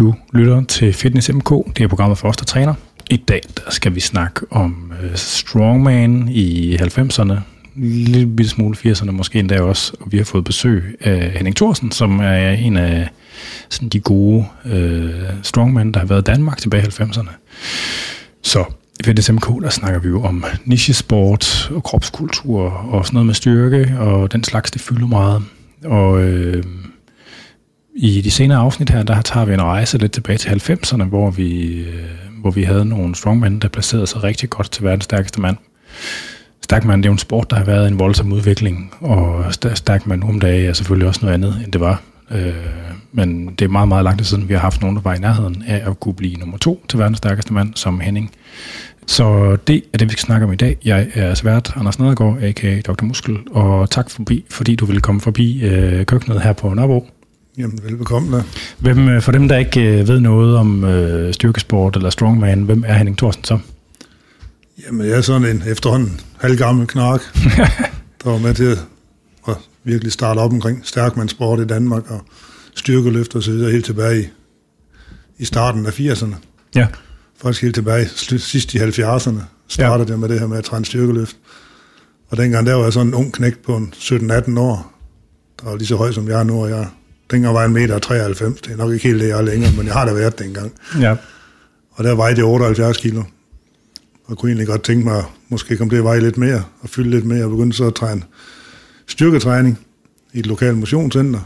[0.00, 2.74] Du lytter til Fitness MK, det er programmet for os, der træner.
[3.10, 7.34] I dag der skal vi snakke om uh, strongman i 90'erne,
[7.76, 11.92] lidt bitte smule 80'erne måske endda også, og vi har fået besøg af Henning Thorsen,
[11.92, 13.10] som er en af
[13.68, 15.10] sådan de gode øh, uh,
[15.42, 17.30] strongman, der har været i Danmark tilbage i 90'erne.
[18.42, 18.64] Så
[19.00, 23.34] i Fitness MK, der snakker vi jo om nichesport og kropskultur og sådan noget med
[23.34, 25.42] styrke, og den slags, det fylder meget.
[25.84, 26.64] Og øh,
[27.94, 31.30] i de senere afsnit her, der tager vi en rejse lidt tilbage til 90'erne, hvor
[31.30, 32.04] vi, øh,
[32.40, 35.56] hvor vi havde nogle strongmen, der placerede sig rigtig godt til verdens stærkeste mand.
[36.62, 40.40] Stærkmand, det er jo en sport, der har været en voldsom udvikling, og stærkmand om
[40.40, 42.02] dagen er selvfølgelig også noget andet, end det var.
[42.30, 42.54] Øh,
[43.12, 45.64] men det er meget, meget langt siden, vi har haft nogen, der var i nærheden
[45.66, 48.30] af at kunne blive nummer to til verdens stærkeste mand, som Henning.
[49.06, 50.76] Så det er det, vi skal snakke om i dag.
[50.84, 52.80] Jeg er svært Anders Nedergaard, a.k.a.
[52.80, 53.04] Dr.
[53.04, 57.06] Muskel, og tak forbi, fordi du ville komme forbi øh, køkkenet her på Nørrebro.
[57.58, 58.42] Jamen, velbekomme da.
[58.78, 62.84] Hvem, øh, for dem, der ikke øh, ved noget om øh, styrkesport eller strongman, hvem
[62.86, 63.58] er Henning Thorsen så?
[64.86, 67.20] Jamen, jeg er sådan en efterhånden halvgammel knark,
[68.24, 68.78] der var med til
[69.48, 72.20] at virkelig starte op omkring stærkmandssport i Danmark og
[72.74, 74.28] styrkeløft og så videre helt tilbage i,
[75.38, 76.34] i starten af 80'erne.
[76.74, 76.86] Ja.
[77.42, 80.12] Faktisk helt tilbage sidst i 70'erne startede ja.
[80.12, 81.36] jeg med det her med at træne styrkeløft.
[82.28, 84.92] Og dengang der var jeg sådan en ung knægt på 17-18 år,
[85.60, 86.86] der var lige så høj som jeg er nu, og jeg
[87.30, 88.60] Dengang var jeg en meter 93.
[88.60, 90.72] Det er nok ikke helt det, jeg er længere, men jeg har da været dengang.
[91.00, 91.16] Ja.
[91.90, 93.22] Og der vejede jeg 78 kilo.
[94.24, 96.88] Og kunne egentlig godt tænke mig, at måske kom det at veje lidt mere, og
[96.88, 98.22] fylde lidt mere, og begyndte så at træne
[99.06, 99.78] styrketræning
[100.32, 101.40] i et lokalt motionscenter.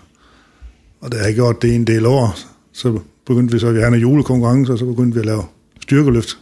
[1.00, 2.38] Og da jeg gjort det en del år,
[2.72, 5.44] så begyndte vi så at have en julekonkurrence, og så begyndte vi at lave
[5.80, 6.38] styrkeløft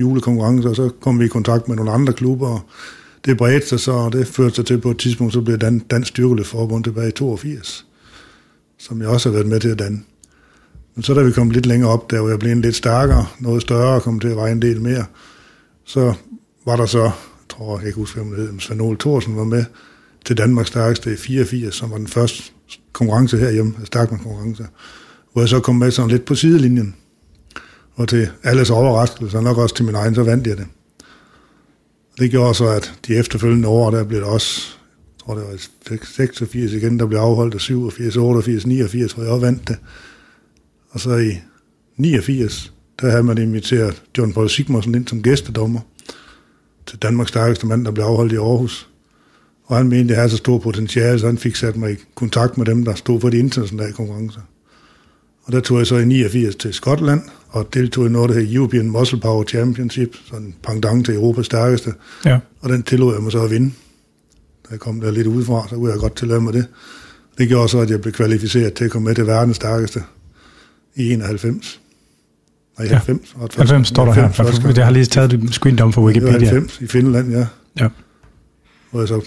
[0.00, 2.60] julekonkurrence, og så kom vi i kontakt med nogle andre klubber, og
[3.24, 5.78] det bredte sig så, og det førte sig til på et tidspunkt, så blev Dan,
[5.78, 7.86] Dansk Styrkeløftforbund tilbage i 82
[8.84, 10.00] som jeg også har været med til at danne.
[10.94, 13.26] Men så da vi kom lidt længere op, der hvor jeg blev en lidt stærkere,
[13.40, 15.04] noget større, kom til at veje en del mere,
[15.84, 16.14] så
[16.66, 17.12] var der så, jeg
[17.48, 19.64] tror jeg ikke husker, hvad det hed, Svend Ole Thorsen var med
[20.24, 22.42] til Danmarks stærkeste i 84, som var den første
[22.92, 24.66] konkurrence herhjemme, altså stærkere konkurrence,
[25.32, 26.96] hvor jeg så kom med sådan lidt på sidelinjen.
[27.94, 30.66] Og til alles overraskelse, og nok også til min egen, så vandt jeg det.
[32.18, 34.78] Det gjorde så, at de efterfølgende år, der blev det også
[35.24, 39.46] tror det var 86 igen, der blev afholdt af 87, 88, 89, tror jeg også
[39.46, 39.76] vandt det.
[40.90, 41.40] Og så i
[41.96, 45.80] 89, der havde man inviteret John Paul Sigmarsen ind som gæstedommer
[46.86, 48.88] til Danmarks stærkeste mand, der blev afholdt i Aarhus.
[49.66, 51.96] Og han mente, at det havde så stor potentiale, så han fik sat mig i
[52.14, 54.40] kontakt med dem, der stod for de internationale konkurrencer.
[55.44, 58.56] Og der tog jeg så i 89 til Skotland, og deltog i noget, der hedder
[58.56, 61.94] European Muscle Power Championship, sådan en pangdang til Europas stærkeste.
[62.24, 62.38] Ja.
[62.60, 63.72] Og den tillod jeg mig så at vinde
[64.64, 66.66] da jeg kom der lidt udefra, så kunne jeg godt tillade mig det.
[67.38, 70.02] Det gjorde så, at jeg blev kvalificeret til at komme med til verdens stærkeste
[70.94, 71.80] i 91.
[72.78, 73.34] Nej, 90.
[73.40, 73.46] Ja.
[73.56, 74.72] 90 står der 90, her.
[74.76, 76.48] Jeg har lige taget det screen for Wikipedia.
[76.48, 77.46] 90 i Finland, ja.
[77.80, 77.88] Ja.
[78.90, 79.20] Hvor jeg så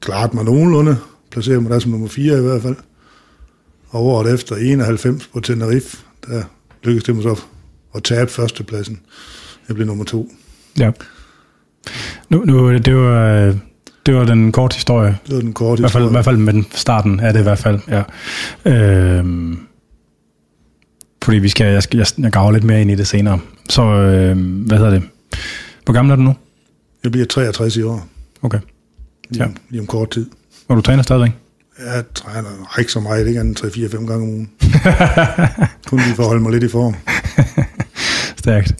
[0.00, 0.96] klarte mig nogenlunde.
[1.30, 2.76] Placerede mig der som nummer 4 i hvert fald.
[3.88, 5.96] Og året efter 91 på Tenerife,
[6.26, 6.42] der
[6.82, 7.40] lykkedes det mig så
[7.94, 9.00] at tabe førstepladsen.
[9.68, 10.32] Jeg blev nummer 2.
[10.78, 10.90] Ja.
[12.28, 13.58] Nu, nu det var
[14.08, 15.18] det var den korte historie.
[15.26, 17.40] Det var den korte I hvert fald, i hvert fald med den starten af det
[17.40, 18.02] i hvert fald, ja.
[18.64, 19.58] Øhm,
[21.24, 23.38] fordi vi skal, jeg, skal, jeg, jeg graver lidt mere ind i det senere.
[23.70, 25.02] Så, øh, hvad hedder det?
[25.84, 26.34] Hvor gammel er du nu?
[27.04, 28.06] Jeg bliver 63 i år.
[28.42, 28.58] Okay.
[29.36, 29.44] Ja.
[29.44, 30.26] Lige, lige om kort tid.
[30.68, 31.30] Og du træner stadigvæk?
[31.78, 34.50] Jeg træner ikke så meget, ikke andet 3-4-5 gange om ugen.
[35.88, 36.94] Kun lige for at holde mig lidt i form.
[38.36, 38.74] Stærkt.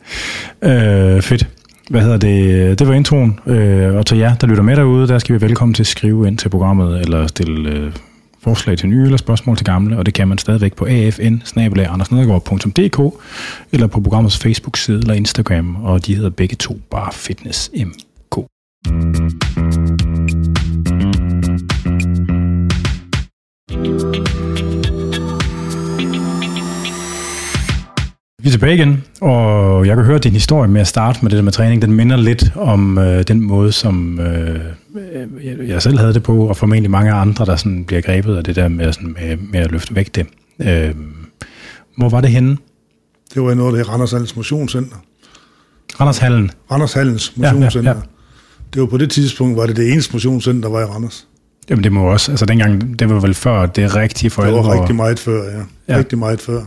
[0.62, 1.48] Øh, fedt.
[1.90, 2.78] Hvad hedder det?
[2.78, 3.40] Det var introen.
[3.46, 6.26] Øh, og til jer, der lytter med derude, der skal vi velkommen til at skrive
[6.28, 7.92] ind til programmet, eller stille øh,
[8.42, 12.02] forslag til nye eller spørgsmål til gamle, og det kan man stadigvæk på afn
[13.72, 18.38] eller på programmets Facebook-side eller Instagram, og de hedder begge to bare Fitness MK.
[28.42, 31.36] Vi er tilbage igen, og jeg kan høre din historie med at starte med det
[31.36, 31.82] der med træning.
[31.82, 34.60] Den minder lidt om øh, den måde, som øh,
[35.68, 38.56] jeg selv havde det på, og formentlig mange andre, der sådan bliver grebet af det
[38.56, 40.26] der med, sådan, med, med at løfte vægte.
[40.60, 40.94] Øh,
[41.96, 42.56] hvor var det henne?
[43.34, 44.96] Det var i noget, der hed Randers Hallens Motionscenter.
[46.00, 46.50] Randers Hallen?
[46.70, 47.90] Randers Hallens Motionscenter.
[47.90, 48.08] Ja, ja, ja.
[48.74, 51.26] Det var på det tidspunkt, var det det eneste motionscenter, der var i Randers.
[51.70, 54.80] Jamen det må også, altså dengang, det var vel før det rigtige for Det var
[54.80, 55.62] rigtig meget før, ja.
[55.88, 55.98] ja.
[55.98, 56.62] Rigtig meget før.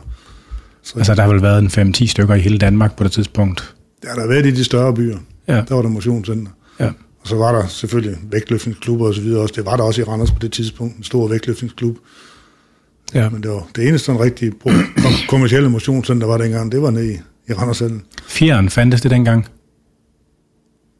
[0.83, 3.75] Så, altså, der har vel været en 5-10 stykker i hele Danmark på det tidspunkt?
[4.04, 5.18] Ja, der har været i de større byer.
[5.48, 5.56] Ja.
[5.56, 6.51] Der var der motionscenter.
[6.80, 6.92] Ja.
[7.22, 9.54] Og så var der selvfølgelig vægtløftningsklubber og så videre også.
[9.57, 11.98] Det var der også i Randers på det tidspunkt, en stor vægtløftningsklub.
[13.13, 13.30] Ja.
[13.30, 14.54] Men det var det eneste sådan rigtige
[15.30, 17.18] kommersielle motionscenter, der var dengang, det var nede i,
[17.50, 18.01] i Randershallen.
[18.28, 19.48] Fjeren fandtes det dengang?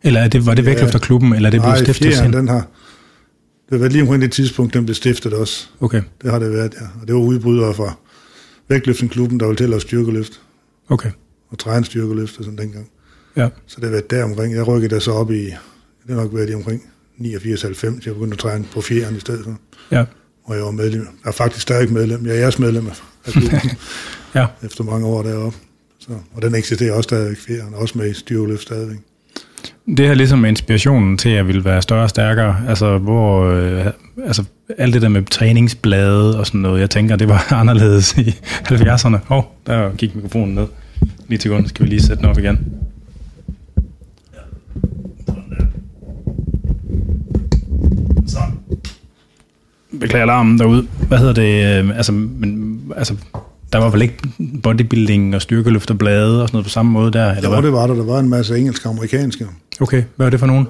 [0.04, 1.36] Eller er det, var det vægtløfterklubben, ja.
[1.36, 2.68] eller er det blevet Nej, stiftet fjeren, den har...
[3.70, 5.68] Det været lige omkring det tidspunkt, den blev stiftet også.
[5.80, 6.02] Okay.
[6.22, 6.86] Det har det været, ja.
[7.02, 7.96] Og det var udbrydere fra
[8.72, 10.42] vægtløftningsklubben, der ville til at styrkeløft.
[10.90, 11.12] Okay.
[11.50, 12.90] Og træne styrkeløft og sådan dengang.
[13.38, 13.50] Ja.
[13.68, 14.56] Så det har været der omkring.
[14.56, 15.56] Jeg rykkede der så op i, det
[16.10, 16.82] har nok været i omkring
[17.20, 17.86] 89-90.
[18.06, 19.60] Jeg begyndte at træne på fjeren i stedet for.
[19.92, 20.06] Ja.
[20.44, 21.02] Og jeg var medlem.
[21.02, 22.26] Jeg er faktisk stadig medlem.
[22.26, 23.60] Jeg er jeres medlem af klubben.
[24.36, 24.46] ja.
[24.64, 25.58] Efter mange år deroppe.
[26.00, 28.98] Så, og den eksisterer også stadigvæk fjeren, også med i styrkeløft stadigvæk.
[29.98, 32.64] Det er ligesom inspirationen til, at jeg ville være større og stærkere.
[32.68, 33.86] Altså, hvor, øh,
[34.26, 34.44] altså,
[34.78, 38.36] alt det der med træningsblade og sådan noget, jeg tænker, det var anderledes i
[38.68, 39.16] 70'erne.
[39.16, 40.68] Åh, oh, der gik mikrofonen ned.
[41.28, 42.60] Lige til grund, skal vi lige sætte den op igen.
[50.00, 50.88] Beklager alarmen derude.
[51.08, 51.84] Hvad hedder det?
[51.84, 53.16] Øh, altså, men, altså,
[53.74, 54.18] der var vel ikke
[54.64, 57.30] bodybuilding og styrkeløfterblade og sådan noget på samme måde der?
[57.30, 57.64] Eller jo, hvad?
[57.64, 57.94] det var der.
[57.94, 59.48] Der var en masse engelske og amerikanske.
[59.82, 60.68] Okay, hvad var det for nogen?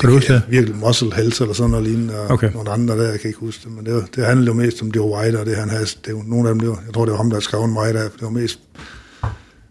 [0.00, 0.42] Kan du huske det?
[0.48, 2.50] Virkelig Muscle Health eller sådan noget lignende, og Okay.
[2.54, 4.82] nogle andre der, jeg kan ikke huske det, men det, var, det handlede jo mest
[4.82, 6.78] om, det var White, og det han havde, det var, nogle af dem, det var,
[6.86, 8.58] jeg tror det var ham, der skrev en White af, det var mest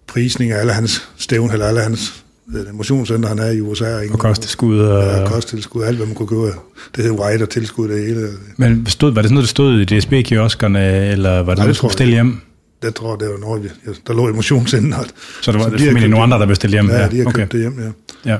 [0.08, 2.24] prisning af alle hans stævn, eller alle hans
[2.56, 3.96] øh, motionscenter, han er i USA.
[3.96, 5.04] Og, Og kosttilskud og...
[5.04, 6.54] Ja, kosttilskud, alt hvad man kunne gøre.
[6.96, 8.30] Det hed White og tilskud det hele.
[8.58, 11.70] Men stod, var det sådan noget, der stod i DSB-kioskerne, eller var det det noget,
[11.70, 12.38] du skulle jeg bestille hjem?
[12.82, 15.08] Det tror jeg, det var noget, jeg- der lå i motionscenteret.
[15.42, 16.24] Så det var det formentlig nogle det.
[16.24, 17.10] andre, der bestilte hjem Ja, her?
[17.10, 17.36] de har okay.
[17.36, 17.80] købt det hjem,
[18.26, 18.32] ja.
[18.32, 18.38] Ja.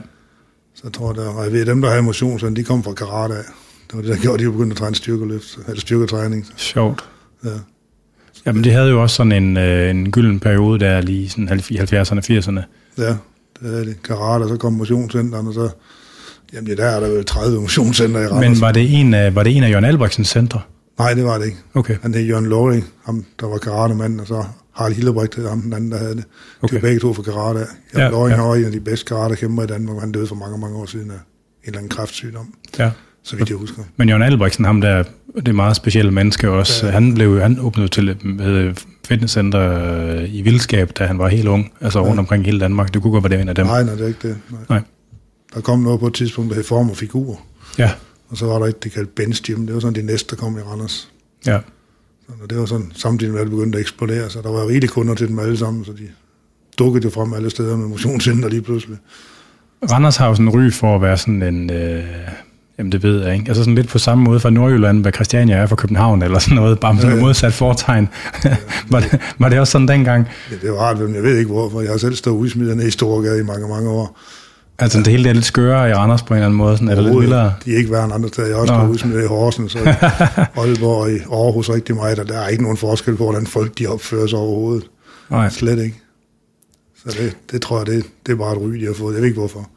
[0.80, 3.34] Så jeg tror, der, og jeg ved, dem, der har motionscenter, de kom fra karate
[3.34, 3.44] af.
[3.88, 6.46] Det var det, der gjorde, de var begyndt at træne styrkeløft, eller styrketræning.
[6.58, 7.10] Sjovt.
[7.46, 7.50] Ja.
[8.46, 12.20] Jamen, det havde jo også sådan en, øh, en gylden periode der lige sådan 70'erne,
[12.20, 12.62] 80'erne.
[12.98, 13.16] Ja,
[13.62, 14.04] det er det.
[14.04, 15.70] Karate, og så kom motionscenteren, og så...
[16.54, 18.50] Jamen, ja, der er der vel 30 motionscenter i Randers.
[18.50, 20.62] Men var det en af, var det en af Jørgen Albrechtsens centre?
[21.00, 21.58] Nej, det var det ikke.
[21.74, 21.96] Okay.
[22.02, 24.44] Han hed Jørgen Loring, ham der var karatemanden, og så
[24.80, 26.24] Harald Hillebrecht, det ham den anden, der havde det.
[26.62, 26.76] Okay.
[26.78, 27.60] De var begge to fra karate.
[27.60, 28.42] Jørgen Ja, ja, Loring ja.
[28.42, 28.48] ja.
[28.48, 31.12] var en af de bedste karatekæmper i Danmark, han døde for mange, mange år siden
[31.12, 31.20] af en
[31.64, 32.92] eller anden kræftsygdom, Ja.
[33.24, 33.84] så vidt jeg husker.
[33.98, 35.04] Men Jørgen Albrechtsen, ham der,
[35.36, 36.92] det er meget specielle menneske også, ja.
[36.92, 39.62] han, blev, han åbnede til et fitnesscenter
[40.16, 42.94] øh, i Vildskab, da han var helt ung, altså rundt omkring hele Danmark.
[42.94, 43.66] Det kunne godt være, det en af dem.
[43.66, 44.38] Nej, nej, det er ikke det.
[44.50, 44.60] Nej.
[44.70, 44.82] Nej.
[45.54, 47.42] Der kom noget på et tidspunkt, der hed form og figur,
[47.78, 47.92] Ja,
[48.30, 49.66] og så var der et, det kaldte Bench Gym.
[49.66, 51.10] Det var sådan de næste, der kom i Randers.
[51.46, 51.60] ja.
[52.42, 54.88] Så det var sådan, samtidig med, at det begyndte at eksplodere, så der var rigelige
[54.88, 56.08] kunder til dem alle sammen, så de
[56.80, 58.98] dukkede jo frem alle steder med motionscenter lige pludselig.
[59.92, 61.72] Randers har jo sådan en ry for at være sådan en...
[61.72, 62.04] Øh,
[62.78, 63.46] jamen det ved jeg ikke.
[63.48, 66.56] Altså sådan lidt på samme måde fra Nordjylland, hvad Christiania er fra København, eller sådan
[66.56, 68.10] noget, bare med sådan Ja, ja, modsat foretegn.
[68.92, 70.28] var, det, var det også sådan dengang?
[70.52, 71.82] Ja, det var rart, men jeg ved ikke hvorfor.
[71.82, 74.20] Jeg har selv stået udsmidt nede i Storgade i mange, mange år.
[74.80, 77.02] Altså det hele er lidt skørere i Randers på en eller anden måde, sådan, eller
[77.02, 77.54] lidt Overhovedet vildere.
[77.66, 78.48] De er ikke værre end andre steder.
[78.48, 78.80] Jeg har også Nå.
[78.80, 79.86] stået udsmidt i Horsens og i
[80.60, 83.80] Aalborg og i Aarhus rigtig meget, og der er ikke nogen forskel på, hvordan folk
[83.80, 84.90] de opfører sig overhovedet.
[85.30, 85.50] Nej.
[85.50, 85.96] Slet ikke.
[87.08, 89.14] Så det, det tror jeg, det, det er bare et ry, de har fået.
[89.14, 89.70] Jeg ved ikke hvorfor.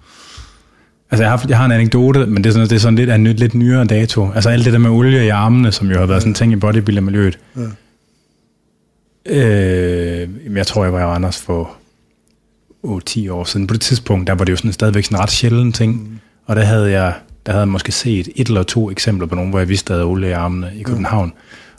[1.10, 3.10] Altså, jeg har, jeg har en anekdote, men det er sådan, det er sådan lidt
[3.10, 4.30] en lidt, lidt nyere dato.
[4.34, 6.52] Altså, alt det der med olie i armene, som jo har været sådan en ting
[6.52, 7.38] i bodybuilder-miljøet.
[7.56, 7.62] Ja.
[9.26, 11.76] Øh, jeg tror, jeg var i Randers for
[12.84, 13.66] 8-10 år siden.
[13.66, 15.94] På det tidspunkt, der var det jo sådan stadigvæk sådan en ret sjælden ting.
[15.94, 16.18] Mm.
[16.46, 17.14] Og der havde jeg
[17.46, 19.96] der havde jeg måske set et eller to eksempler på nogen, hvor jeg vidste, at
[19.96, 21.32] jeg havde olie i armene i København.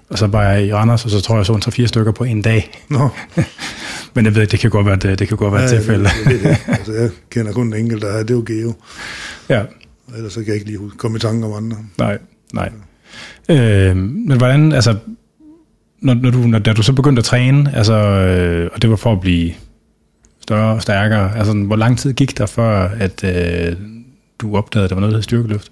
[0.10, 2.24] Og så var jeg i Randers, og så tror jeg, så en 3-4 stykker på
[2.24, 2.72] en dag.
[2.90, 3.10] Nå,
[4.14, 6.10] Men jeg ved, det kan godt være, det, det kan godt være ja, tilfælde.
[6.26, 6.57] Jeg, ved det.
[6.68, 8.74] altså, jeg kender kun en enkelt, der er, det er jo Geo.
[9.50, 9.64] ja.
[10.16, 11.78] Ellers så kan jeg ikke lige komme i tanke om andre.
[11.98, 12.18] Nej,
[12.54, 12.69] nej.
[13.50, 14.95] Øh, men hvordan, altså,
[16.02, 18.95] når, når du, når, da du så begyndte at træne, altså, øh, og det var
[18.95, 19.52] for at blive
[20.44, 23.78] større og stærkere, altså, hvor lang tid gik der før, at øh,
[24.40, 25.71] du opdagede, at der var noget, der hed styrkeløft?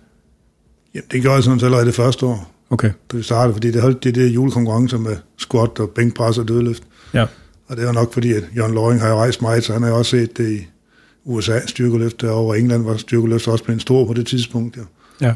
[0.93, 3.71] Jamen, det gjorde jeg sådan set allerede det første år, Okay, da vi startede, fordi
[3.71, 6.83] det holdt det der julekonkurrencer med squat og bænkpres og dødløft.
[7.13, 7.25] ja,
[7.67, 9.89] Og det var nok fordi, at Jørgen Loring har jo rejst meget, så han har
[9.89, 10.67] jo også set det i
[11.25, 12.57] USA, styrkeløft derovre.
[12.57, 14.77] I England var styrkeløft også blevet stor på det tidspunkt.
[14.77, 14.81] Jo.
[15.21, 15.33] ja,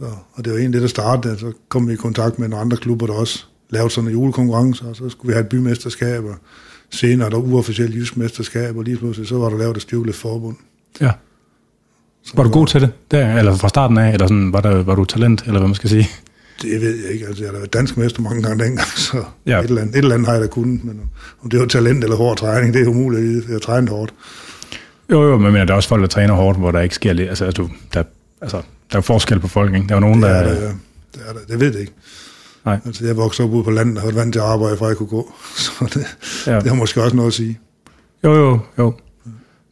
[0.00, 1.38] Så, og det var egentlig det, der startede.
[1.38, 4.84] Så kom vi i kontakt med nogle andre klubber, der også lavede sådan en julekonkurrence,
[4.84, 6.34] og så skulle vi have et bymesterskab, og
[6.96, 10.56] senere der uofficielt jysk mesterskab, og lige pludselig så var der lavet et styrkeløft forbund.
[11.00, 11.10] ja.
[12.34, 14.94] Var du god til det, der, eller fra starten af, eller sådan, var, der, var
[14.94, 16.08] du talent, eller hvad man skal sige?
[16.62, 17.26] Det ved jeg ikke.
[17.26, 19.52] Altså, jeg har været dansk mester mange gange dengang, så Ja.
[19.52, 19.58] ja.
[19.60, 20.84] et, eller andet, et eller andet har jeg da kunnet.
[20.84, 21.00] Men
[21.42, 23.44] om det var talent eller hård træning, det er umuligt.
[23.46, 24.14] Jeg har trænet hårdt.
[25.10, 27.12] Jo, jo, men mener, der er også folk, der træner hårdt, hvor der ikke sker
[27.12, 28.02] lidt, altså, altså, der,
[28.40, 28.62] altså,
[28.92, 29.88] der er forskel på folk, ikke?
[29.88, 30.28] Der er nogen, der...
[30.28, 30.66] er der, ja.
[31.14, 31.40] Det er der.
[31.48, 31.92] Det ved jeg ikke.
[32.66, 32.80] Nej.
[32.86, 34.96] Altså, jeg voksede op ude på landet og havde vant til at arbejde, fra jeg
[34.96, 35.32] kunne gå.
[35.56, 36.06] Så det,
[36.46, 36.60] Ja.
[36.60, 37.58] det har måske også noget at sige.
[38.24, 38.94] Jo, jo, jo.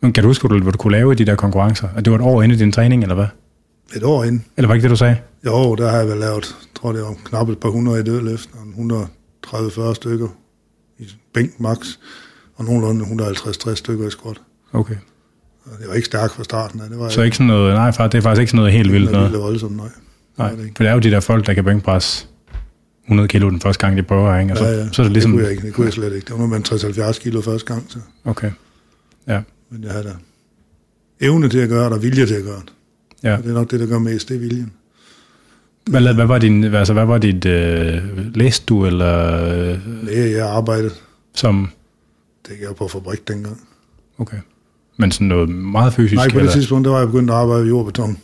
[0.00, 1.88] Men kan du huske, hvad du, kunne lave i de der konkurrencer?
[1.96, 3.26] At det var et år inde i din træning, eller hvad?
[3.96, 4.44] Et år inden.
[4.56, 5.16] Eller var det ikke det, du sagde?
[5.46, 8.02] Jo, der har jeg vel lavet, jeg tror det var knap et par hundrede i
[8.02, 9.06] dødløft, og 100
[9.46, 10.28] 30-40 stykker
[10.98, 11.78] i bænk max,
[12.56, 14.40] og nogenlunde 150-60 stykker i squat.
[14.72, 14.94] Okay.
[15.80, 16.88] Det var ikke stærkt fra starten af.
[16.90, 18.92] Det var Så ikke sådan noget, nej, far, det er faktisk ikke sådan noget helt
[18.92, 19.32] vildt noget noget.
[19.32, 19.86] vildt voldsomt, nej.
[20.38, 20.76] Nej, det er det ikke.
[20.76, 22.26] for det er jo de der folk, der kan bænkpresse
[23.06, 24.52] 100 kilo den første gang, de prøver, ikke?
[24.52, 24.88] Og så, Ja, ja.
[24.92, 25.30] så er det ligesom...
[25.32, 25.66] Det kunne jeg ikke.
[25.66, 26.26] Det kunne jeg slet ikke.
[26.26, 26.64] Det var en
[27.12, 27.98] 60-70 kilo første gang, så.
[28.24, 28.50] Okay.
[29.28, 30.12] Ja, Men jeg havde da
[31.20, 32.72] evne til at gøre det, og vilje til at gøre det.
[33.22, 33.36] ja.
[33.36, 34.72] Og det er nok det, der gør mest, det er viljen.
[35.90, 38.02] Hvad, hvad var din, altså, hvad var dit, øh,
[38.34, 40.90] læste du, eller øh, Nej, jeg arbejdede.
[41.34, 41.68] som,
[42.48, 43.60] Det gjorde jeg på fabrik dengang.
[44.18, 44.36] okay,
[44.96, 47.36] men sådan noget meget fysisk, Nej, på det eller, tidspunkt, der var jeg begyndt at
[47.36, 48.18] arbejde i jordbeton.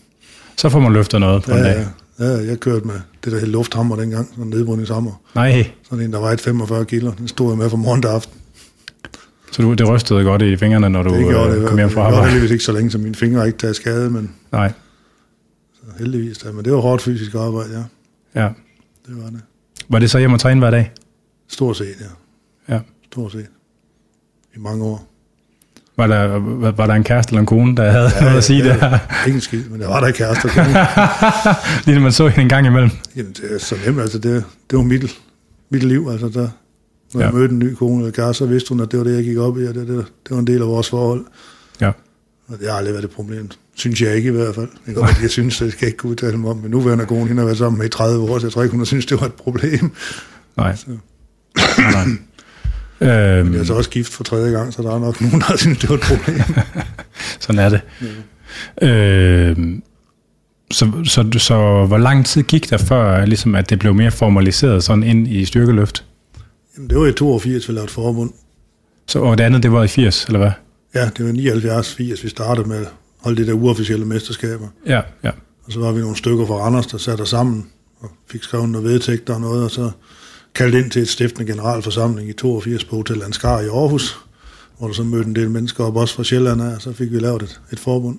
[0.56, 1.76] så får man løftet noget på en Ja, dag.
[1.78, 1.86] ja,
[2.20, 5.12] ja, jeg kørte med det der hed lufthammer dengang, sådan en nedbrydningshammer.
[5.34, 7.10] Nej, Sådan en, der vejede 45 kilo.
[7.18, 8.40] Den stod jeg med fra morgen til aften.
[9.52, 11.68] så du, det rystede godt i fingrene, når du Det gjorde øh, det.
[11.68, 12.30] kom hjem fra Det var arbejde?
[12.30, 14.72] heldigvis ikke så længe, så mine fingre ikke taget skade, men Nej,
[15.98, 16.52] heldigvis da.
[16.52, 17.70] Men det var hårdt fysisk arbejde,
[18.34, 18.42] ja.
[18.42, 18.48] ja.
[19.06, 19.40] Det var det.
[19.88, 20.92] Var det så hjem og træne hver dag?
[21.48, 22.74] Stort set, ja.
[22.74, 22.80] Ja.
[23.12, 23.46] Stort set.
[24.56, 25.09] I mange år.
[26.00, 28.44] Var der, var, var der en kæreste eller en kone, der havde ja, noget at
[28.44, 28.98] sige ja, der?
[29.26, 30.48] Ikke en skid, men der var der kærester.
[30.48, 30.66] kone.
[31.86, 32.90] Lige når man så hende en gang imellem.
[33.16, 35.18] Jamen, det er så nemt, altså det, det var mit,
[35.70, 36.48] mit liv, altså der,
[37.14, 37.26] når ja.
[37.26, 39.24] jeg mødte en ny kone eller kæreste, så vidste hun, at det var det, jeg
[39.24, 41.24] gik op i, og det, det, det var en del af vores forhold.
[41.80, 41.90] Ja.
[42.48, 43.50] Og det har aldrig været et problem.
[43.74, 44.68] Synes jeg ikke i hvert fald.
[44.68, 46.56] Det kan godt, jeg synes, det skal jeg ikke kunne udtale mig om.
[46.56, 48.70] Men nuværende kone, hende har været sammen med i 30 år, så jeg tror ikke,
[48.70, 49.90] hun har synes, det var et problem.
[50.56, 50.76] Nej.
[50.76, 50.86] Så.
[51.78, 52.04] nej, nej.
[53.00, 55.46] Øhm, Jeg er så også gift for tredje gang, så der er nok nogen, der
[55.46, 56.40] har synes, det var et problem.
[57.40, 57.80] sådan er det.
[58.82, 59.82] Øhm,
[60.70, 64.84] så, så, så hvor lang tid gik der før, ligesom, at det blev mere formaliseret
[64.84, 66.04] sådan ind i styrkeløft?
[66.76, 68.30] Jamen, det var i 82, vi lavede et forbund.
[69.06, 70.50] Så, og det andet, det var i 80, eller hvad?
[70.94, 72.88] Ja, det var 79-80, vi startede med at
[73.20, 74.68] holde de der uofficielle mesterskaber.
[74.86, 75.30] Ja, ja.
[75.64, 77.66] Og så var vi nogle stykker fra Randers, der satte os sammen
[78.00, 79.90] og fik skrevet noget vedtægter og noget, og så
[80.54, 84.18] kaldte ind til et stiftende generalforsamling i 82 på Hotel Ansgar i Aarhus,
[84.78, 87.12] hvor der så mødte en del mennesker op, også fra Sjælland af, og så fik
[87.12, 88.18] vi lavet et, et forbund.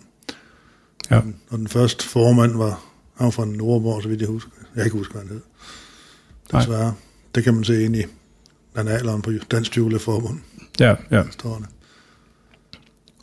[1.11, 1.21] ja.
[1.49, 2.83] Og den første formand var,
[3.17, 4.51] han var fra Nordborg, så vidt jeg husker.
[4.59, 5.41] Jeg kan ikke huske, hvad han hed.
[6.53, 6.61] Nej.
[6.61, 6.93] Desværre.
[7.35, 8.03] Det kan man se ind i
[8.75, 10.39] landaleren på Dansk Forbund,
[10.79, 11.23] ja, ja.
[11.31, 11.67] står det.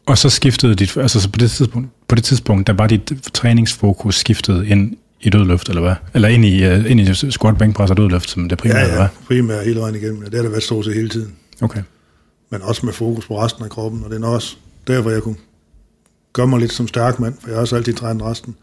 [0.07, 3.13] Og så skiftede dit, altså så på det tidspunkt, på det tidspunkt, der var dit
[3.35, 5.95] træningsfokus skiftet ind i dødløft, eller hvad?
[6.15, 8.95] Eller ind i, uh, ind i squat, bænkpres og dødløft, som det primære, Ja, eller
[8.97, 9.09] ja, hvad?
[9.27, 10.23] primært hele vejen igennem.
[10.23, 11.33] Det har der været stort set hele tiden.
[11.61, 11.83] Okay.
[12.51, 14.57] men også med fokus på resten af kroppen, og det er nok også
[14.87, 15.37] derfor, jeg kunne
[16.33, 18.57] gøre mig lidt som stærk mand, for jeg har også altid trænet resten.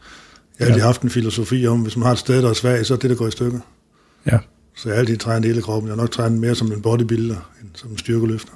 [0.59, 0.85] Jeg har altid Ja.
[0.87, 3.09] haft en filosofi om, hvis man har et sted, der er svagt, så er det,
[3.09, 3.59] der går i stykker.
[4.31, 4.37] Ja,
[4.77, 5.87] Så jeg har altid trænet hele kroppen.
[5.89, 8.51] Jeg har nok trænet mere som en bodybuilder, end som en styrkeløfter.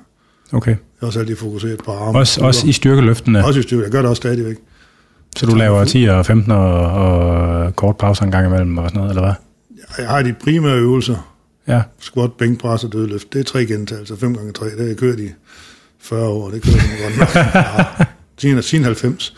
[0.51, 0.72] okay.
[0.72, 2.18] Jeg har også altid fokuseret på arme.
[2.20, 3.84] Også, også i styrkeløftene, Også i styrke.
[3.84, 4.58] Jeg gør det også stadigvæk.
[5.38, 8.98] Så du laver 10 og 15 og, og kort pause en gang imellem og sådan
[8.98, 9.33] noget, eller hvad?
[9.98, 11.36] Jeg har de primære øvelser.
[11.67, 13.33] Ja, Squat, bænkpres og dødløft.
[13.33, 15.29] Det er tre gentagelser, 5 gange 3 Det har jeg kørt i
[16.00, 16.50] 40 år.
[16.50, 17.36] Det kører jeg godt nok.
[17.36, 18.05] Ja,
[18.38, 19.36] siden, siden 90.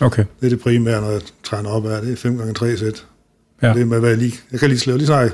[0.00, 0.24] okay.
[0.40, 2.02] Det er det primære, når jeg træner op af.
[2.02, 3.06] Det er 5 gange 3 sæt.
[3.62, 3.72] Ja.
[3.72, 4.34] Det er med, hvad jeg lige...
[4.52, 4.96] Jeg kan lige slå.
[4.96, 5.30] Lige så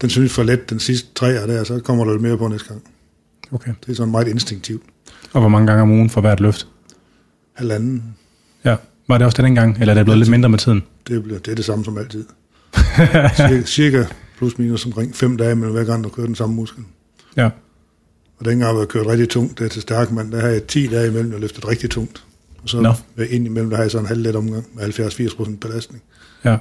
[0.00, 2.48] den synes for let, den sidste tre er der, så kommer der lidt mere på
[2.48, 2.82] næste gang.
[3.52, 3.72] okay.
[3.86, 4.82] Det er sådan meget instinktivt.
[5.32, 6.66] Og hvor mange gange om ugen for hvert løft?
[7.54, 8.14] Halvanden,
[8.64, 8.76] Ja.
[9.08, 10.82] Var det også det dengang, eller er det blevet lidt mindre med tiden?
[11.08, 12.24] det, bliver, det er det samme som altid.
[13.36, 14.04] cirka, cirka
[14.38, 16.84] plus minus omkring fem dage mellem hver gang, du kører den samme muskel.
[17.36, 17.50] Ja,
[18.38, 20.64] Og dengang, hvor jeg kørt rigtig tungt, det er til stærk mand, der har jeg
[20.64, 22.24] 10 dage imellem, jeg løftet rigtig tungt.
[22.62, 22.92] Og så no.
[23.30, 26.02] ind imellem, der har jeg så en halv let omgang med 70-80% belastning.
[26.44, 26.56] ja,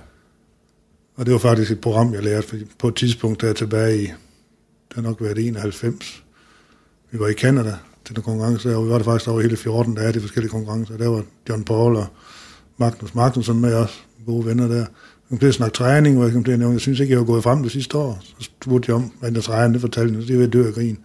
[1.15, 3.97] Og det var faktisk et program, jeg lærte fordi på et tidspunkt, der er tilbage
[3.97, 6.23] i, det har nok været 91.
[7.11, 9.95] Vi var i Canada til den konkurrence, og vi var det faktisk over hele 14
[9.95, 10.97] dage, de forskellige konkurrencer.
[10.97, 12.07] Der var John Paul og
[12.77, 14.85] Magnus Magnusson med os, gode venner der.
[14.85, 17.11] Vi kom til at snakke træning, og jeg kom til at nævne, jeg synes ikke,
[17.11, 18.19] jeg var gået frem det sidste år.
[18.21, 20.97] Så spurgte jeg om, hvordan jeg træner, det fortalte jeg, det var dø af grin.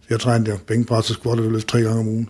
[0.00, 2.28] Så jeg trænede der bænkpres og squat og løft tre gange om ugen.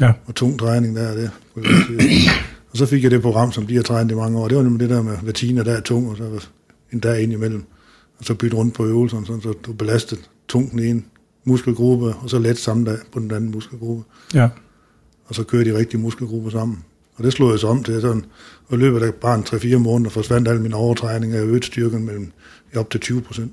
[0.00, 1.30] ja, Og tung træning der, det.
[1.56, 1.66] jeg godt
[2.00, 2.30] sige.
[2.70, 4.48] Og så fik jeg det program, som de har trænet i mange år.
[4.48, 6.46] Det var nemlig det der med hver tiende der er tung, og så
[6.92, 7.64] en dag ind imellem.
[8.18, 11.02] Og så bytte rundt på øvelserne, sådan, så du belastede tungt den ene
[11.44, 14.04] muskelgruppe, og så let samme dag på den anden muskelgruppe.
[14.34, 14.48] ja,
[15.26, 16.84] Og så kører de rigtige muskelgrupper sammen.
[17.18, 18.24] Og det slog jeg så om til sådan,
[18.68, 22.06] og i løbet af bare en 3-4 måneder forsvandt alle mine overtræninger, og øget styrken
[22.06, 22.32] mellem
[22.76, 23.52] op til 20 procent.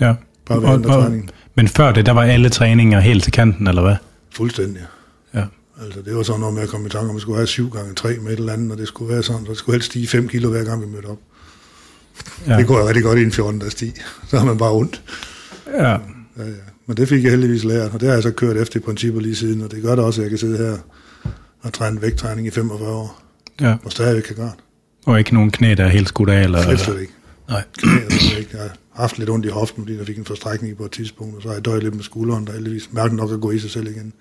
[0.00, 0.14] ja.
[0.46, 1.30] Bare ved Og- og- træning.
[1.54, 3.96] Men før det, der var alle træninger helt til kanten, eller hvad?
[4.34, 4.82] Fuldstændig.
[5.34, 5.44] Ja,
[5.84, 7.46] Altså, det var sådan noget med at komme i tanke om, at vi skulle have
[7.46, 9.74] 7 gange 3 med et eller andet, og det skulle være sådan, så det skulle
[9.74, 11.18] helst stige 5 kilo hver gang, vi mødte op.
[12.46, 12.56] ja.
[12.56, 13.92] Det går jeg rigtig godt i en 14 dages sti.
[14.28, 15.02] Så har man bare ondt.
[15.66, 15.96] ja, Ja,
[16.38, 16.44] ja.
[16.86, 19.22] Men det fik jeg heldigvis lært, og det har jeg så kørt efter i princippet
[19.22, 20.76] lige siden, og det gør det også, at jeg kan sidde her
[21.62, 23.22] og træne vægttræning i 45 år,
[23.60, 23.76] ja.
[23.84, 24.64] og stadigvæk kan gøre det.
[25.06, 26.62] Og ikke nogen knæ, der er helt skudt af, eller...
[26.62, 27.12] Slet, slet ikke.
[27.48, 27.62] Nej.
[27.78, 28.58] Knæ, sådan ikke.
[28.58, 31.42] Jeg haft lidt ondt i hoften, fordi jeg fik en forstrækning på et tidspunkt, og
[31.42, 33.70] så har jeg døjet lidt med skulderen, der heldigvis mærken nok at gå i sig
[33.70, 34.12] selv igen.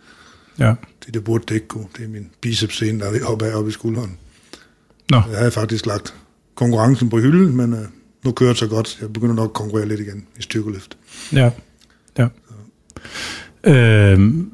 [0.60, 0.74] Ja.
[1.06, 1.88] Det, det burde det ikke kunne.
[1.98, 4.18] Det er min bicepsscene, der er ved op op i skulderen.
[5.10, 6.14] Nå, Jeg havde faktisk lagt
[6.56, 7.80] konkurrencen på hylden, men uh,
[8.26, 8.98] nu kører det så godt.
[9.02, 10.98] Jeg begynder nok at konkurrere lidt igen i styrkeløft.
[11.34, 11.52] ja.
[12.18, 12.28] ja.
[13.64, 14.52] Øhm,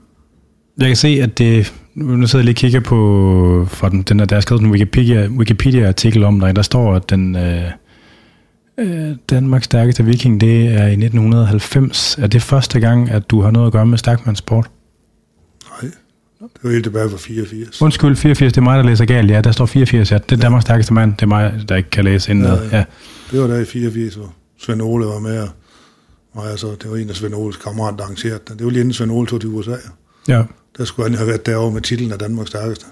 [0.78, 1.74] jeg kan se, at det...
[1.96, 4.72] Nu sidder jeg lige og kigger på fra den, den der, der er skrevet en
[4.72, 6.56] Wikipedia, Wikipedia-artikel om dig.
[6.56, 7.64] Der står, at den øh,
[8.78, 12.18] øh, Danmarks stærkeste viking, det er i 1990.
[12.18, 14.70] Er det første gang, at du har noget at gøre med stærkmandssport?
[15.82, 15.92] Nej,
[16.42, 17.82] det var helt tilbage fra 84.
[17.82, 19.32] Undskyld, 84, det er mig, der læser galt.
[19.32, 20.18] Ja, der står 84, ja.
[20.18, 21.14] Det er Danmarks stærkeste mand.
[21.14, 22.64] Det er mig, der ikke kan læse indad.
[22.64, 22.84] Ja, Ja, ja.
[23.32, 25.50] Det var der i 84, hvor Svend Ole var med, og,
[26.34, 28.58] og altså, det var en af Svend Oles kammerater, der arrangerede den.
[28.58, 29.76] Det var lige inden Svend Ole tog til USA.
[30.28, 30.44] ja.
[30.78, 32.86] Der skulle han have været derovre med titlen af Danmarks stærkeste.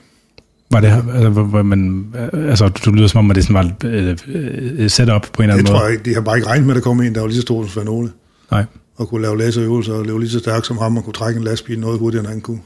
[0.71, 4.17] Var det, altså, hvor- man, altså, du lyder som om, at det sådan var øh,
[4.27, 5.91] øh, setup på en eller Jeg anden tror måde.
[5.91, 7.41] ikke, de har bare ikke regnet med, at der kom en, der var lige så
[7.41, 8.11] stor som Svend Ole,
[8.51, 8.65] Nej.
[8.95, 11.43] og kunne lave laserøvelser og leve lige så stærk som ham, og kunne trække en
[11.43, 12.59] lastbil noget hurtigere, end han kunne.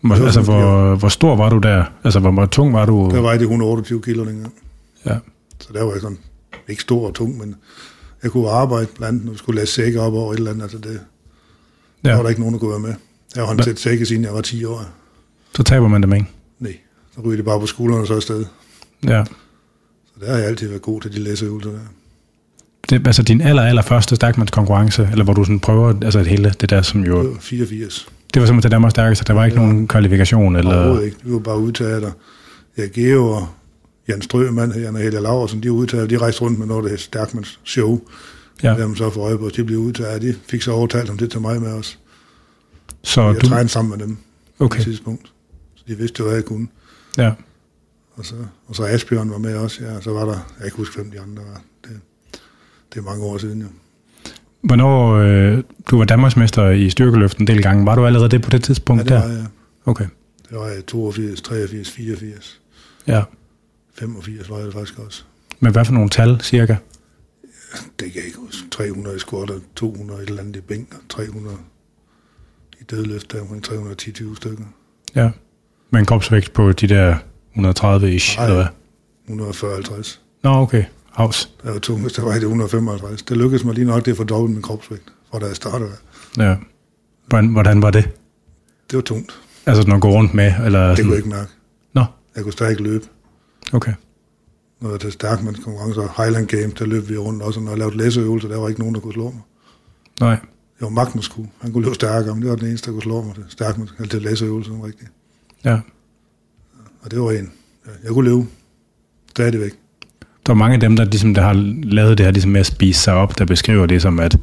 [0.00, 1.84] Hvor, Det var altså, hvor, hvor stor var du der?
[2.04, 3.10] Altså, hvor, hvor tung var du?
[3.14, 4.50] Der var det 128 kilo længere.
[5.06, 5.16] Ja.
[5.60, 6.18] Så der var jeg sådan,
[6.68, 7.54] ikke stor og tung, men
[8.22, 10.62] jeg kunne arbejde blandt andet, vi skulle lade sække op over et eller andet.
[10.62, 11.00] Altså det,
[12.04, 12.08] ja.
[12.08, 12.94] der var der ikke nogen, der kunne være med.
[13.34, 14.84] Jeg har håndteret sække, siden jeg var 10 år.
[15.54, 16.26] Så taber man dem, ikke?
[16.58, 16.76] Nej,
[17.14, 18.44] så ryger det bare på skuldrene og så afsted.
[19.04, 19.24] Ja.
[20.06, 21.78] Så der har jeg altid været god til de læseøvelser der.
[22.90, 26.54] Det, altså din aller, aller første stærkmandskonkurrence, eller hvor du sådan prøver, altså det hele,
[26.60, 28.08] det der som jo, Det var 84.
[28.34, 29.66] det var simpelthen til Danmarks stærkeste, der var ikke ja.
[29.66, 31.16] nogen kvalifikation, eller, Overhovedet ikke.
[31.22, 32.12] Vi var bare udtaget, og
[32.78, 33.46] ja, Geo og
[34.08, 36.90] Jan Strømand, Jan og Helge Laversen, de var udtaget, de rejste rundt med noget, der
[36.90, 38.00] hed Stærkmans show.
[38.62, 38.74] Ja.
[38.76, 41.40] Dem så for øje på, de blev udtaget, de fik så overtalt om det til
[41.40, 41.98] mig med os.
[43.04, 44.16] Så Jeg du, trænede sammen med dem
[44.58, 45.32] på okay, et tidspunkt.
[45.74, 46.68] Så de vidste jo, hvad jeg kunne.
[47.18, 47.32] ja.
[48.16, 48.34] Og så,
[48.66, 50.00] og så Asbjørn var med også, ja.
[50.00, 51.62] Så var der, jeg kan ikke huske, hvem de andre var.
[51.84, 52.00] Det,
[52.92, 53.66] det er mange år siden, jo.
[54.62, 58.50] Hvornår, øh, du var Danmarksmester i styrkeløft en del gange, var du allerede det på
[58.50, 59.28] det tidspunkt Ja, det der?
[59.28, 59.46] var jeg.
[59.86, 60.06] Okay,
[60.50, 62.60] Det var jeg 82, 83, 84,
[63.06, 63.22] ja.
[63.98, 65.24] 85 var jeg det faktisk også.
[65.60, 66.76] Men hvad for nogle tal, cirka?
[68.00, 68.68] Det kan jeg ikke huske.
[68.70, 71.56] 300 i squat og 200 et eller andet i bænk, og 300
[72.84, 74.64] i dødløft, der omkring 310-20 stykker.
[75.14, 75.30] Ja.
[75.90, 77.16] Med en kropsvægt på de der
[77.56, 78.46] 130-ish, Nej.
[78.46, 78.66] eller hvad?
[79.28, 80.18] 140-50.
[80.42, 80.84] Nå, okay.
[81.12, 81.50] Havs.
[81.62, 83.22] Der var tungest, der var det 155.
[83.22, 85.90] Det lykkedes mig lige nok, det at få dobbelt min kropsvægt, fra da jeg startede.
[86.38, 86.56] Ja.
[87.26, 88.04] Hvordan, hvordan var det?
[88.90, 89.40] Det var tungt.
[89.66, 91.04] Altså, når går rundt med, eller Det sådan?
[91.04, 91.50] kunne jeg ikke mærke.
[91.92, 92.04] Nå,
[92.36, 93.04] Jeg kunne stadig ikke løbe.
[93.72, 93.92] okay.
[94.80, 97.78] Når jeg til Stærkmands konkurrencer, Highland Games, der løb vi rundt også, og når jeg
[97.78, 99.40] lavede læseøvelser, der var ikke nogen, der kunne slå mig.
[100.20, 100.36] Nej.
[100.84, 101.48] Det var Magnus kunne.
[101.60, 103.92] Han kunne løbe stærkere, men det var den eneste, der kunne slå mig til Stærkmands,
[103.98, 105.10] eller til læseøvelser, rigtigt.
[105.64, 105.78] Ja.
[107.02, 107.52] Og det var en.
[108.04, 108.46] Jeg kunne løbe.
[109.30, 109.72] Stadigvæk.
[110.46, 111.52] Der er mange af dem, der, ligesom, der har
[111.84, 114.36] lavet det her ligesom med at spise sig op, der beskriver det som, at,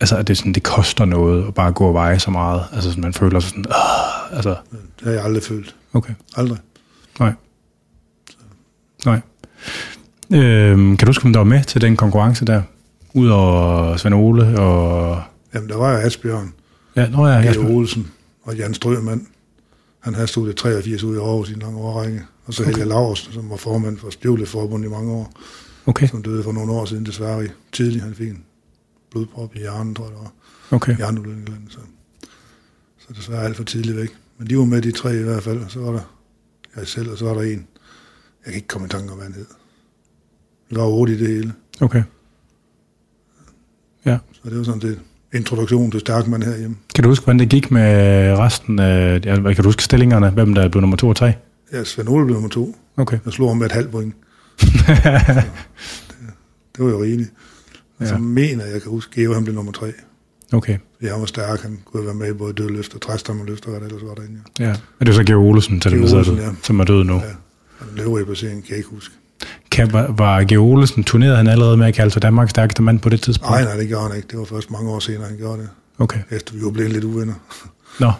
[0.00, 2.62] altså, at det, sådan, det koster noget at bare gå og veje så meget.
[2.72, 5.74] Altså, sådan, man føler sig sådan, øh, altså, Det har jeg aldrig følt.
[5.92, 6.58] okay, Aldrig.
[7.20, 7.32] nej.
[9.06, 9.20] Nej.
[10.32, 12.62] Øhm, kan du huske, om der var med til den konkurrence der?
[13.14, 15.22] Udover Svend Ole og...
[15.54, 16.54] Jamen, der var jeg Asbjørn,
[16.96, 17.68] Ja, nå ja, Peter.
[17.68, 18.10] Olsen
[18.42, 19.26] og Jan Strømand.
[20.00, 22.24] Han havde stået 83 ud i Aarhus i en lang årrække.
[22.44, 25.32] Og så Helge Laursen, som var formand for Støvleforbundet i mange år,
[25.86, 28.04] Okay, som døde for nogle år siden desværre tidligt.
[28.04, 28.44] Han fik en
[29.10, 30.32] blodprop i hjernen, tror jeg var.
[30.70, 30.96] okay.
[30.96, 31.78] Hjerneblødning eller andet, så,
[32.98, 34.16] så desværre alt for tidligt væk.
[34.38, 35.58] Men de var med, de tre i hvert fald.
[35.58, 36.00] Og så var der
[36.76, 37.66] jeg selv, og så var der en.
[38.44, 39.46] Jeg kan ikke komme i tanke om, hvad han hed.
[40.70, 41.52] Vi var otte i det hele.
[41.80, 42.02] Okay.
[44.04, 44.18] Ja.
[44.32, 45.00] Så det var sådan det
[45.32, 46.76] introduktion til Stærkman herhjemme.
[46.94, 47.92] Kan du huske, hvordan det gik med
[48.38, 49.20] resten af...
[49.24, 50.30] Ja, kan du huske stillingerne?
[50.30, 51.32] Hvem der blev nummer to og tre?
[51.72, 52.76] Ja, Svend Ole blev nummer to.
[52.96, 53.18] Okay.
[53.24, 54.14] Jeg slog ham med et halvt point.
[56.76, 57.30] Det var jo rigeligt.
[57.98, 58.18] Og så Ja.
[58.20, 59.92] mener jeg, kan huske, Geo han blev nummer tre.
[60.52, 60.78] Okay.
[60.96, 63.80] Fordi han var stærk, han kunne være med i både dødløft og træstammerløft og hvad
[63.80, 64.40] der ellers var derinde.
[64.58, 64.64] Ja.
[64.64, 64.74] Ja.
[65.00, 66.50] Er det så Georg Olesen, til dem, sidder Olesen, der, ja.
[66.62, 67.14] som er død nu?
[67.14, 67.20] Ja.
[67.80, 69.14] Og den øvrige placering kan jeg ikke huske.
[69.70, 72.98] Kan, var, var Georg Olesen, turnerede han allerede med at kalde sig Danmarks stærkeste mand
[73.00, 73.50] på det tidspunkt?
[73.50, 74.28] Nej, nej, det gjorde han ikke.
[74.30, 75.68] Det var først mange år senere, han gjorde det.
[75.98, 76.18] Okay.
[76.30, 77.34] Efter vi var blevet lidt uvenner.
[78.00, 78.12] Nå.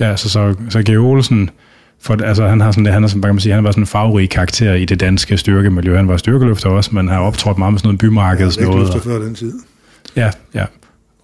[0.00, 1.50] Ja, så, så, så Georg Olsen,
[2.00, 3.82] for, altså, han har sådan det, han er, sådan, kan man sige, han var sådan
[3.82, 5.96] en farverig karakter i det danske styrkemiljø.
[5.96, 8.90] Han var styrkeløfter også, men har optrådt meget med sådan noget bymarkeds Jeg noget.
[8.94, 9.52] Og, før den tid.
[10.16, 10.64] ja, ja.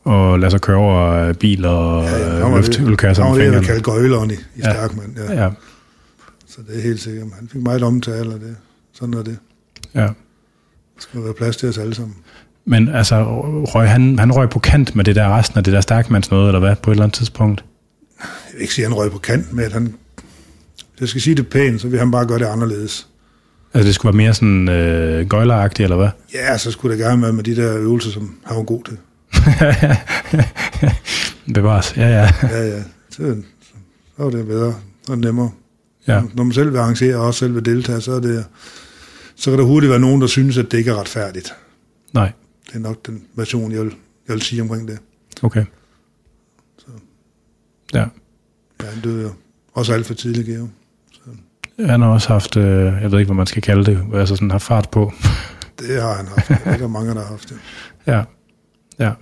[0.04, 3.38] Og lade sig køre over biler og Ja, ja, ja, løfte det- ølkasser Han var
[3.58, 4.72] det, kalde gøjleren i, i Ja.
[4.72, 5.16] Stærkmand.
[5.28, 5.42] Ja.
[5.44, 5.50] Ja,
[6.48, 7.26] Så det er helt sikkert.
[7.38, 8.56] Han fik meget omtale, og det,
[9.02, 9.38] sådan er det.
[9.94, 10.00] ja.
[10.00, 12.16] Der skal være plads til os alle sammen.
[12.64, 13.24] Men altså,
[13.74, 16.48] røg han, han røg på kant med det der resten af det der stærkmands noget,
[16.48, 17.64] eller hvad, på et eller andet tidspunkt?
[18.20, 19.94] Jeg vil ikke sige, at han røg på kant med, at han...
[20.90, 23.08] Hvis jeg skal sige det pænt, så vil han bare gøre det anderledes.
[23.74, 26.08] Altså det skulle være mere sådan øh, gøjleragtigt, eller hvad?
[26.34, 28.98] Ja, så skulle det gerne være med de der øvelser, som han var god til.
[31.54, 32.28] Bevares, ja, ja.
[32.42, 32.82] Ja, ja.
[33.10, 33.36] Så,
[34.16, 34.74] så var det bedre
[35.08, 35.50] og nemmere.
[36.06, 36.22] ja.
[36.34, 38.44] Når man selv vil arrangere og også selv vil deltage, så, er det,
[39.42, 41.54] så kan der hurtigt være nogen, der synes, at det ikke er retfærdigt.
[42.12, 42.32] Nej,
[42.66, 43.94] Det er nok den version, jeg vil,
[44.28, 44.98] jeg vil sige omkring det.
[45.42, 45.64] okay.
[47.94, 47.98] Ja.
[48.82, 49.30] Ja, han døde jo
[49.72, 50.68] også alt for tidligt, Geo.
[51.86, 54.50] Han har også haft, øh, jeg ved ikke, hvad man skal kalde det, altså sådan
[54.50, 55.12] har fart på.
[55.78, 56.48] Det har han haft.
[56.48, 57.56] Det er der mange, der har haft det.
[58.12, 58.22] ja,
[58.98, 59.12] ja.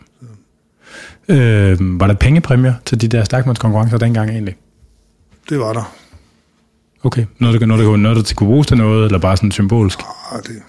[1.28, 4.56] Øh, var der pengepræmier til de der stærkmandskonkurrencer dengang egentlig?
[5.48, 5.94] Det var der.
[7.02, 9.98] Okay, noget, der, noget, der, noget, der kunne bruges til noget, eller bare sådan symbolsk?
[10.32, 10.62] Ah, det,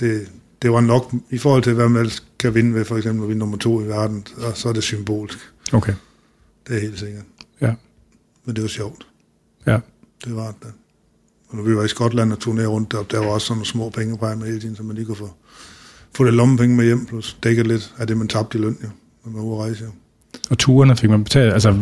[0.00, 0.28] det,
[0.62, 3.28] det var nok, i forhold til, hvad man ellers kan vinde ved, for eksempel at
[3.28, 5.38] vinde nummer to i verden, så, så er det symbolsk.
[5.72, 5.92] Okay,
[6.68, 7.22] Det er helt sikkert.
[7.60, 7.74] ja,
[8.44, 9.06] Men det var sjovt.
[9.66, 9.78] ja.
[10.24, 10.72] Det var det.
[11.48, 13.66] Og når vi var i Skotland og turnerede rundt derop, der var også sådan nogle
[13.66, 15.30] små pengepræmier hele tiden, så man lige kunne få,
[16.16, 18.88] få lidt lommepenge med hjem, plus dække lidt af det, man tabte i løn, jo,
[19.24, 19.84] når man var ude at rejse.
[19.84, 19.90] Jo.
[20.50, 21.72] Og turene fik man betalt, altså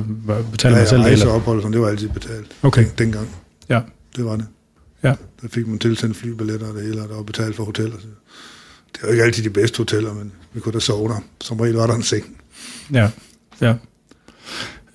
[0.52, 1.26] betalte Ja, man selv det, rejse eller?
[1.26, 2.56] og ophold, sådan, det var altid betalt.
[2.62, 2.82] Okay.
[2.84, 3.28] Den, dengang,
[3.68, 3.80] Ja,
[4.16, 4.46] det var det.
[5.02, 7.98] ja, Der fik man tilsendt flybilletter og det hele, og der var betalt for hoteller.
[7.98, 8.06] Så
[8.92, 11.20] det var ikke altid de bedste hoteller, men vi kunne da sove der.
[11.40, 12.36] Som regel var der en seng.
[12.92, 13.10] ja,
[13.60, 13.74] ja.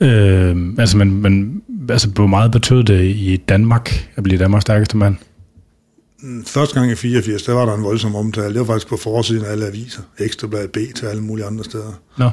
[0.02, 4.98] Øh, altså, men, men altså, hvor meget betød det i Danmark at blive Danmarks stærkeste
[4.98, 5.16] mand?
[6.22, 8.50] Mm, Første gang i 84, der var der en voldsom omtale.
[8.50, 10.02] Det var faktisk på forsiden af alle aviser.
[10.20, 11.94] Ekstrablad B til alle mulige andre steder.
[12.18, 12.30] Nå,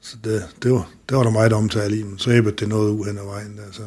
[0.00, 2.90] Så det, det, var, det var der meget omtale i, men så æbbede det noget
[2.90, 3.58] ud hen ad vejen.
[3.66, 3.82] Altså.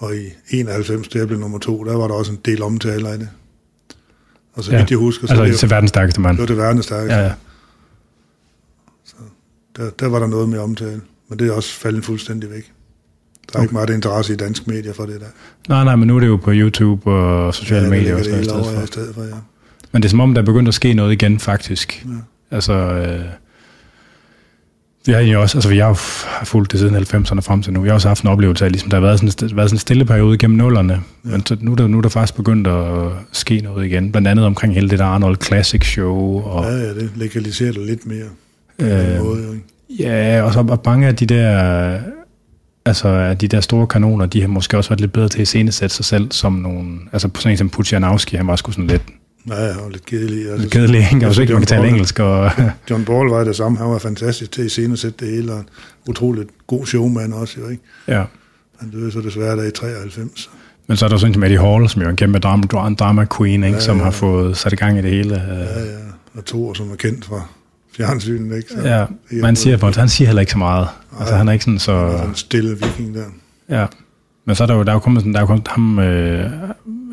[0.00, 3.18] Og i 91, der blev nummer to, der var der også en del omtaler af
[3.18, 3.28] det.
[4.52, 6.36] Og så Ja, vidt jeg husker, så altså det, til verdens stærkeste mand.
[6.36, 7.16] det var det verdens stærkeste.
[7.18, 7.32] Ja, ja.
[9.76, 12.72] Der, der var der noget med omtale, men det er også faldet fuldstændig væk.
[13.52, 13.64] Der er okay.
[13.64, 15.26] ikke meget interesse i dansk medier for det der.
[15.68, 18.24] Nej, nej, men nu er det jo på YouTube og sociale ja, medier og og
[18.24, 18.86] det i over stedet i for.
[18.86, 19.34] stedet for, ja.
[19.92, 22.06] Men det er som om, der er begyndt at ske noget igen, faktisk.
[22.08, 22.56] Ja.
[22.56, 23.24] Altså, øh,
[25.06, 25.94] vi har egentlig også, altså vi har
[26.44, 27.80] fulgt det siden 90'erne frem til nu.
[27.80, 29.78] Vi har også haft en oplevelse af, ligesom der har været sådan, været sådan en
[29.78, 30.92] stille periode gennem nullerne.
[30.92, 31.30] Ja.
[31.30, 34.12] Men så, nu, er der, nu er der faktisk begyndt at ske noget igen.
[34.12, 36.42] Blandt andet omkring hele det der Arnold Classic Show.
[36.42, 38.26] Og, ja, ja, det legaliserer det lidt mere.
[38.78, 40.02] Øh, måde, ikke?
[40.02, 42.00] Ja, og så og mange af de der,
[42.84, 45.94] altså de der store kanoner, de har måske også været lidt bedre til at scenesætte
[45.94, 49.02] sig selv som nogle, altså sådan en som Puchanowski, han var sgu sådan lidt,
[49.48, 50.42] Ja, ja, og lidt kedelig.
[50.42, 51.26] Altså, lidt kedelig, ikke?
[51.26, 52.50] Og så ikke man kan tale engelsk, og
[52.90, 53.78] John Ball var det samme.
[53.78, 55.68] Han var fantastisk til at iscenesætte det hele, og en
[56.08, 57.82] utroligt god showman også, jo, ikke?
[58.08, 58.24] ja.
[58.78, 60.50] Han døde så desværre der i 93.
[60.86, 62.66] Men så er der sådan en som Eddie Hall, som jo er en kæmpe drama,
[62.94, 63.76] drama, queen, ikke?
[63.76, 64.04] Ja, som ja.
[64.04, 65.34] har fået sat i gang i det hele.
[65.34, 65.96] Ja, ja.
[66.34, 67.42] Og Thor, som er kendt fra
[67.96, 68.68] fjernsynet, ikke?
[68.72, 69.04] Så, Ja,
[69.42, 70.88] man siger, at han siger heller ikke så meget.
[71.18, 72.10] Altså, han er ikke sådan så...
[72.10, 73.24] Sådan en stille viking der.
[73.68, 73.86] Ja.
[74.44, 75.98] Men så er der jo, der er jo kommet sådan, der er jo kommet ham,
[75.98, 76.50] øh,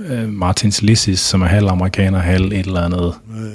[0.05, 3.13] øh, Martin Slissis, som er halv amerikaner, halv et eller andet.
[3.37, 3.49] Ja, ja.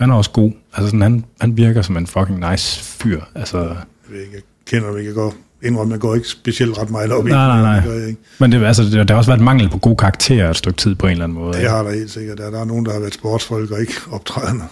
[0.00, 0.52] Han er også god.
[0.74, 3.20] Altså sådan, han, han virker som en fucking nice fyr.
[3.34, 3.76] Altså, Jeg,
[4.10, 5.08] ved ikke, jeg kender ham ikke.
[5.08, 7.30] Jeg går indrømme, jeg går ikke specielt ret meget op i.
[7.30, 7.74] Nej, nej, nej.
[7.76, 8.20] Det, gør jeg ikke.
[8.40, 10.94] men det, altså, det, der har også været mangel på gode karakterer et stykke tid
[10.94, 11.52] på en eller anden måde.
[11.52, 11.70] det ikke?
[11.70, 12.38] har der helt sikkert.
[12.38, 14.64] Der, der er nogen, der har været sportsfolk og ikke optrædende.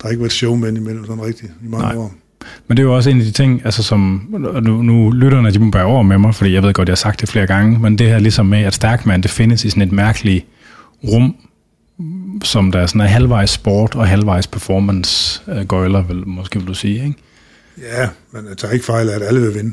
[0.00, 1.96] Der har ikke været showmænd imellem sådan rigtigt i mange Nej.
[1.96, 2.12] år.
[2.68, 4.28] Men det er jo også en af de ting, altså som,
[4.62, 6.96] nu, nu lytterne, de må bære over med mig, fordi jeg ved godt, jeg har
[6.96, 9.82] sagt det flere gange, men det her ligesom med, at stærkmand, det findes i sådan
[9.82, 10.46] et mærkeligt
[11.04, 11.36] rum,
[12.44, 16.68] som der er sådan en halvvejs sport og halvvejs performance øh, gøjler, vil, måske vil
[16.68, 17.14] du sige, ikke?
[17.78, 19.72] Ja, men jeg tager ikke fejl af, at alle vil vinde.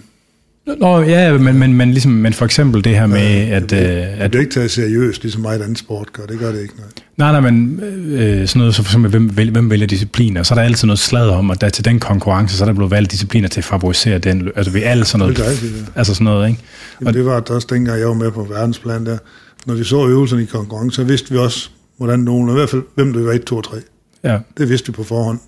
[0.78, 3.18] Nå, ja, men, men, men, ligesom, men for eksempel det her med,
[3.52, 6.26] at, øh, Det at bliver ikke taget seriøst, ligesom meget andet sport gør.
[6.26, 6.74] Det gør det ikke.
[6.78, 6.86] Nej.
[7.18, 7.80] Nej, nej, men
[8.12, 10.44] øh, sådan noget, så for eksempel, hvem, vælger, hvem vælger discipliner?
[10.44, 12.74] Så er der altid noget slag om, at der til den konkurrence, så er der
[12.74, 14.50] blevet valgt discipliner til at favorisere den.
[14.56, 15.52] Altså ved alt sådan Det er noget.
[15.52, 15.86] altid det.
[15.96, 16.62] Altså sådan noget, ikke?
[17.02, 19.18] Jamen, det var også dengang, jeg var med på verdensplan der.
[19.66, 22.70] Når vi så øvelserne i konkurrence, så vidste vi også, hvordan nogen, og i hvert
[22.70, 23.78] fald, hvem der var 1, 2 og 3.
[24.24, 25.40] Ja, Det vidste vi på forhånd.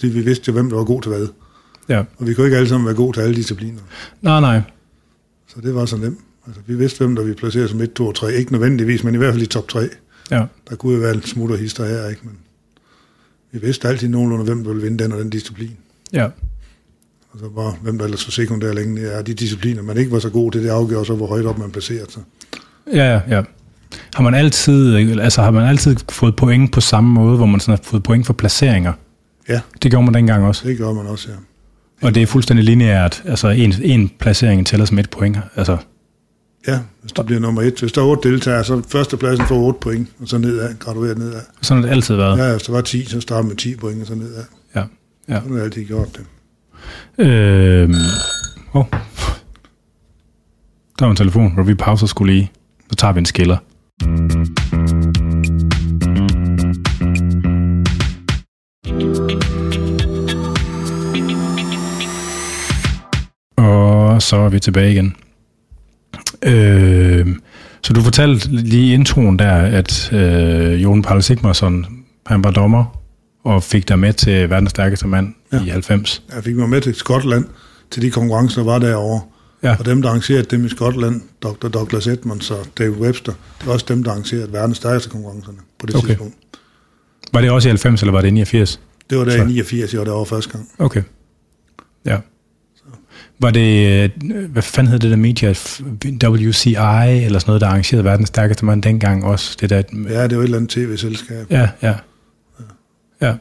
[0.00, 1.26] Fordi vi vidste jo, hvem der var god til hvad.
[1.88, 2.02] Ja.
[2.18, 3.80] Og vi kunne ikke alle sammen være gode til alle discipliner.
[4.22, 4.60] Nej, nej.
[5.48, 6.18] Så det var så nemt.
[6.46, 8.32] Altså, vi vidste, hvem der vi placerede som 1, 2 og 3.
[8.34, 9.88] Ikke nødvendigvis, men i hvert fald i top 3.
[10.30, 12.20] Ja, Der kunne jo være en smut og hister her, ikke?
[12.24, 12.34] Men
[13.52, 15.76] vi vidste altid nogenlunde, hvem der ville vinde den og den disciplin.
[16.12, 16.28] ja.
[17.32, 19.00] Og så bare, hvem der ellers var sekundær længe.
[19.00, 21.58] Ja, de discipliner, man ikke var så god til, det afgjorde så, hvor højt op
[21.58, 22.22] man placerede sig.
[22.94, 23.42] Ja, ja, ja.
[24.14, 27.78] Har man altid, altså har man altid fået point på samme måde, hvor man sådan
[27.78, 28.92] har fået point for placeringer?
[29.48, 30.68] Ja, Det gjorde man dengang også.
[30.68, 31.36] det gør man også, ja.
[32.02, 33.22] Og det er fuldstændig lineært.
[33.26, 35.38] Altså en, en placering tæller som et point.
[35.56, 35.76] Altså,
[36.68, 37.80] Ja, hvis du bliver nummer et.
[37.80, 41.40] Hvis der er otte deltagere, så førstepladsen får 8 point, og så nedad, gradueret nedad.
[41.62, 42.38] sådan har det altid været.
[42.38, 44.44] Ja, hvis der var 10, så starter med 10 point, og så nedad.
[44.74, 44.82] Ja.
[45.28, 45.40] ja.
[45.40, 46.24] Så har jeg altid gjort det.
[47.18, 47.94] Øhm,
[48.72, 48.84] oh.
[50.98, 52.50] Der var en telefon, hvor vi pauser skulle lige.
[52.90, 53.56] Så tager vi en skiller.
[64.22, 65.16] Så var vi tilbage igen.
[66.42, 67.26] Øh,
[67.82, 71.86] så du fortalte lige i introen der, at øh, Jon Paul Sigmarsson,
[72.26, 72.98] han var dommer,
[73.44, 75.64] og fik dig med til verdens stærkeste mand ja.
[75.64, 76.22] i 90.
[76.34, 77.44] Jeg fik mig med til Skotland,
[77.90, 79.20] til de konkurrencer, der var derovre.
[79.62, 79.76] Ja.
[79.78, 81.68] Og dem, der arrangerede dem i Skotland, Dr.
[81.68, 85.86] Douglas Edmonds og David Webster, det var også dem, der arrangerede verdens stærkeste konkurrencerne på
[85.86, 86.06] det okay.
[86.06, 86.34] tidspunkt.
[87.32, 88.80] Var det også i 90, eller var det i 89?
[89.10, 90.68] Det var der i 89, jeg var derovre første gang.
[90.78, 91.02] Okay.
[92.04, 92.18] Ja.
[93.40, 94.10] Var det,
[94.48, 95.54] hvad fanden hed det der medie,
[96.24, 99.56] WCI, eller sådan noget, der arrangerede verdens stærkeste mand dengang også?
[99.60, 101.46] Det der, ja, det var et eller andet tv-selskab.
[101.50, 101.94] Ja, ja.
[103.20, 103.34] Ja.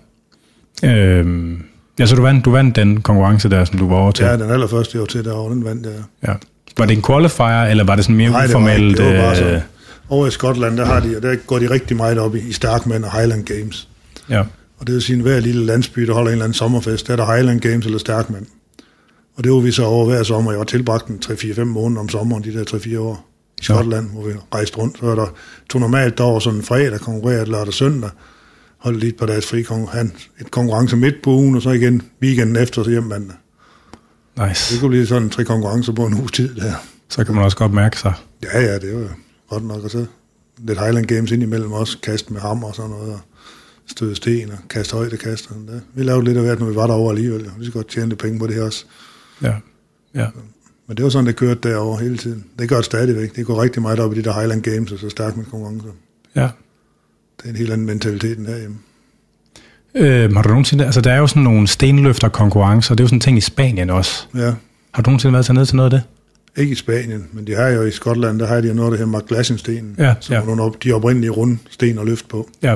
[0.83, 0.89] ja.
[0.89, 1.63] Øhm,
[1.99, 4.25] ja, så du vandt, du vandt den konkurrence der, som du var over til?
[4.25, 5.93] Ja, den allerførste, jeg var til derovre, den vandt jeg.
[6.27, 6.33] Ja.
[6.77, 8.97] Var det en qualifier, eller var det sådan mere Nej, uformelt?
[8.97, 9.61] Det var, det var bare sådan.
[10.09, 12.51] Over i Skotland, der, har de, og der går de rigtig meget op i, i
[12.51, 13.87] Starkman og Highland Games.
[14.29, 14.43] Ja.
[14.79, 17.13] Og det vil sige, at hver lille landsby, der holder en eller anden sommerfest, der
[17.13, 18.47] er der Highland Games eller Starkman.
[19.37, 20.51] Og det var vi så over hver sommer.
[20.51, 23.29] Jeg var tilbragt en 3-4-5 måneder om sommeren, de der 3-4 år
[23.61, 24.13] i Skotland, ja.
[24.13, 24.97] hvor vi rejste rundt.
[24.97, 25.27] Så var der
[25.69, 28.09] to normalt år sådan en fredag, konkurreret lørdag og søndag.
[28.77, 32.01] Holdt lige et par dages fri han, et konkurrence midt på ugen, og så igen
[32.21, 33.35] weekenden efter, så hjem mandag.
[34.47, 34.73] Nice.
[34.73, 36.73] Det kunne blive sådan tre konkurrencer på en uge tid der.
[37.09, 38.13] Så kan man også godt mærke sig.
[38.43, 39.17] Ja, ja, det var
[39.49, 39.83] godt nok.
[39.83, 40.05] Og så
[40.57, 43.19] lidt Highland Games ind imellem også, kast med hammer og sådan noget, og
[43.87, 45.47] støde sten og kaste højdekast.
[45.47, 45.79] Og sådan der.
[45.93, 47.51] Vi lavede lidt af hvert, når vi var derovre alligevel.
[47.59, 48.85] Vi skal godt tjene lidt penge på det her også.
[49.41, 49.53] Ja,
[50.15, 50.27] ja.
[50.87, 52.45] Men det var sådan, det kørte derovre hele tiden.
[52.59, 53.35] Det gør det stadigvæk.
[53.35, 55.89] Det går rigtig meget op i de der Highland Games, og så stærkt med konkurrencer.
[56.35, 56.49] Ja.
[57.37, 58.77] Det er en helt anden mentalitet end herhjemme.
[59.95, 63.07] Øh, har du nogensinde, altså der er jo sådan nogle stenløfter konkurrencer, det er jo
[63.07, 64.27] sådan en ting i Spanien også.
[64.35, 64.53] Ja.
[64.91, 66.03] Har du nogensinde været til ned til noget af det?
[66.61, 69.19] Ikke i Spanien, men de har jo i Skotland, der har de noget, der hedder
[69.19, 70.43] McGlashenstenen, ja, som ja.
[70.45, 72.49] nogle de oprindelige runde sten og løft på.
[72.61, 72.75] Ja.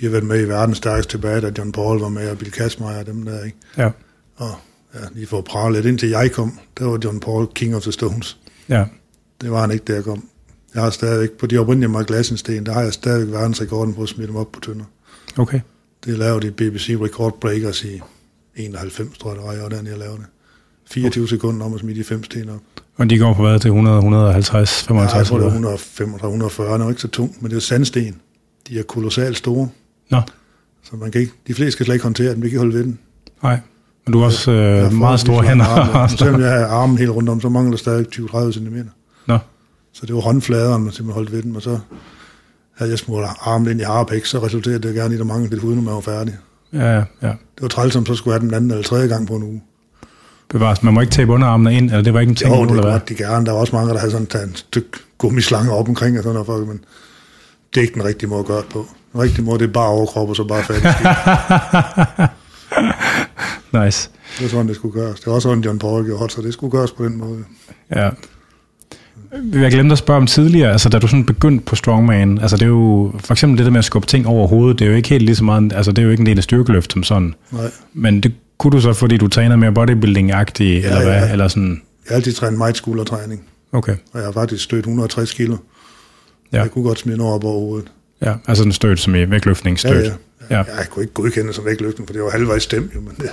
[0.00, 2.50] De har været med i verdens stærkeste tilbage, da John Paul var med, og Bill
[2.50, 3.56] Kasmeyer og dem der, ikke?
[3.76, 3.90] Ja.
[4.36, 4.50] Og
[4.94, 7.82] ja, lige for at prale lidt, indtil jeg kom, der var John Paul King of
[7.82, 8.38] the Stones.
[8.68, 8.84] Ja.
[9.40, 10.28] Det var han ikke, da jeg kom.
[10.74, 14.28] Jeg har stadigvæk, på de oprindelige McGlashensten, der har jeg stadigvæk verdensrekorden på at smide
[14.28, 14.84] dem op på tønder.
[15.38, 15.60] Okay.
[16.04, 18.00] Det lavede de BBC Record Breakers i
[18.56, 20.26] 91, tror jeg, det var, jeg var der, jeg lavede det.
[20.90, 21.30] 24 okay.
[21.30, 22.60] sekunder om at smide de fem sten op.
[22.96, 25.12] Og de går på hvad til 100, 150, 55?
[25.12, 27.60] Ja, jeg tror, det var 135, 140, det var ikke så tungt, men det er
[27.60, 28.16] sandsten.
[28.68, 29.68] De er kolossalt store.
[30.10, 30.20] Nå.
[30.82, 32.74] Så man kan ikke, de fleste skal slet ikke håndtere den, vi kan ikke holde
[32.74, 32.98] ved den.
[33.42, 33.60] Nej,
[34.08, 35.64] men du har også øh, meget store hænder.
[35.64, 36.08] Arme.
[36.18, 38.76] Selvom jeg har armen helt rundt om, så mangler der stadig 20-30 cm.
[39.26, 39.38] Nå.
[39.92, 41.78] Så det var håndfladeren, man simpelthen holdt ved den, og så
[42.76, 45.50] havde jeg smurt armen ind i harpæk, så resulterede det gerne i, at der manglede
[45.50, 46.36] lidt hud, når man var færdig.
[46.72, 47.02] Ja, ja.
[47.22, 49.62] Det var træls, som så skulle have den anden eller tredje gang på en uge.
[50.50, 52.84] Bevares, man må ikke tabe underarmene ind, eller det var ikke en ting, jo, det
[52.84, 53.46] var de gerne.
[53.46, 56.44] Der var også mange, der havde sådan taget en stykke gummislange op omkring og sådan
[56.46, 56.80] noget, men
[57.74, 58.86] det er ikke den rigtige måde at gøre det på.
[59.12, 60.82] Den rigtige måde, det er bare overkrop og så bare fat
[63.72, 64.10] nice.
[64.36, 65.20] Det var sådan, det skulle gøres.
[65.20, 67.44] Det var også sådan, John Paul gjorde, så det skulle gøres på den måde.
[67.96, 68.10] Ja.
[69.52, 72.62] Jeg glemte at spørge om tidligere, altså da du sådan begyndte på strongman, altså det
[72.62, 74.96] er jo, for eksempel det der med at skubbe ting over hovedet, det er jo
[74.96, 77.02] ikke helt lige så meget, altså det er jo ikke en del af styrkeløft som
[77.02, 77.34] sådan.
[77.52, 77.70] Nej.
[77.94, 81.26] Men det kunne du så, fordi du træner mere bodybuilding-agtig, ja, eller hvad?
[81.26, 81.32] Ja.
[81.32, 81.70] Eller sådan?
[81.70, 83.42] Jeg har altid trænet meget skuldertræning.
[83.72, 83.96] Okay.
[84.12, 85.56] Og jeg har faktisk stødt 160 kilo.
[86.52, 86.60] Ja.
[86.60, 87.90] Jeg kunne godt smide noget op over hovedet.
[88.22, 89.90] Ja, altså en støt som i vægtløftningsstøt.
[89.90, 90.12] Ja, ja.
[90.50, 90.56] Ja.
[90.56, 93.30] Jeg kunne ikke godkende det som vægtløftning, for det var halvvejs stemt jo, men det,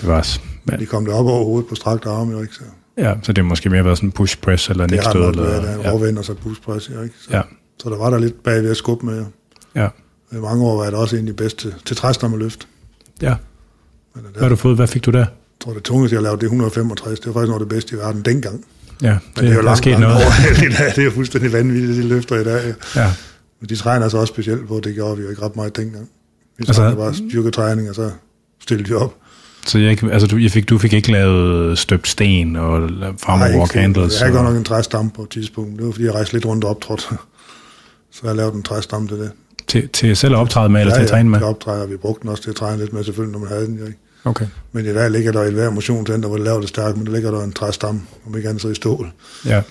[0.00, 0.40] det var også.
[0.64, 2.54] Men de kom det op over hovedet på strakt arme, jo ikke?
[2.54, 2.62] Så.
[2.98, 5.12] Ja, så det har måske mere været sådan push press eller det stød.
[5.12, 7.14] Det har eller, været, der er en råvind og så push press, jo ikke?
[7.20, 7.42] Så, ja.
[7.82, 9.24] så der var der lidt bagved at skubbe med.
[9.74, 9.88] Ja.
[10.32, 12.68] I mange år var jeg også egentlig bedst til, til træstammeløft.
[13.22, 13.34] Ja.
[14.14, 14.76] Men der, Hvad har du fået?
[14.76, 15.18] Hvad fik du der?
[15.18, 15.26] Jeg
[15.60, 17.20] tror, det tungeste, jeg lavede, det er 165.
[17.20, 18.64] Det var faktisk noget af det bedste i verden dengang.
[19.02, 20.16] Ja, det, Men det er jo langt, sket noget.
[20.16, 20.86] Over, i dag.
[20.86, 22.74] Det er jo fuldstændig vanvittigt, de løfter i dag.
[22.96, 23.12] Ja.
[23.60, 26.08] Men de træner så også specielt på, det gjorde vi jo ikke ret meget dengang.
[26.58, 28.10] Vi Altså- altså, bare styrketræning, og så
[28.60, 29.14] stillede de op.
[29.66, 33.78] Så jeg, altså, du, jeg fik, du fik ikke lavet støbt sten og walk ikke-
[33.80, 34.20] handles?
[34.20, 35.76] Jeg og- godt nok en træstamme på et tidspunkt.
[35.78, 37.02] Det var, fordi jeg rejste lidt rundt og optrådte.
[38.12, 39.30] Så jeg lavede en træstamme til det.
[39.66, 41.38] til, til selv at optræde med, eller til at træne med?
[41.38, 43.48] til optræde, og vi brugte den også til at træne lidt med, selvfølgelig, når man
[43.48, 43.78] havde den.
[43.78, 43.98] Jo, ikke?
[44.24, 44.46] Okay.
[44.72, 47.12] Men i dag ligger der i hver motionscenter, hvor det laver det stærkt, men der
[47.12, 49.12] ligger der en træstamme, om ikke andet så i stål.
[49.46, 49.62] Ja.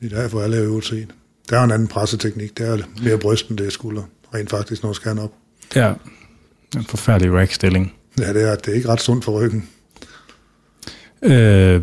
[0.00, 1.08] I dag får alle øvet set.
[1.50, 2.58] Der er en anden presseteknik.
[2.58, 4.02] Det er mere bryst, end det er skulder.
[4.34, 5.32] Rent faktisk, når skal op.
[5.76, 5.92] Ja.
[6.76, 7.92] En forfærdelig rack-stilling.
[8.18, 9.68] Ja, det er, det er ikke ret sundt for ryggen.
[11.22, 11.82] Øh,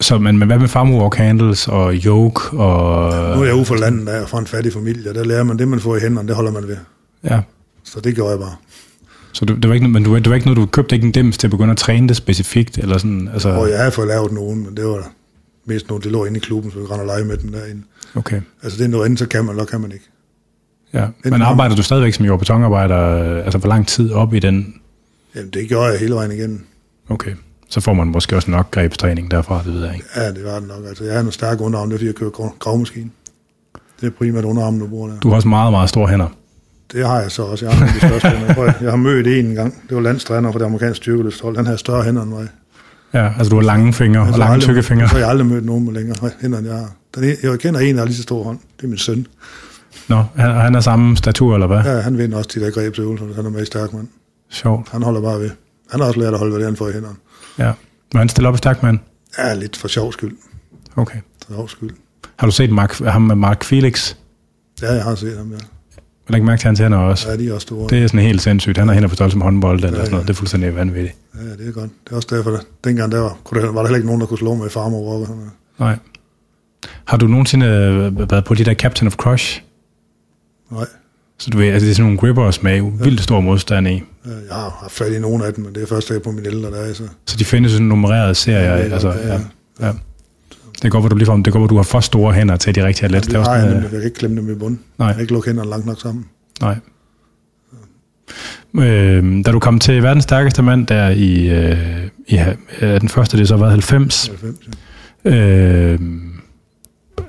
[0.00, 3.36] så, men, men hvad med farm walk handles og yoke og...
[3.36, 5.44] Nu er jeg ude for landet, der er fra en fattig familie, og der lærer
[5.44, 6.76] man det, man får i hænderne, det holder man ved.
[7.24, 7.40] Ja.
[7.84, 8.56] Så det gjorde jeg bare.
[9.32, 11.12] Så du, det var ikke, men du, det var ikke noget, du købte ikke en
[11.12, 13.48] dims til at begynde at træne det specifikt, eller sådan, altså...
[13.48, 15.12] Og jeg havde fået lavet nogen, men det var
[15.64, 17.82] mest noget, det lå inde i klubben, så vi rende og lege med den derinde.
[18.14, 18.40] Okay.
[18.62, 20.10] Altså det er noget andet, så kan man, eller kan man ikke.
[20.94, 21.06] Ja.
[21.24, 22.96] Men arbejder du stadigvæk som jord- og betonarbejder,
[23.42, 24.74] altså hvor lang tid op i den?
[25.36, 26.62] Jamen det gjorde jeg hele vejen igen.
[27.08, 27.30] Okay.
[27.68, 30.06] så får man måske også nok grebstræning derfra, det ved jeg ikke.
[30.16, 30.84] Ja, det var det nok.
[30.88, 33.10] Altså, jeg har en stærk underarm, det er fordi, jeg kører grav- gravmaskine.
[34.00, 35.20] Det er primært underarmen, du bruger der.
[35.20, 36.26] Du har også meget, meget store hænder.
[36.92, 37.66] Det har jeg så også.
[37.66, 38.72] Jeg har, nogle de største hænder.
[38.80, 39.74] Jeg har mødt en gang.
[39.88, 41.56] Det var landstræner for det amerikanske styrkeløfthold.
[41.56, 42.48] Han havde større hænder end mig.
[43.14, 45.08] Ja, altså du har lange fingre og Altså, lange aldrig- tykke fingre.
[45.08, 46.90] Så har jeg aldrig mødt nogen med længere hænder, end jeg har.
[47.14, 48.58] Den jeg kender en, der har lige så stor hånd.
[48.76, 49.26] Det er min søn.
[50.08, 51.82] Nå, han, han er samme statur, eller hvad?
[51.94, 53.26] Ja, han vinder også de der grebsøvelser.
[53.34, 54.08] Han er med i stærk mand.
[54.50, 54.88] Sjovt.
[54.88, 55.50] Han holder bare ved.
[55.90, 57.16] Han har også lært at holde, hvad det er, han får i hænderne.
[57.58, 57.72] Ja.
[58.14, 58.98] Må han stille op i stærk mand?
[59.38, 60.36] Ja, lidt for sjov skyld.
[60.96, 61.18] Okay.
[61.46, 61.90] For sjov skyld.
[62.36, 64.14] Har du set Mark, ham med Mark Felix?
[64.82, 65.56] Ja, jeg har set ham, ja.
[66.28, 67.30] Jeg lægger mærke til hans hænder også.
[67.30, 67.88] Ja, de er også store.
[67.88, 68.78] Det er sådan helt sindssygt.
[68.78, 70.22] Han har hænder på størrelse med håndbold eller Ja, sådan noget.
[70.22, 70.26] ja.
[70.26, 71.16] Det er fuldstændig vanvittigt.
[71.34, 71.90] Ja, det er godt.
[72.04, 74.20] Det er også derfor, at dengang der var, kunne der, var der heller ikke nogen,
[74.20, 75.50] der kunne slå mig i walker.
[75.78, 75.96] Nej.
[77.04, 79.62] Har du nogensinde øh, været på de der Captain of Crush?
[80.74, 80.86] Nej,
[81.38, 84.02] Så du ved, altså det er sådan nogle grippers med vildt stor modstand i.
[84.24, 86.46] jeg har haft fat i nogle af dem, men det er først dag på mine
[86.48, 88.60] ældre dage, så Så de findes sådan nummererede serier.
[88.62, 89.40] Ja, Ja, altså, ja, ja,
[89.80, 89.86] ja.
[89.86, 89.92] ja.
[90.82, 92.86] Det går, hvor du ligefrem, det går, hvor du har for store hænder til de
[92.86, 93.24] rigtige atleter.
[93.24, 93.82] det Det har jeg, nemlig.
[93.82, 94.80] jeg kan ikke klemme dem i bunden.
[94.98, 95.06] Nej.
[95.06, 96.24] Jeg kan ikke lukke hænderne langt nok sammen.
[96.60, 96.76] Nej.
[98.78, 101.78] Øh, da du kom til verdens stærkeste mand der i, øh,
[102.26, 102.38] i
[102.82, 104.26] øh, den første, det så været 90.
[104.26, 104.56] 90,
[105.24, 105.30] ja.
[105.34, 105.98] Øh,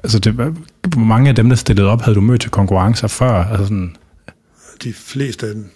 [0.04, 0.54] altså det, var-
[0.88, 3.32] hvor mange af dem, der stillede op, havde du mødt til konkurrencer før?
[3.32, 3.96] Altså sådan,
[4.84, 5.70] De fleste af dem,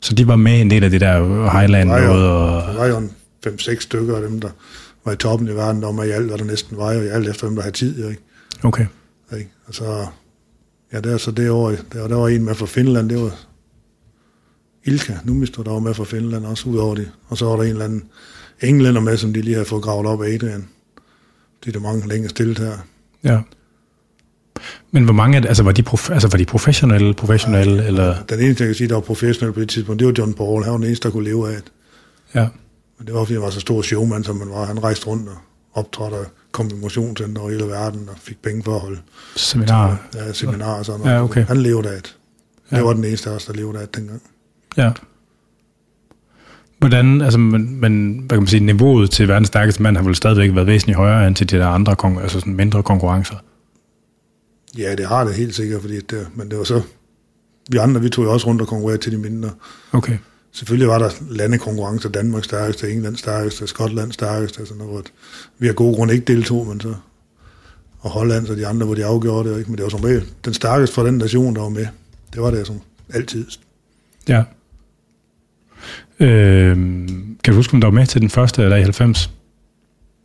[0.00, 2.28] så de var med i en del af det der Highland noget.
[2.28, 3.10] Og, der var jo en
[3.46, 4.48] 5-6 stykker af dem, der
[5.04, 7.08] var i toppen i verden, der var i alt, hvad der næsten var, og i
[7.08, 8.22] alt efter dem, der havde tid, jo, ikke?
[8.62, 8.86] okay.
[9.36, 9.50] Ikke?
[9.66, 10.06] Og så,
[10.92, 13.36] ja, der, så det år, der, der var en med fra Finland, det var
[14.84, 17.10] Ilka Numisto, der var med fra Finland også, udover det.
[17.28, 18.04] Og så var der en eller anden
[18.60, 20.68] englænder med, som de lige havde fået gravet op af Adrian.
[21.64, 22.78] Det er der mange længe stillet her.
[23.24, 23.40] Ja.
[24.90, 28.22] Men hvor mange, det- altså var de, prof, altså var de professionelle, professionelle, ja, eller?
[28.28, 30.62] Den eneste, jeg kan sige, der var professionel på det tidspunkt, det var John Paul.
[30.62, 31.72] Han var den eneste, der kunne leve af det.
[32.34, 32.48] Ja.
[32.98, 34.64] Men det var, fordi han var så stor showman, som han var.
[34.64, 35.34] Han rejste rundt og
[35.74, 38.98] optrådte og kom i motionscenter over hele verden og fik penge for at holde
[39.36, 39.96] Seminarer.
[40.14, 41.12] ja, seminarer og sådan noget.
[41.14, 41.46] Ja, okay.
[41.46, 42.16] Han levede af det.
[42.70, 42.82] Det Ja.
[42.82, 44.22] var den eneste af os, der levede af det dengang.
[44.76, 44.90] Ja.
[46.78, 50.14] Hvordan, altså, men, men hvad kan man sige, niveauet til verdens stærkeste mand har vel
[50.14, 53.36] stadigvæk været væsentligt højere end til de der andre, konkur- altså sådan mindre konkurrencer.
[54.78, 56.82] Ja, det har det helt sikkert, fordi det, men det var så...
[57.70, 59.50] Vi andre, vi tog jo også rundt og konkurrerede til de mindre.
[59.92, 60.18] Okay.
[60.52, 65.02] Selvfølgelig var der landekonkurrencer, Danmark stærkeste, England stærkeste, Skotland stærkeste, altså noget, hvor
[65.58, 66.94] vi af gode grunde ikke deltog, men så
[68.00, 69.70] og Holland og de andre, hvor de afgjorde det, ikke?
[69.70, 71.86] men det var som regel den stærkeste fra den nation, der var med.
[72.32, 72.80] Det var det som
[73.14, 73.46] altid.
[74.28, 74.44] Ja.
[76.20, 76.76] Øh,
[77.44, 79.30] kan du huske, om du var med til den første, eller i 90?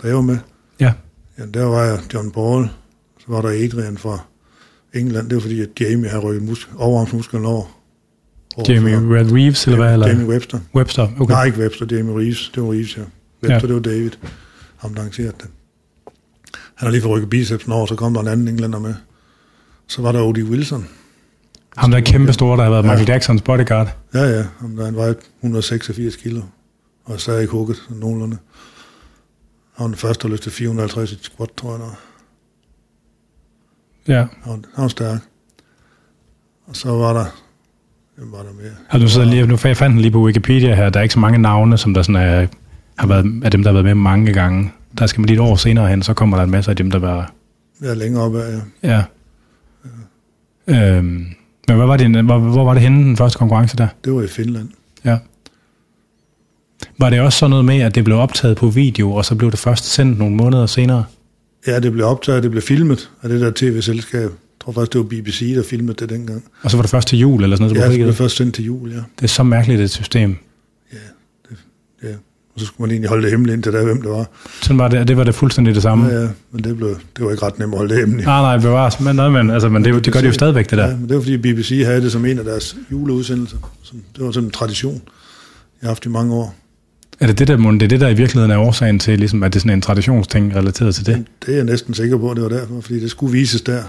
[0.03, 0.37] Da jeg var med,
[0.79, 0.93] Ja.
[1.37, 2.69] ja, der var jeg John Paul,
[3.19, 4.19] så var der Adrian fra
[4.93, 7.65] England, det var fordi, at Jamie havde rykket mus- overarmsmusklen over.
[8.57, 9.93] over Jamie Red Reeves, eller hvad?
[9.93, 10.07] Eller?
[10.07, 10.59] Jamie Webster.
[10.75, 11.33] Webster, okay.
[11.33, 12.51] Nej, ikke Webster, Jamie Reeves.
[12.55, 13.01] Det var Reeves, ja.
[13.43, 13.59] Webster, Ja.
[13.59, 14.11] det var David.
[14.77, 15.47] Ham, der arrangerede det.
[16.75, 18.93] Han har lige fået rykket bicepsen over, så kom der en anden englænder med.
[19.87, 20.87] Så var der Odie Wilson.
[21.77, 22.87] Ham der er kæmpe store, der har været Ja.
[22.89, 23.95] Michael Jacksons bodyguard.
[24.13, 24.45] Ja, ja.
[24.59, 26.41] Ham der, han vejede 186 kilo.
[27.05, 28.37] Og så er ikke hugget nogenlunde.
[29.75, 31.79] Han var den første, der løftede 450 i squat, tror jeg.
[31.79, 31.99] Der.
[34.09, 34.25] Ja.
[34.43, 35.19] Han, han var stærk.
[36.67, 37.25] Og så var der...
[38.17, 38.71] Hvem var der mere?
[38.87, 41.13] Har du så lige, nu jeg fandt den lige på Wikipedia her, der er ikke
[41.13, 42.47] så mange navne, som der sådan er,
[42.97, 44.71] har været, af dem, der har været med mange gange.
[44.97, 46.91] Der skal man lige et år senere hen, så kommer der en masse af dem,
[46.91, 47.33] der var...
[47.83, 48.89] Ja, længere op ad, ja.
[48.89, 49.03] Ja.
[50.67, 51.27] Øhm,
[51.67, 53.87] men hvad var det, hvor, hvor var det henne, den første konkurrence der?
[54.05, 54.69] Det var i Finland.
[55.05, 55.17] Ja.
[56.97, 59.51] Var det også sådan noget med, at det blev optaget på video, og så blev
[59.51, 61.05] det først sendt nogle måneder senere?
[61.67, 64.21] Ja, det blev optaget, det blev filmet af det der tv-selskab.
[64.21, 64.29] Jeg
[64.65, 66.43] tror faktisk, det var BBC, der filmede det dengang.
[66.61, 68.15] Og så var det først til jul, eller sådan noget, Ja, det ja, blev det,
[68.15, 68.95] først sendt til jul, ja.
[68.95, 70.35] det er så mærkeligt et system.
[72.03, 72.07] ja.
[72.53, 74.25] Og så skulle man egentlig holde det hemmeligt indtil da, hvem det var.
[74.61, 76.07] Sådan var det, det var det fuldstændig det samme.
[76.07, 78.25] Ja, ja, men det, blev, det var ikke ret nemt at holde det hemmeligt.
[78.25, 78.99] Nej, nej, bevares.
[78.99, 80.87] Men, nej, men, altså, men det, det gør de jo stadigvæk, det der.
[80.87, 83.57] Ja, men det var fordi BBC havde det som en af deres juleudsendelser.
[83.83, 85.01] Som, det var sådan en tradition, jeg
[85.81, 86.55] har haft i mange år.
[87.19, 89.53] Er det det, der, det er det, der i virkeligheden er årsagen til, ligesom, at
[89.53, 91.25] det er sådan en traditionsting relateret til det?
[91.45, 93.83] Det er jeg næsten sikker på, at det var derfor, fordi det skulle vises der.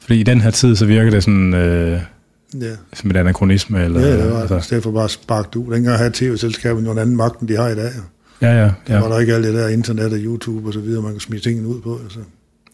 [0.00, 2.00] Fordi i den her tid, så virker det sådan, øh,
[2.54, 3.84] Ja, som et anachronisme.
[3.84, 4.58] Eller, ja det var altså.
[4.58, 5.74] i stedet for bare at sparke det ud.
[5.74, 7.90] Dengang havde tv-selskabet en anden magt, end de har i dag.
[7.96, 8.02] jo.
[8.46, 10.80] ja, ja, Der ja, var der ikke alt det der internet og YouTube og så
[10.80, 12.00] videre, man kan smide tingene ud på.
[12.02, 12.18] Altså,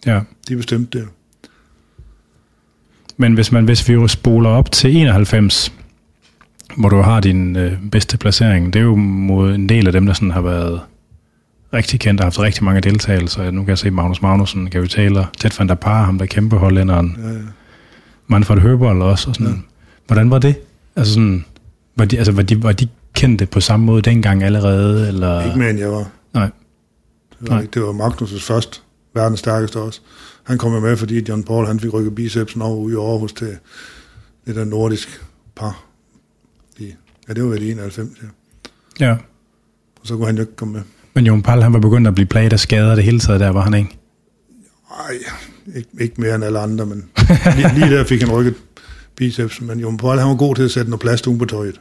[0.06, 0.20] ja.
[0.48, 1.08] de bestemte det.
[3.16, 5.72] Men hvis man hvis vi jo spoler op til 91,
[6.76, 10.06] hvor du har din øh, bedste placering, det er jo mod en del af dem,
[10.06, 10.80] der sådan har været
[11.72, 13.50] rigtig kendt og haft rigtig mange deltagelser.
[13.50, 16.56] Nu kan jeg se Magnus Magnussen, Gary Taylor, Ted van der Par, ham der kæmpe
[16.56, 17.38] hollænderen, Ja, ja.
[18.26, 19.28] Manfred Høberl også.
[19.30, 19.52] Og sådan.
[19.52, 19.58] Ja.
[20.06, 20.56] Hvordan var det?
[20.96, 21.44] Altså sådan,
[21.96, 25.08] var de, altså, var, de, var de kendte på samme måde dengang allerede?
[25.08, 25.44] Eller?
[25.44, 26.10] Ikke mere end jeg var.
[26.34, 26.50] Nej.
[27.40, 27.66] Det var, Nej.
[27.74, 28.80] det var Magnus' første
[29.14, 30.00] verdens stærkeste også.
[30.44, 33.56] Han kom med, fordi John Paul han fik rykket bicepsen over ude i Aarhus til
[34.46, 35.24] det der nordisk
[35.56, 35.84] par.
[37.28, 39.06] Ja, det var vel i 91, ja.
[39.06, 39.12] Ja.
[40.00, 40.82] Og så kunne han jo ikke komme med.
[41.14, 43.48] Men Jon Pall, han var begyndt at blive plaget af skader det hele taget der,
[43.50, 43.98] var han ikke?
[44.90, 45.18] Nej,
[45.76, 47.04] ikke, ikke mere end alle andre, men
[47.56, 48.54] lige, lige der fik han rykket
[49.16, 49.66] bicepsen.
[49.66, 51.80] Men Jon Paul, han var god til at sætte noget plads uden på tøjet.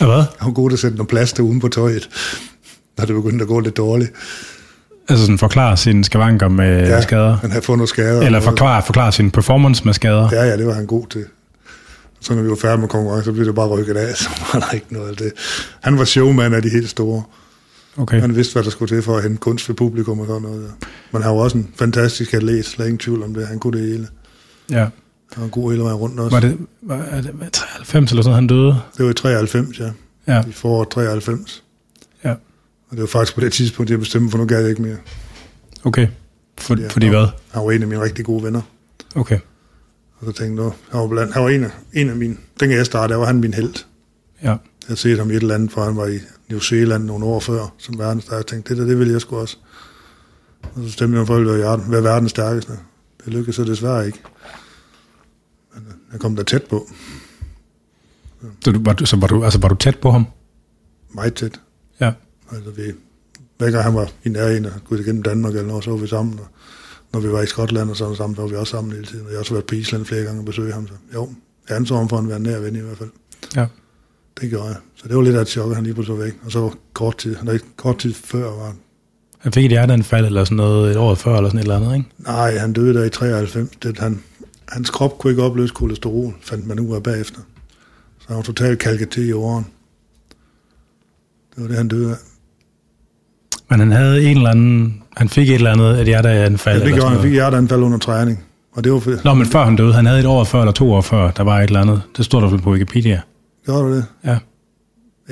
[0.00, 0.16] Ja, hvad?
[0.16, 2.08] Han var god til at sætte noget plads uden på tøjet,
[2.98, 4.12] når det begyndte at gå lidt dårligt.
[5.08, 7.00] Altså sådan forklare sine skavanker med ja.
[7.00, 7.36] skader?
[7.36, 8.22] han havde fået nogle skader.
[8.22, 10.28] Eller forklare, forklare sin performance med skader?
[10.32, 11.24] Ja, ja, det var han god til.
[12.20, 14.60] Så når vi var færdige med konkurrence, så blev det bare rykket af, så var
[14.60, 15.32] der ikke noget af det.
[15.80, 17.22] Han var showman af de helt store.
[17.96, 18.20] Okay.
[18.20, 20.62] Han vidste, hvad der skulle til for at hente kunst ved publikum og sådan noget.
[20.62, 20.86] Der.
[21.12, 23.46] Men han var også en fantastisk atlet, slet ingen tvivl om det.
[23.46, 24.08] Han kunne det hele.
[24.70, 24.86] Ja.
[25.32, 26.36] Han var god hele vejen rundt også.
[26.36, 28.80] Var det, var, er det var 93 eller sådan, han døde?
[28.96, 29.90] Det var i 93, ja.
[30.26, 30.42] Ja.
[30.48, 31.64] I foråret 93.
[32.24, 32.30] Ja.
[32.30, 32.36] Og
[32.90, 34.96] det var faktisk på det tidspunkt, jeg bestemte, for nu gad jeg ikke mere.
[35.84, 36.08] Okay.
[36.58, 37.26] For, Ja, fordi og hvad?
[37.50, 38.60] Han var en af mine rigtig gode venner.
[39.14, 39.38] Okay.
[40.20, 42.78] Og så tænkte jeg, han var, blandt, han var en, af, en af mine, dengang
[42.78, 43.74] jeg startede, der var han min held.
[44.42, 44.48] Ja.
[44.48, 46.18] Jeg havde set ham i et eller andet, for han var i
[46.50, 48.36] New Zealand nogle år før, som verdens stærkeste.
[48.36, 49.56] Jeg tænkte, det der, det ville jeg sgu også.
[50.62, 52.72] Og så stemte jeg for, at jeg ville være verdens stærkeste.
[53.24, 54.18] Det lykkedes så desværre ikke.
[55.74, 56.88] Men øh, jeg kom der tæt på.
[58.64, 60.26] Så, du, var, du, så var, du, altså, var du tæt på ham?
[61.14, 61.60] Meget tæt.
[62.00, 62.12] Ja.
[62.52, 62.82] Altså, vi,
[63.58, 66.06] hver gang han var i nærheden og gået igennem Danmark eller noget, så var vi
[66.06, 66.38] sammen.
[66.38, 66.46] Og
[67.12, 69.24] når vi var i Skotland og sådan sammen, så var vi også sammen hele tiden.
[69.24, 70.86] Og jeg har også været på Island flere gange og besøgt ham.
[70.86, 71.28] Så jo,
[71.68, 73.10] jeg anså ham for at være nær ven i hvert fald.
[73.56, 73.66] Ja.
[74.40, 74.76] Det gjorde jeg.
[74.94, 76.34] Så det var lidt af et chok, at han lige pludselig var væk.
[76.44, 78.76] Og så kort tid, ikke kort tid før var han.
[79.38, 81.96] Han fik et hjerteanfald eller sådan noget et år før, eller sådan et eller andet,
[81.96, 82.08] ikke?
[82.18, 83.70] Nej, han døde der i 93.
[83.82, 84.22] Det, han,
[84.68, 87.40] hans krop kunne ikke opløse kolesterol, fandt man ud af bagefter.
[88.18, 89.66] Så han var totalt kalket til i åren.
[91.54, 92.16] Det var det, han døde af.
[93.70, 95.02] Men han havde en eller anden...
[95.18, 96.78] Han fik et eller andet et hjerteanfald.
[96.80, 97.16] Ja, det gjorde han.
[97.16, 97.32] Fik noget.
[97.32, 98.44] hjerteanfald under træning.
[98.72, 100.72] Og det var for, Nå, men før han døde, han havde et år før eller
[100.72, 102.02] to år før, der var et eller andet.
[102.16, 103.20] Det stod der vel på Wikipedia.
[103.64, 104.04] Gjorde du det?
[104.24, 104.38] Ja.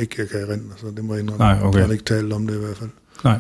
[0.01, 1.45] Ikke, jeg kan erindre, så det må jeg indrømme.
[1.45, 1.79] Nej, okay.
[1.79, 2.91] Jeg har ikke talt om det i hvert fald.
[3.25, 3.39] Nej.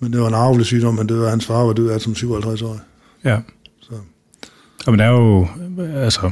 [0.00, 1.30] Men det var en arvelig sygdom, han døde af.
[1.30, 2.80] Hans far var død af som 57 år.
[3.24, 3.38] Ja.
[3.80, 3.92] Så
[4.86, 5.46] Og men der er jo,
[5.96, 6.30] altså,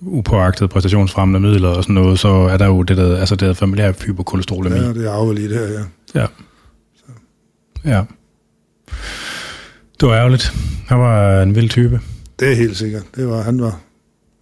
[0.00, 3.54] upåagtet præstationsfremmende midler og sådan noget, så er der jo det der, altså det der
[3.54, 4.76] familiære hypokolesterolemi.
[4.76, 6.20] ja, det er arveligt det her, ja.
[6.20, 6.26] Ja.
[7.84, 8.02] Ja.
[10.00, 10.52] Det var ærgerligt.
[10.88, 12.00] Han var en vild type.
[12.40, 13.02] Det er helt sikkert.
[13.16, 13.70] Det var, han, var,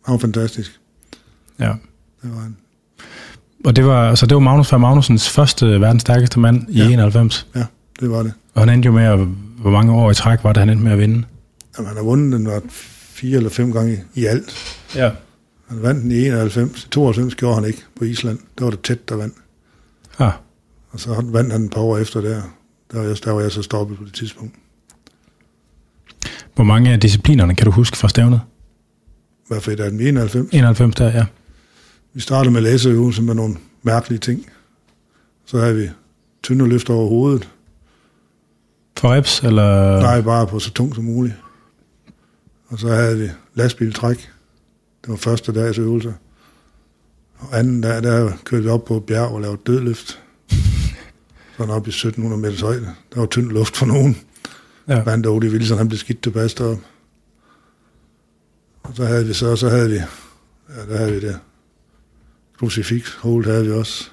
[0.07, 0.81] han var fantastisk.
[1.59, 1.73] Ja.
[2.23, 2.57] Det var han.
[3.65, 6.89] Og det var, altså det var Magnus van Magnusens første verdens stærkeste mand i Ja.
[6.93, 7.47] 91.
[7.55, 7.65] Ja,
[8.01, 8.33] det var det.
[8.55, 9.19] Og han endte jo med at,
[9.59, 11.25] hvor mange år i træk var det, han endte med at vinde?
[11.79, 14.55] Jamen, han har vundet den var fire eller fem gange i, alt.
[14.97, 15.11] Ja.
[15.69, 16.89] Han vandt den i 91.
[16.91, 18.39] 92 gjorde han ikke på Island.
[18.59, 19.35] Der var det tæt, der vandt.
[20.19, 20.33] Ah,
[20.91, 22.43] Og så vandt han et par år efter der.
[22.93, 24.55] Der var jeg, der var jeg så stoppet på det tidspunkt.
[26.55, 28.41] hvor mange af disciplinerne kan du huske fra stævnet?
[29.49, 30.01] Hvad for et af dem?
[30.01, 30.49] 91.
[30.53, 31.27] 91 der, ja.
[32.13, 34.47] Vi startede med læseøvelser med nogle mærkelige ting.
[35.47, 35.91] Så havde vi
[36.43, 37.49] tynde løft over hovedet.
[38.99, 40.01] For reps, eller?
[40.01, 41.35] Nej, bare på så tungt som muligt.
[42.69, 44.31] Og så havde vi lastbiltræk.
[45.03, 46.15] Det var første dags øvelse.
[47.39, 50.21] Og anden dag, der kørte vi op på et bjerg og lavede dødløft.
[51.61, 52.95] Sådan op i 1700 meters højde.
[53.15, 54.17] Der var tynd luft for nogen.
[54.89, 55.03] Ja.
[55.03, 56.85] Vandt Odie Wilson, han blev skidt tilbage deroppe.
[58.83, 61.39] Og så havde vi så, så havde vi, ja, der havde vi det.
[62.59, 64.11] Crucifix hold havde vi også.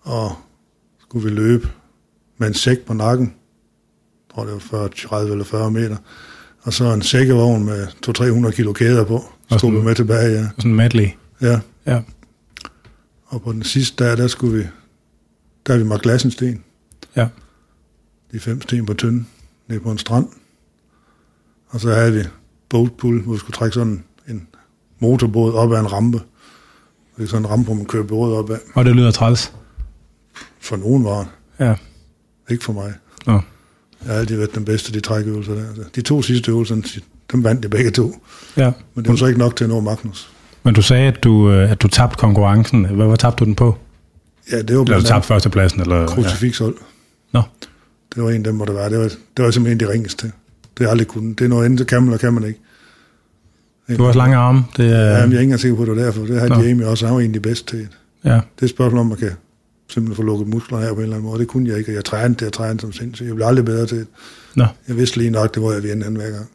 [0.00, 0.36] Og
[1.00, 1.68] skulle vi løbe
[2.38, 3.26] med en sæk på nakken.
[3.26, 5.96] Jeg tror, det var 40, 30 eller 40 meter.
[6.62, 7.86] Og så en sækkevogn med
[8.48, 9.24] 200-300 kilo kæder på.
[9.50, 10.48] Og Skulle vi med tilbage, ja.
[10.58, 11.08] Sådan medley.
[11.40, 11.60] ja.
[11.86, 12.02] Ja.
[13.26, 14.66] Og på den sidste dag, der skulle vi,
[15.72, 16.64] der vi magt glassensten.
[17.16, 17.28] Ja.
[18.32, 19.26] De fem sten på tynden,
[19.68, 20.28] nede på en strand.
[21.68, 22.22] Og så havde vi
[22.68, 24.46] boatpull, hvor vi skulle trække sådan en
[24.98, 26.20] motorbåd op ad en rampe.
[27.16, 28.58] Det er sådan en rampe, hvor man kører båd op ad.
[28.74, 29.52] Og det lyder træls.
[30.60, 31.28] For nogen var det.
[31.66, 31.74] Ja.
[32.50, 32.94] Ikke for mig.
[33.26, 33.32] Nå.
[33.32, 35.68] Jeg har altid været den bedste, de trækøvelser der.
[35.68, 37.00] Altså, De to sidste øvelser,
[37.32, 38.14] dem vandt de begge to.
[38.56, 38.72] Ja.
[38.94, 40.30] Men det var så ikke nok til at nå Magnus.
[40.62, 42.84] Men du sagde, at du, øh, at du tabte konkurrencen.
[42.84, 43.78] Hvad var tabte du den på?
[44.52, 45.80] Ja, det var Eller andet førstepladsen?
[45.80, 46.06] Eller, ja.
[46.06, 46.76] krucifixhold.
[47.32, 47.42] Nå.
[48.14, 48.88] Det var en af dem, hvor det var.
[48.88, 50.32] Det var, det var simpelthen de ringeste.
[50.78, 51.38] Det har aldrig kunnet.
[51.38, 52.60] Det er noget andet, kan man, og kan man ikke.
[53.96, 54.64] Du har også lange arme.
[54.76, 56.22] Det Ja, er, men jeg er ikke engang sikker på, det var derfor.
[56.22, 56.62] Det har Nå.
[56.62, 57.06] Jamie også.
[57.06, 57.78] Han var egentlig bedst til.
[57.78, 57.88] Det
[58.24, 58.30] ja.
[58.30, 59.30] er et spørgsmål om, man kan
[59.88, 61.40] simpelthen få lukket musklerne af på en eller anden måde.
[61.40, 63.26] Det kunne jeg ikke, og jeg trænede det, jeg trænede som sindssygt.
[63.26, 64.06] Jeg blev aldrig bedre til det.
[64.54, 64.66] Nå.
[64.88, 66.46] Jeg vidste lige nok, det var jeg ville anden hver gang.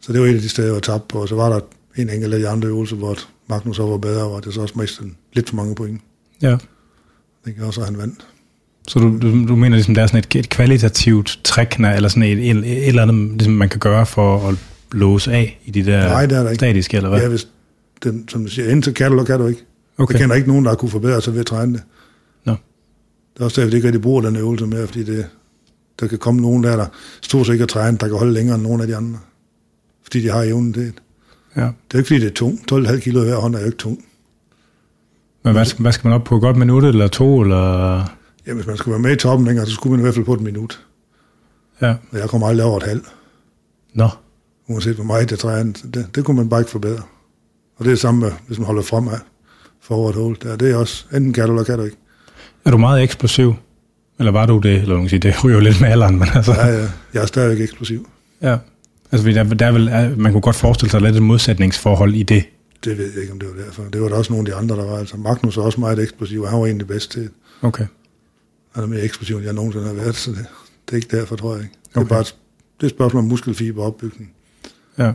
[0.00, 1.18] Så det var et af de steder, jeg var tabt på.
[1.18, 1.60] Og så var der
[1.96, 3.16] en enkelt af de andre øvelser, hvor
[3.48, 6.00] Magnus så var bedre, og det så også mistede lidt for mange point.
[6.42, 6.56] Ja.
[7.44, 8.26] Det gjorde så, han vandt.
[8.88, 12.22] Så du, du, du mener ligesom, der er sådan et, et kvalitativt træk, eller sådan
[12.22, 14.54] et, et, et eller andet, ligesom man kan gøre for at
[14.92, 16.58] låse af i de der Nej, det er der ikke.
[16.60, 17.20] statiske, eller hvad?
[17.20, 17.48] Ja, hvis
[18.04, 19.64] den, som du siger, indtil kan du, kan du ikke.
[19.98, 20.12] okay.
[20.14, 21.82] Jeg kender ikke nogen, der har kunne forbedre sig ved at træne det.
[22.44, 22.52] Nå.
[23.34, 25.26] Det er også derfor, de ikke rigtig bruger den øvelse mere, fordi det,
[26.00, 26.86] der kan komme nogen der, der
[27.22, 29.18] stort set ikke har trænet, der kan holde længere end nogen af de andre.
[30.02, 30.92] Fordi de har evnen det.
[31.56, 31.60] Ja.
[31.62, 32.72] Det er ikke, fordi det er tungt.
[32.72, 34.04] 12,5 kilo i hver hånd er jo ikke tung.
[35.44, 36.38] Men hvad, skal- hvad skal man op på?
[36.40, 37.40] Godt minut eller to?
[37.40, 37.96] Eller?
[38.46, 40.24] Ja, hvis man skulle være med i toppen længere, så skulle man i hvert fald
[40.24, 40.80] på et minut.
[41.82, 41.94] Ja.
[42.12, 43.04] Og jeg kommer aldrig over et halvt,
[43.94, 44.08] Nå.
[44.68, 45.72] uanset hvor meget jeg træner.
[45.94, 47.02] Det, det kunne man bare ikke forbedre.
[47.76, 49.18] Og det er det samme, med, hvis man holder fremad
[49.82, 50.36] for et hul.
[50.42, 51.96] Der, det er også, enten kan du, eller kan du ikke.
[52.64, 53.54] Er du meget eksplosiv?
[54.18, 54.74] Eller var du det?
[54.82, 56.52] Eller man sige, det ryger jo lidt med alderen, men altså...
[56.52, 58.08] Ja, ja, jeg er stadigvæk eksplosiv.
[58.42, 58.56] Ja.
[59.12, 62.44] Altså, der, der er er- man kunne godt forestille sig lidt et modsætningsforhold i det.
[62.84, 63.82] Det ved jeg ikke, om det var derfor.
[63.84, 64.98] Det var der også nogle af de andre, der var.
[64.98, 67.30] Altså, Magnus er også meget eksplosiv, og han var egentlig bedst til.
[67.62, 67.86] Okay.
[68.72, 70.46] Han er mere eksplosiv, end jeg nogensinde har været, så det,
[70.86, 71.74] det er ikke derfor, tror jeg ikke.
[71.88, 72.08] Det er Okay.
[72.08, 72.36] bare et,
[72.76, 74.32] det er et spørgsmål om muskelfiber og opbygning.
[74.98, 75.12] Ja.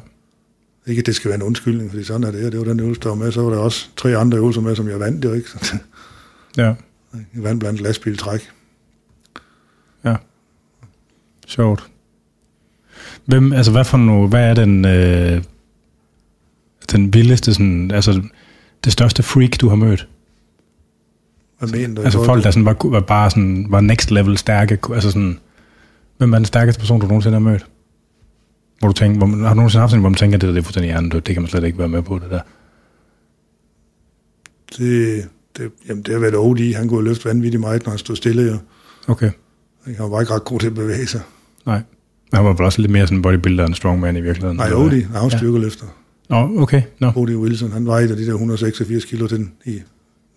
[0.88, 2.46] Ikke, at det skal være en undskyldning, fordi sådan er det.
[2.46, 3.32] Og det var den øvelse, der var med.
[3.32, 5.50] Så var der også tre andre øvelser med, som jeg vandt jo ikke.
[5.50, 5.80] Så det,
[6.58, 6.74] Ja.
[7.14, 8.50] jeg vandt blandt lastbiltræk.
[10.06, 10.16] Ja.
[11.48, 11.84] Sjovt.
[13.26, 15.44] Hvem, altså hvad for noget, hvad er den, øh,
[16.92, 18.22] den vildeste, sådan, altså
[18.84, 20.08] det største freak, du har mødt?
[21.60, 22.02] Hvad mener du?
[22.02, 25.40] Altså folk, der sådan var, var bare sådan, var next level stærke, altså sådan,
[26.18, 27.66] hvem er den stærkeste person, du nogensinde har mødt?
[28.80, 30.54] Hvor du tænker, hvor har du nogensinde haft sådan, en, hvor man tænker, det der
[30.54, 32.42] det er fuldstændig hjernedødt, det kan man slet ikke være med på, det der.
[34.78, 35.28] Det,
[35.58, 36.76] det, jamen, det har været OD.
[36.76, 38.44] Han kunne løfte vanvittigt meget, når han stod stille.
[38.44, 38.58] Jo.
[39.08, 39.32] Okay.
[39.86, 41.22] Han var bare ikke ret god til at bevæge sig.
[41.66, 41.82] Nej.
[42.32, 44.58] Men han var vel også lidt mere sådan bodybuilder end strongman i virkeligheden.
[44.58, 45.04] Nej, OD.
[45.04, 45.86] Han var styrkeløfter.
[46.30, 46.82] Nå, okay.
[47.00, 47.12] Nå.
[47.16, 47.72] OD Wilson.
[47.72, 49.82] Han vejede de der 186 kilo til den i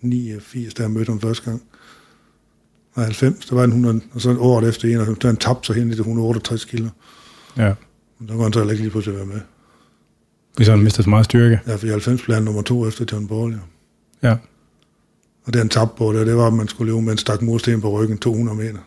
[0.01, 1.61] 89, da jeg mødte ham første gang.
[2.93, 5.75] Og 90, der var han 100, og så året efter 91, der han tabte sig
[5.75, 6.89] hen i det 168 kilo.
[7.57, 7.73] Ja.
[8.19, 9.39] Men der kunne han så heller ikke lige pludselig være med.
[10.55, 11.59] Hvis han mistet så meget styrke.
[11.67, 14.29] Ja, for i 90 blev han nummer to efter John Ball, ja.
[14.29, 14.35] Ja.
[15.45, 17.41] Og det han tabte på det, det var, at man skulle leve med en stak
[17.41, 18.79] mursten på ryggen 200 meter.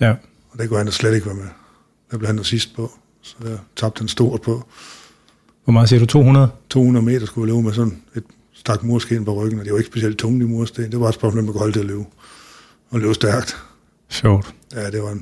[0.00, 0.14] Ja.
[0.50, 1.48] Og det kunne han da slet ikke være med.
[2.10, 2.90] Der blev han der sidst på.
[3.22, 4.68] Så der tabte han stort på.
[5.64, 6.06] Hvor meget siger du?
[6.06, 6.48] 200?
[6.70, 9.78] 200 meter skulle vi leve med sådan et stak mursten på ryggen, og det var
[9.78, 10.92] ikke specielt tungt i mursten.
[10.92, 12.04] Det var et spørgsmål, om kunne holde til at løbe.
[12.90, 13.56] Og løbe stærkt.
[14.08, 14.54] Sjovt.
[14.74, 15.18] Ja, det var en,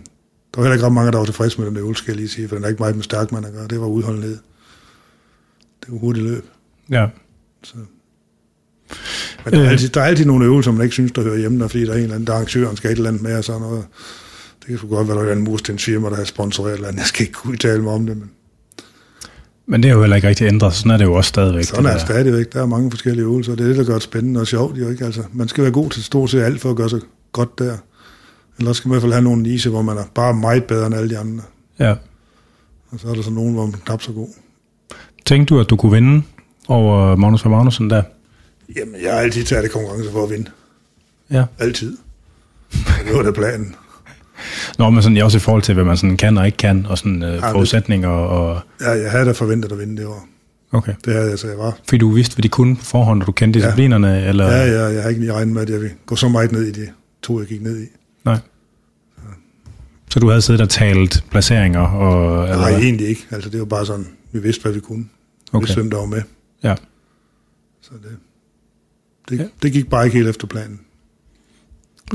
[0.54, 2.28] der var heller ikke ret mange, der var tilfredse med den øvelse, skal jeg lige
[2.28, 3.66] sige, for den er ikke meget med stærk man at gøre.
[3.68, 4.38] Det var udholdenhed.
[5.80, 6.44] Det var hurtigt løb.
[6.90, 7.06] Ja.
[7.62, 7.74] Så.
[9.44, 9.70] Men der er, Øh.
[9.70, 11.92] altid, der er altid nogle øvelser, man ikke synes, der hører hjemme, der, fordi der
[11.92, 13.84] er en eller anden, der arrangøren skal et eller andet med, og sådan noget.
[14.60, 16.98] Det kan sgu godt være, der er en murstensfirma, der har sponsoreret et eller andet.
[17.00, 18.30] Jeg skal ikke kunne udtale mig om det, men
[19.72, 20.74] Men det er jo heller ikke rigtig ændret.
[20.74, 21.64] Sådan er det jo også stadigvæk.
[21.64, 22.06] sådan er det der.
[22.06, 22.52] stadigvæk.
[22.52, 24.78] Der er mange forskellige øvelser, og det er det, der gør det spændende og sjovt.
[24.78, 25.04] Jo, ikke?
[25.04, 27.00] Altså, man skal være god til stort set alt for at gøre sig
[27.32, 27.76] godt der.
[28.58, 30.86] Eller skal man i hvert fald have nogle niche, hvor man er bare meget bedre
[30.86, 31.42] end alle de andre.
[31.78, 31.90] Ja.
[32.90, 34.28] Og så er der så nogen, hvor man er knap så god.
[35.24, 36.22] Tænkte du, at du kunne vinde
[36.68, 38.02] over Magnus van Magnussen der?
[38.76, 40.50] Jamen, jeg har altid taget det konkurrence for at vinde.
[41.30, 41.44] Ja.
[41.58, 41.96] Altid.
[43.06, 43.74] Det var da planen.
[44.78, 46.98] Nå, men sådan, også i forhold til, hvad man sådan kan og ikke kan, og
[46.98, 48.60] sådan øh, det- forudsætninger og...
[48.80, 50.26] Ja, jeg havde da forventet at vinde det år.
[50.72, 50.94] Okay.
[51.04, 51.78] Det havde jeg, så jeg var.
[51.88, 54.46] Fordi du vidste, hvad de kunne på forhånd, og du kendte disciplinerne, eller...
[54.50, 56.62] Ja, ja, jeg har ikke lige regnet med, at jeg ville gå så meget ned
[56.62, 56.88] i de
[57.22, 57.86] to, jeg gik ned i.
[58.24, 58.38] Nej.
[60.10, 62.42] Så du havde siddet og talt placeringer, og...
[62.44, 62.80] Eller Nej, hvad?
[62.82, 63.26] egentlig ikke.
[63.30, 65.02] Altså, det var bare sådan, vi vidste, hvad vi kunne.
[65.04, 65.08] Vi
[65.52, 65.60] Okay.
[65.66, 66.22] vidste, hvem der var med.
[66.62, 66.74] Ja.
[67.82, 68.16] Så det,
[69.28, 69.42] det, Ja.
[69.42, 69.48] ja.
[69.62, 70.80] det gik bare ikke helt efter planen.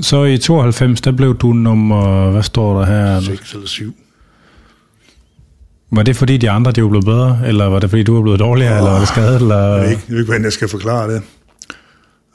[0.01, 2.31] Så i 92, der blev du nummer...
[2.31, 3.21] Hvad står der her?
[3.21, 3.95] 6 eller 7.
[5.91, 7.39] Var det fordi de andre, de var blevet bedre?
[7.45, 8.71] Eller var det fordi, du var blevet dårligere?
[8.71, 9.35] Åh, eller var det skadet?
[9.35, 9.57] Eller...
[9.57, 11.21] Jeg ved ikke, jeg ved ikke, hvordan jeg skal forklare det.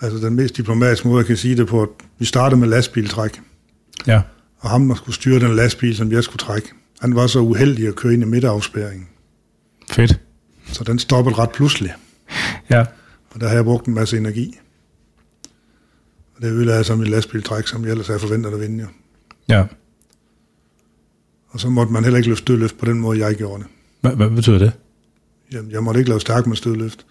[0.01, 1.89] Altså, den mest diplomatiske måde, jeg kan sige det på, at
[2.19, 3.41] vi startede med lastbiltræk.
[4.07, 4.21] Ja.
[4.61, 6.69] Og ham, der skulle styre den lastbil, som jeg skulle trække,
[7.01, 9.07] han var så uheldig at køre ind i midterafspærringen.
[9.91, 10.21] Fedt.
[10.67, 11.93] Så den stoppede ret pludselig.
[12.71, 12.81] Ja.
[13.31, 14.59] Og der har jeg brugt en masse energi.
[16.43, 18.83] Det ødelagde så mit lastbiltræk, som jeg ellers havde forventet at vinde.
[18.83, 18.89] Jo.
[19.49, 19.65] Ja.
[21.49, 23.71] Og så måtte man heller ikke løfte stødløft på den måde, jeg gjorde det.
[24.01, 24.73] Hvad, hvad betyder det?
[25.53, 27.07] Jeg, jeg måtte ikke lave stærk med stødløft.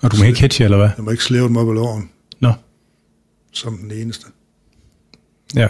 [0.00, 0.90] Og du må ikke hedge, eller hvad?
[0.96, 2.10] Jeg må ikke slæve dem op ad låren,
[2.40, 2.52] Nå.
[3.52, 4.26] som den eneste.
[5.54, 5.68] Ja.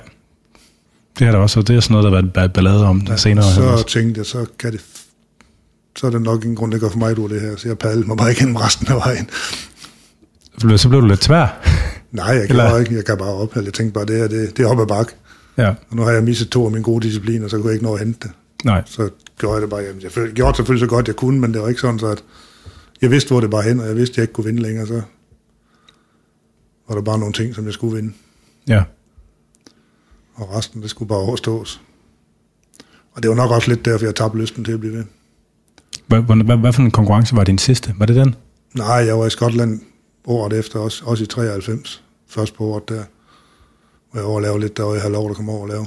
[1.19, 3.17] Det er der også, og det er sådan noget, der har været- ballade om ja,
[3.17, 3.55] senere.
[3.55, 3.87] så også.
[3.89, 4.81] tænkte jeg, så kan det...
[5.97, 7.57] Så er det nok ingen grund, der går for mig af det her.
[7.57, 9.31] Så jeg padlede mig bare igennem resten af vejen.
[10.79, 11.61] Så blev du lidt tvær.
[12.15, 13.57] Nej, jeg kan, Eller- bare ikke, jeg kan bare op.
[13.57, 15.13] Jeg tænkte bare, det her, det, det er op ad bakke.
[15.57, 15.69] Ja.
[15.69, 17.93] Og nu har jeg misset to af mine gode discipliner, så kunne jeg ikke nå
[17.95, 18.31] at hente det.
[18.65, 18.83] Nej.
[18.87, 19.81] Så gjorde jeg det bare.
[19.81, 22.25] Jamen, jeg gjorde selvfølgelig så godt, jeg kunne, men det var ikke sådan, så at
[23.03, 24.87] jeg vidste, hvor det bare hen, og jeg vidste, at jeg ikke kunne vinde længere,
[24.87, 25.03] så
[26.89, 28.13] var der bare nogle ting, som jeg skulle vinde.
[28.69, 28.83] Ja.
[30.35, 31.81] og resten, det skulle bare overstås.
[33.13, 35.05] Og det var nok også lidt derfor, jeg tabte lysten til at blive ved.
[36.07, 37.95] Hvad, hvad, hvad for en konkurrence var din sidste?
[37.99, 38.35] Var det den?
[38.75, 39.81] Nej, jeg var i Skotland
[40.27, 42.04] året efter, også, også i 93.
[42.29, 43.05] Først på året der.
[44.11, 45.87] Hvor jeg overlavede lidt, der var jeg havde lov at komme over og lave.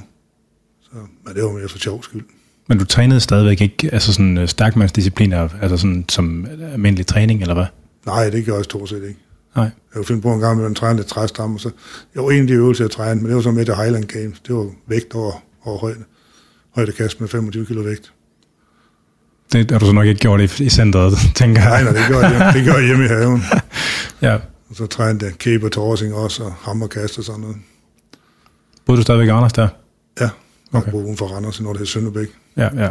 [0.81, 0.89] Så,
[1.25, 2.23] men det var mere for sjov skyld.
[2.67, 7.53] Men du trænede stadigvæk ikke altså sådan uh, stærkmandsdiscipliner, altså sådan som almindelig træning, eller
[7.53, 7.65] hvad?
[8.05, 9.19] Nej, det gjorde jeg stort set ikke.
[9.55, 9.63] Nej.
[9.63, 11.71] Jeg kunne finde på en gang, at man trænede lidt træstamme, og så,
[12.15, 14.05] jeg var en af de øvelser, jeg trænede, men det var så med til Highland
[14.05, 14.39] Games.
[14.39, 16.03] Det var vægt over, over højde.
[16.75, 18.13] Højdekast med 25 kilo vægt.
[19.53, 21.69] Det har du så nok ikke gjort i, i centret, tænker jeg.
[21.69, 23.43] Nej, nej, det gjorde jeg, det gjorde jeg hjemme i haven.
[24.21, 24.37] ja.
[24.69, 27.57] Og så trænede jeg og torsing også, og hammerkast og sådan noget.
[28.85, 29.67] Boede du stadigvæk i Randers der?
[30.19, 30.29] Ja, jeg
[30.73, 30.91] Okay.
[30.91, 32.27] boede uden for Randers, når det hed Sønderbæk.
[32.57, 32.89] Ja, ja.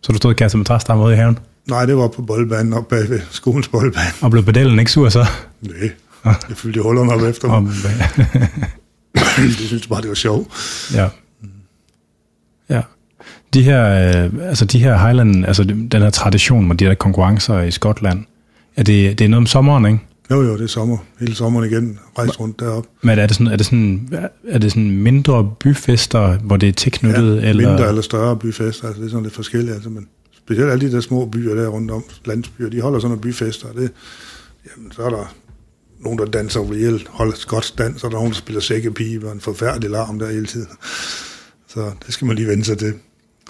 [0.00, 1.38] Så du stod og kastede med træstamme ude i haven?
[1.68, 4.06] Nej, det var på boldbanen op bag ved skolens boldbane.
[4.22, 5.26] Og blev pedellen ikke sur så?
[5.60, 5.90] Nej,
[6.24, 7.72] jeg fyldte hullerne op efter mig.
[9.14, 10.48] Jeg synes bare, det var sjovt.
[10.94, 11.08] ja.
[12.68, 12.82] Ja.
[13.54, 13.84] De her,
[14.24, 18.24] øh, altså de her Highland, altså den her tradition med de der konkurrencer i Skotland,
[18.76, 19.98] er det, det er noget om sommeren, ikke?
[20.30, 20.98] Jo, jo, det er sommer.
[21.20, 21.98] Hele sommeren igen.
[22.18, 22.88] Rejse rundt deroppe.
[23.02, 24.08] Men er det sådan, er det sådan,
[24.48, 27.42] er det sådan mindre byfester, hvor det er tilknyttet?
[27.42, 27.68] Ja, eller?
[27.68, 28.86] mindre eller større byfester.
[28.86, 29.74] Altså, det er sådan lidt forskelligt.
[29.74, 33.10] Altså, men specielt alle de der små byer der rundt om, landsbyer, de holder sådan
[33.10, 33.72] nogle byfester.
[33.72, 33.90] Det,
[34.76, 35.34] jamen, så er der
[36.00, 39.32] nogen, der danser reelt, holder skotsk dans, og der er nogen, der spiller sækkepibe, og
[39.32, 40.68] en forfærdelig larm der hele tiden.
[41.68, 42.94] Så det skal man lige vende sig til.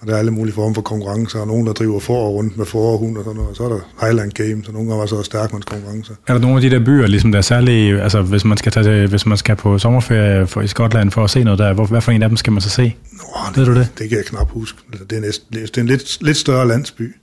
[0.01, 2.67] Og der er alle mulige former for konkurrencer, og nogen, der driver for rundt med
[2.67, 3.51] for og sådan noget.
[3.51, 6.15] Og så er der Highland Games, og nogle gange var så stærkmandskonkurrencer.
[6.27, 8.73] Er der nogle af de der byer, ligesom der er særlige, altså hvis man skal,
[8.73, 11.73] tage til, hvis man skal på sommerferie for, i Skotland for at se noget der,
[11.73, 12.97] hvor, hvad for en af dem skal man så se?
[13.13, 13.21] Nå,
[13.55, 13.89] Ved du det?
[13.99, 14.79] Det kan jeg knap huske.
[15.11, 17.15] Det er, næsten, det er en lidt, lidt større landsby.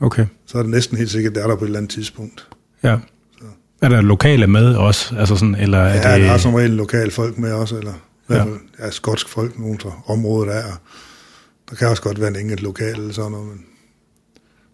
[0.00, 2.46] Okay, Så er det næsten helt sikkert, der er der på et eller andet tidspunkt.
[2.82, 2.96] ja.
[3.82, 6.24] Er der lokale med også, altså sådan, eller er Ja, det...
[6.26, 7.94] der er som regel lokale folk med også, eller i
[8.30, 8.34] Ja.
[8.34, 8.56] hvert fald
[8.86, 10.80] ja, skotsk folk, nogen fra området der er.
[11.72, 13.60] Der kan også godt være en enkelt lokal eller sådan noget, men,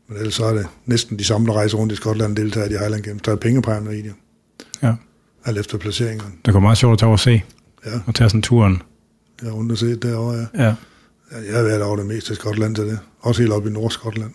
[0.09, 2.67] men ellers så er det næsten de samme, der rejser rundt i Skotland og deltager
[2.67, 3.23] i de Highland Games.
[3.23, 4.15] Der er pengepræmier i det,
[4.83, 4.95] Ja,
[5.45, 6.33] alt efter placeringerne.
[6.45, 7.43] det går meget sjovt at tage over og se,
[7.87, 8.83] Ja, og tage sådan turen.
[9.43, 10.47] jeg har rundt og set derovre, ja.
[10.65, 10.65] Ja.
[10.65, 10.75] ja.
[11.47, 12.99] Jeg har været over det meste af Skotland til det.
[13.21, 14.31] Også helt oppe i Nordskotland.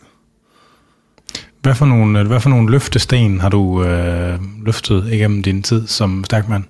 [1.62, 6.24] Hvad for nogle, hvad for nogle løftesten har du øh, løftet igennem din tid som
[6.24, 6.64] stærkmand?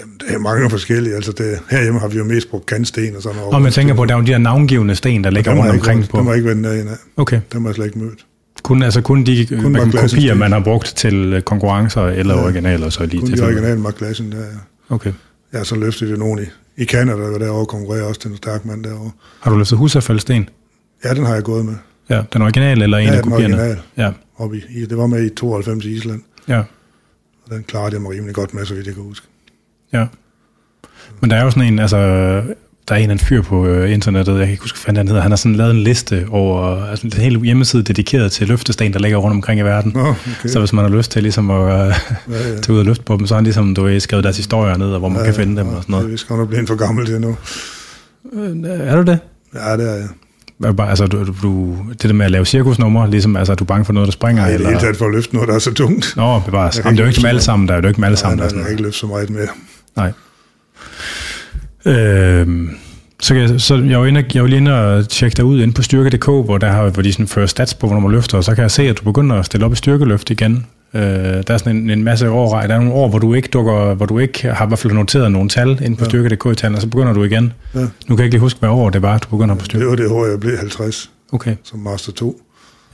[0.00, 1.14] Jamen, det er mange forskellige.
[1.14, 3.54] Altså, det, herhjemme har vi jo mest brugt kantsten og sådan noget.
[3.54, 5.64] Og man tænker på, at der er jo de her navngivende sten, der ligger rundt
[5.64, 6.18] ikke, omkring været- på.
[6.18, 6.96] dem har ikke nærheden af.
[7.16, 7.40] Okay.
[7.52, 8.26] Dem har jeg slet ikke mødt.
[8.62, 12.34] Kun, altså kun de kun, kan man, kopier, man har brugt til øh, konkurrencer eller
[12.34, 12.44] Ja.
[12.44, 14.94] originaler, så lige Kun til de originale Mark Lassen der, ja.
[14.94, 15.12] Okay.
[15.52, 18.30] Jeg har så løftet det nogen i, i Canada, der var derovre konkurrerer også til
[18.30, 19.10] en stærk mand derovre.
[19.40, 20.48] Har du løftet husafaldsten?
[21.04, 21.74] Ja, den har jeg gået med.
[22.10, 23.54] Ja, den originale eller en Ja, af den kopierne?
[23.54, 23.78] original.
[23.96, 24.10] Ja,
[24.54, 28.10] i, i, det var med i 92 i Island, ja, og den klarede jeg mig
[28.10, 29.26] rimelig godt med, så vidt jeg kan huske.
[29.92, 30.06] Ja.
[31.20, 33.92] Men der er jo sådan en, altså, der er en eller anden fyr på øh,
[33.92, 36.84] internettet, jeg kan ikke huske, hvad han hedder, han har sådan lavet en liste over,
[36.84, 39.92] altså en hel hjemmeside dedikeret til løftesten, der ligger rundt omkring i verden.
[39.94, 40.48] Nå, okay.
[40.48, 42.60] Så hvis man har lyst til ligesom at øh, ja, ja.
[42.60, 44.76] tage ud og løfte på dem, så har han ligesom, du ved, skrevet deres historier
[44.76, 46.04] ned, og hvor man kan finde dem og sådan Jeg noget.
[46.06, 47.36] er vist godt nok blevet for gammel til nu.
[48.32, 49.18] Øh, Er du det?
[49.54, 50.08] Ja, det er jeg.
[50.88, 53.92] Altså, du, du, det der med at lave cirkusnumre, ligesom, altså, er du bange for
[53.92, 54.42] noget, der springer?
[54.42, 54.68] Nej, i det eller?
[54.68, 56.12] hele taget for at løfte noget, der er så tungt.
[56.16, 56.76] Nå, bevares.
[56.76, 58.14] Jeg Jamen, det er jo ikke dem alle sammen, der er jo ikke dem alle
[58.14, 59.46] Nej, sammen, der nej, er sådan jeg kan ikke løfte så meget mere.
[59.96, 60.12] Nej.
[61.86, 62.70] Øhm,
[63.20, 65.60] så, kan jeg, så jeg var, inde, jeg var lige inde og tjekke dig ud
[65.60, 68.38] inde på styrke.dk, hvor, der har, hvor de sådan fører stats på, hvornår man løfter,
[68.38, 70.66] og så kan jeg se, at du begynder at stille op i styrkeløft igen.
[70.94, 73.48] Øh, der er sådan en, en masse år, der er nogle år, hvor du ikke,
[73.48, 76.08] dukker, hvor du ikke har i hvert fald noteret nogle tal inde på ja.
[76.08, 77.52] Styrke.dk i tallene, og så begynder du igen.
[77.74, 77.80] Ja.
[77.80, 79.86] Nu kan jeg ikke lige huske, hvad år det var, du begynder på Det styrke.
[79.86, 82.40] var det år, jeg blev 50 Okay, som Master 2.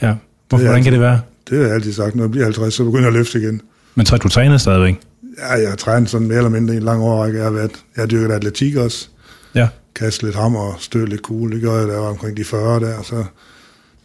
[0.03, 0.07] ja.
[0.49, 1.21] Hvorfor, Det hvordan kan det være?
[1.51, 2.15] Det har jeg altid sagt.
[2.15, 3.61] Når jeg bliver 50, så begynder jeg at løfte igen.
[3.95, 5.01] Men så du træner stadigvæk?
[5.39, 7.39] Ja, jeg har trænet sådan mere eller mindre i en lang årrække.
[7.39, 9.09] Jeg har, været, jeg har dyrket atletik også.
[9.55, 9.69] Ja.
[9.95, 11.55] Kastet lidt hammer og stødt lidt kugle.
[11.55, 13.03] Det gør jeg, da jeg var omkring de 40 der.
[13.03, 13.25] Så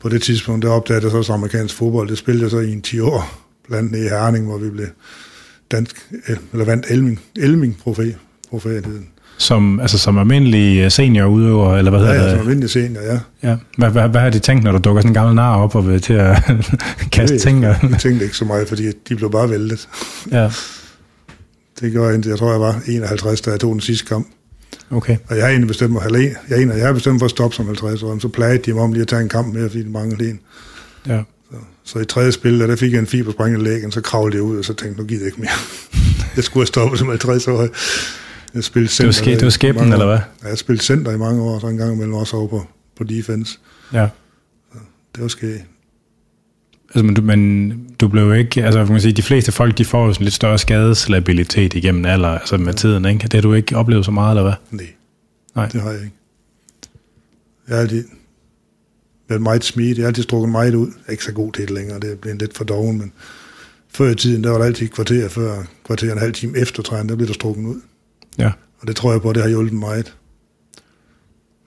[0.02, 2.10] på det tidspunkt, der opdagede jeg så også amerikansk fodbold.
[2.10, 3.40] Det spillede jeg så i en 10 år.
[3.68, 4.88] Blandt andet i Herning, hvor vi blev
[5.72, 5.96] dansk,
[6.54, 8.16] eller vandt Elming, Elming profet,
[8.50, 9.08] profetheden.
[9.40, 12.32] Som, altså som almindelig øh, seniorudøver, eller hvad Ja, hedder ja, det?
[12.32, 13.20] som almindelig senior, ja.
[13.50, 13.58] Ja.
[13.78, 15.88] Hvad, hvad, hvad har de tænkt, når du dukker sådan en gammel nar op og
[15.88, 16.38] vil til at
[17.12, 17.64] kaste ting?
[17.64, 19.90] Jeg tænkte ikke så meget, fordi de blev bare væltet.
[20.32, 20.50] ja,
[21.80, 24.28] Det gjorde jeg indtil, jeg tror, jeg var 51, da jeg tog den sidste kamp.
[24.92, 25.18] okay.
[25.30, 27.26] Og jeg har egentlig bestemt mig, eller en- jeg, er en, jeg har bestemt for
[27.26, 29.54] at stoppe som 50 år, så plagede de mig om lige at tage en kamp
[29.54, 30.40] mere, fordi de manglede en.
[31.08, 31.22] Ja.
[31.84, 34.58] Så i tredje spil, der, der fik jeg en fibersprængende lægen, så kravlede jeg ud,
[34.58, 35.50] og så tænkte nu gider jeg ikke mere.
[36.36, 37.62] jeg skulle have stoppet som 50 år.
[38.54, 39.12] Jeg spillede Det var, center.
[39.12, 40.20] ske, det var i skæbnen, eller hvad?
[40.44, 42.66] Ja, jeg spillede center i mange år, så en gang imellem også over på,
[42.98, 43.60] på defense.
[43.94, 44.08] Ja.
[45.16, 45.64] Det var skægt.
[46.88, 47.72] Altså, men, du, men
[48.02, 50.34] du blev ikke, altså kan man sige, de fleste folk, de får jo sådan lidt
[50.34, 53.24] større skadeslabilitet igennem alder, altså med tiden, ikke?
[53.24, 54.54] Det har du ikke oplevet så meget, eller hvad?
[54.72, 54.88] Nej.
[55.56, 55.68] Nej.
[55.68, 56.16] Det har jeg ikke.
[57.68, 58.08] Jeg har altid
[59.30, 59.98] været meget smidig.
[59.98, 60.88] Jeg har altid strukket meget ud.
[60.88, 62.00] Jeg er ikke så god til det længere.
[62.00, 63.12] Det er blevet lidt for doven, men
[63.90, 66.84] før i tiden, der var der altid et kvarter før, kvarter en halv time efter
[66.84, 67.82] træning, der blev der strukket ud.
[68.38, 68.52] Ja.
[68.80, 70.16] Og det tror jeg på, det har hjulpet meget.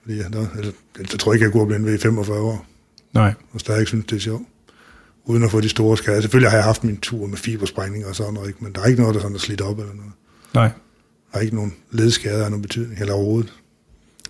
[0.01, 2.67] Fordi der, altså, jeg tror ikke, jeg kunne blive ved i 45 år,
[3.13, 3.33] Nej.
[3.51, 4.43] og stadig synes, det er sjovt.
[5.25, 6.21] Uden at få de store skader.
[6.21, 9.01] Selvfølgelig har jeg haft min tur med fibersprængning og sådan noget, men der er ikke
[9.01, 10.11] noget, der sådan er slidt op eller noget.
[10.53, 10.69] Nej.
[11.31, 13.53] Der er ikke nogen ledskader af nogen betydning, eller overhovedet.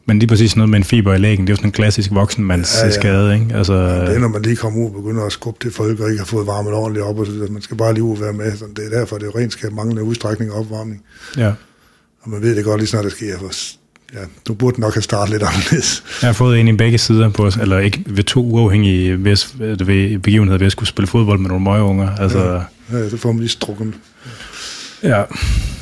[0.05, 2.11] Men lige præcis noget med en fiber i lægen, det er jo sådan en klassisk
[2.11, 2.93] voksenmands Ja, ja, ja.
[2.93, 2.99] ja.
[2.99, 3.55] skade, ikke?
[3.55, 6.09] Altså, Det er, når man lige kommer ud og begynder at skubbe til folk, og
[6.09, 8.33] ikke har fået varmet ordentligt op, og så man skal bare lige ud og være
[8.33, 8.57] med.
[8.57, 11.03] Så det er derfor, det er jo rent skal manglende udstrækning og opvarmning.
[11.37, 11.53] ja.
[12.21, 13.37] Og man ved det godt lige snart, det sker.
[13.39, 13.51] For,
[14.13, 16.03] ja, du burde nok have startet lidt anderledes.
[16.21, 20.19] Jeg har fået en i begge sider på, eller ikke ved to uafhængige ved, ved
[20.19, 22.15] begivenheder, ved at skulle spille fodbold med nogle møgeunger.
[22.15, 23.93] Altså, Ja, så får man lige strukket.
[25.03, 25.23] ja.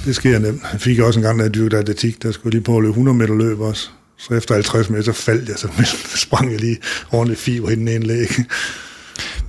[0.05, 0.61] Det sker nemt.
[0.71, 2.81] Jeg fik også en gang, da jeg dyrkede atletik, der skulle jeg lige på at
[2.83, 3.89] løbe 100 meter løb også.
[4.17, 5.67] Så efter 50 meter, faldt jeg, så
[6.25, 6.77] sprang jeg lige
[7.11, 8.27] ordentligt fiber i den ene læg.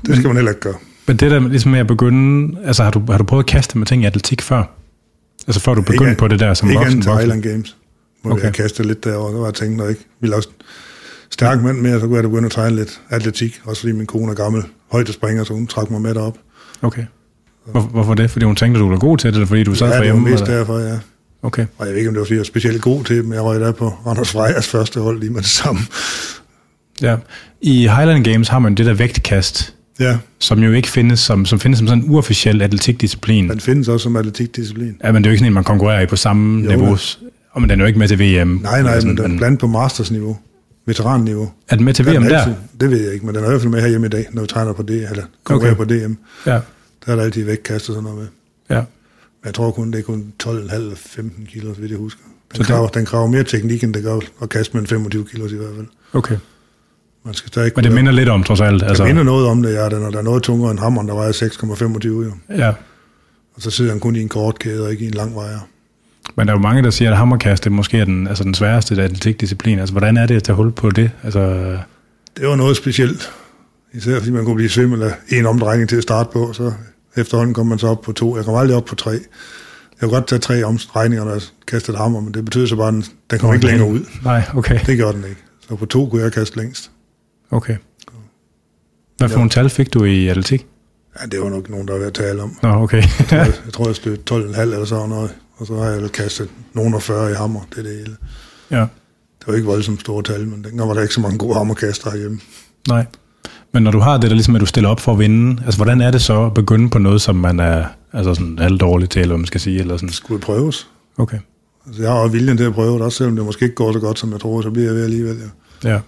[0.07, 0.75] Det skal man heller ikke gøre.
[1.07, 3.79] Men det der ligesom med at begynde, altså har du, har du prøvet at kaste
[3.79, 4.65] med ting i atletik før?
[5.47, 6.99] Altså før du begyndte Ikke- på det der som ikke voksen?
[6.99, 7.19] voksen?
[7.19, 7.77] Highland Games,
[8.23, 8.45] hvor Okay.
[8.45, 9.33] jeg kastede lidt derovre.
[9.33, 10.49] Der var jeg tænkt, når jeg ikke ville også
[11.31, 13.61] stærk mand mere, så kunne jeg da begynde at træne lidt atletik.
[13.65, 14.63] Også fordi min kone er gammel
[14.93, 16.39] højdespringer, så hun trak mig med derop.
[16.83, 17.05] Okay.
[17.73, 18.31] Hvor, hvorfor det?
[18.31, 20.13] Fordi hun tænkte, du var god til det, eller fordi du sad ja, for det
[20.13, 20.31] var hjemme?
[20.31, 20.99] mest derfor, ja.
[21.43, 21.67] Okay.
[21.79, 23.33] Og jeg ved ikke, om det var, fordi jeg var specielt god til det, men
[23.35, 25.81] jeg røg der på Anders Frejers første hold lige med det samme.
[27.03, 27.17] Ja.
[27.61, 31.61] I Highland Games har man det der vægtkast, Ja, som jo ikke findes som, som
[31.61, 33.49] findes som sådan en uofficiel atletikdisciplin.
[33.51, 34.97] den findes også som atletikdisciplin.
[35.05, 36.97] Ja, men det er jo ikke sådan en, man konkurrerer i på samme Jo, niveau.
[37.53, 38.49] Og men den er jo ikke med til VM.
[38.49, 40.39] Nej, nej, Altså, men den er blandt på mastersniveau.
[40.87, 41.51] Veteranniveau.
[41.69, 42.55] Er den med til VM er der?
[42.81, 44.43] det ved jeg ikke, men den er i hvert fald med herhjemme i dag, når
[44.43, 45.85] vi træner på det, eller konkurrerer Okay.
[46.03, 46.13] på DM.
[46.47, 46.61] Ja.
[47.07, 48.27] Der er der altid vægtkast og sådan noget med.
[48.77, 48.83] ja.
[49.43, 52.21] Men jeg tror kun, det er kun 12,5 eller 15 kilo, så vidt jeg husker.
[52.55, 55.25] Så Den, kræver, den kræver mere teknik, end det gør at kaste med en 25
[55.25, 55.87] kilo i hvert fald.
[56.13, 56.37] Okay.
[57.25, 58.73] Man skal stadig Men det minder lidt om, trods alt.
[58.73, 60.79] altså, Altså, det minder noget om det, ja, den, og der er noget tungere end
[60.79, 62.33] hammeren, der vejer 6,25 jo.
[62.51, 62.69] ja.
[63.55, 65.59] Og så sidder han kun i en kort kæde og ikke i en lang vejer.
[66.37, 68.55] Men der er jo mange, der siger, at hammerkast det måske er den, altså den
[68.55, 69.79] sværeste atletikdisciplin.
[69.79, 71.11] Altså, hvordan er det at tage hul på det?
[71.23, 71.41] Altså,
[72.37, 73.33] Det var noget specielt.
[73.93, 76.73] Især fordi man kunne blive svimmel af en omdrejning til at starte på, så
[77.17, 78.37] efterhånden kom man så op på to.
[78.37, 79.11] Jeg kom aldrig op på tre.
[79.11, 79.21] Jeg
[80.01, 82.95] kunne godt tage tre omdrejninger, når jeg kastede hammer, men det betød så bare, at
[82.95, 84.01] den, den kom ikke længere ud.
[84.25, 84.79] Nej, okay.
[84.87, 85.41] Det gjorde den ikke.
[85.69, 86.91] Så på to kunne jeg kaste længst.
[87.51, 87.77] okay.
[89.19, 89.39] Hvad for Ja.
[89.39, 90.67] nogle tal fik du i atletik?
[91.21, 92.57] Ja, det var nok nogen, der var ved at tale om.
[92.63, 93.03] Nå, okay.
[93.31, 95.31] jeg, jeg tror, jeg stødte 12,5 eller sådan noget.
[95.61, 97.61] Og så har jeg vel kastet nogen af 40 i hammer.
[97.71, 98.17] Det er det hele.
[98.71, 98.87] ja.
[99.39, 102.11] Det var ikke voldsomt store tal, men dengang var der ikke så mange gode hammerkaster
[102.11, 102.41] herhjemme.
[102.89, 103.07] Nej.
[103.73, 105.79] Men når du har det der ligesom, at du stiller op for at vinde, altså
[105.79, 109.11] hvordan er det så at begynde på noget, som man er altså sådan halvt dårlig
[109.11, 110.07] til, eller man skal sige, eller sådan?
[110.09, 110.89] Det skulle prøves.
[111.19, 111.39] Okay.
[111.87, 113.93] Altså, jeg har også viljen til at prøve det, også selvom det måske ikke går
[113.93, 115.39] så godt, som jeg tror, så bliver jeg ved alligevel.
[115.85, 115.91] Ja.
[115.91, 116.01] Ja.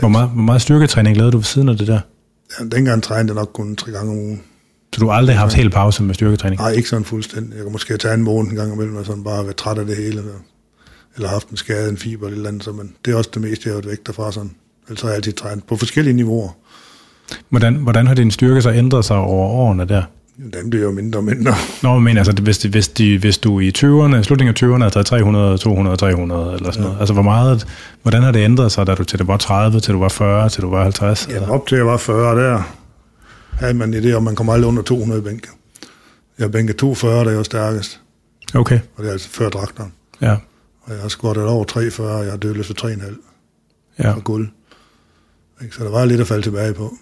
[0.00, 2.00] Hvor meget, hvor meget styrketræning lavede du ved siden af det der?
[2.60, 4.42] Ja, dengang trænede jeg nok kun tre gange om ugen.
[4.94, 6.60] Så du har aldrig haft helt pause med styrketræning?
[6.60, 7.54] Nej, ikke sådan fuldstændig.
[7.56, 9.86] Jeg kan måske tage en måned en gang imellem, og sådan bare være træt af
[9.86, 10.22] det hele.
[11.16, 12.64] Eller, haft en skade, en fiber eller et eller andet.
[12.64, 14.32] Så, men det er også det meste, jeg har væk derfra.
[14.32, 14.50] Sådan.
[14.88, 16.50] Ellers har jeg altid trænet på forskellige niveauer.
[17.48, 20.02] Hvordan, hvordan har din styrke så ændret sig over årene der?
[20.54, 21.54] Dem bliver jo mindre og mindre.
[21.82, 24.90] Nå, men altså, hvis, det- hvis, de, hvis du i 20'erne, slutningen af 20'erne har
[24.90, 27.66] taget 300, 200, 300 eller sådan noget, altså hvor meget,
[28.02, 30.48] hvordan har det ændret sig, da du til det var 30, til du var 40,
[30.48, 31.26] til du var 50?
[31.30, 31.48] Ja, eller?
[31.48, 32.62] op til jeg var 40 der,
[33.62, 35.48] havde man en idé om, man kommer aldrig under 200 i bænke.
[36.38, 38.00] Jeg bænkede 240, da jeg var stærkest,
[38.54, 39.92] Okay, og det er altså før dragteren.
[40.20, 40.36] ja,
[40.82, 43.14] Og jeg har squattet over 340, og jeg har dødløftet 3,5
[43.98, 44.48] ja, og guld.
[45.62, 45.74] Ikke?
[45.76, 46.94] Så der var lidt at falde tilbage på.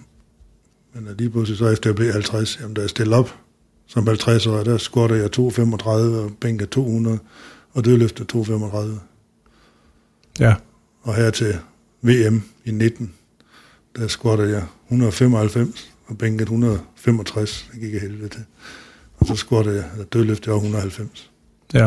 [0.94, 3.34] Men øh, lige pludselig så efter jeg blev 50, jamen da jeg stillede op
[3.86, 7.18] som 50 år, der squattede jeg 235 og bænkede 200
[7.72, 9.00] og dødløftede 235.
[10.40, 10.54] ja,
[11.02, 11.58] Og her til
[12.02, 13.12] VM i 19,
[13.96, 17.68] der squattede jeg 195 og bænkede 165.
[17.72, 18.44] Det gik jeg helvede til.
[19.18, 21.30] Og så squattede jeg, dødløftede jeg 190.
[21.74, 21.78] ja,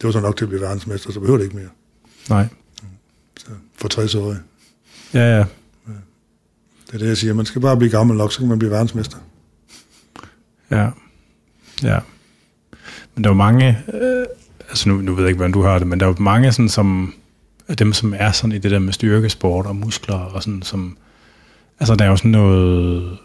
[0.00, 1.68] Det var så nok til at blive verdensmester, så behøvede det ikke mere.
[2.30, 2.46] nej,
[3.40, 3.46] Så
[3.78, 4.34] for 60 år.
[5.14, 5.44] ja, ja,
[6.86, 7.34] Det er det, jeg siger.
[7.34, 9.16] Man skal bare blive gammel nok, så kan man blive verdensmester.
[10.70, 10.90] ja,
[11.82, 11.98] ja.
[13.14, 14.26] Men der er jo mange, øh,
[14.68, 16.52] altså nu, nu ved jeg ikke, hvordan du har det, men der er jo mange
[16.52, 17.14] sådan, som,
[17.68, 20.96] af dem, som er sådan i det der med styrkesport og muskler og sådan, som,
[21.80, 23.18] altså der er jo sådan noget,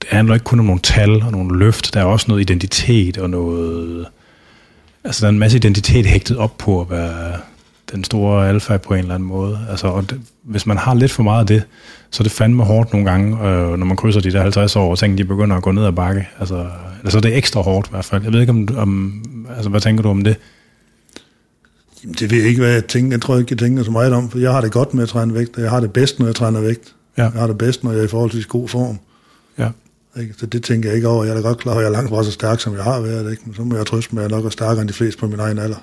[0.00, 3.18] det handler ikke kun om nogle tal og nogle løft, der er også noget identitet
[3.18, 4.06] og noget,
[5.04, 7.36] altså der er en masse identitet hægtet op på at være
[7.92, 9.66] den store alfa på en eller anden måde.
[9.70, 11.62] Altså, og det, hvis man har lidt for meget af det,
[12.10, 14.90] så er det fandme hårdt nogle gange, øh, når man krydser de der 50 år,
[14.90, 16.28] og tænker, de begynder at gå ned ad bakke.
[16.38, 16.66] Altså,
[16.98, 18.22] eller så er det ekstra hårdt i hvert fald.
[18.22, 19.24] Jeg ved ikke, om, om
[19.56, 20.36] altså, hvad tænker du om det?
[22.02, 23.16] Jamen, det ved jeg ikke, hvad jeg tænker.
[23.16, 25.08] Jeg tror ikke, jeg tænker så meget om, for jeg har det godt med at
[25.08, 26.94] træne vægt, og jeg har det bedst, når jeg træner vægt.
[27.16, 27.22] Ja.
[27.22, 28.98] Jeg har det bedst, når jeg er i forholdsvis god form.
[29.58, 29.68] Ja.
[30.16, 30.34] Ikke?
[30.38, 31.24] Så det tænker jeg ikke over.
[31.24, 33.00] Jeg er da godt klar, at jeg er langt fra så stærk, som jeg har
[33.00, 33.30] været.
[33.30, 33.42] Ikke?
[33.46, 35.26] Men så må jeg trøste med, at jeg nok er stærkere end de fleste på
[35.26, 35.76] min egen alder.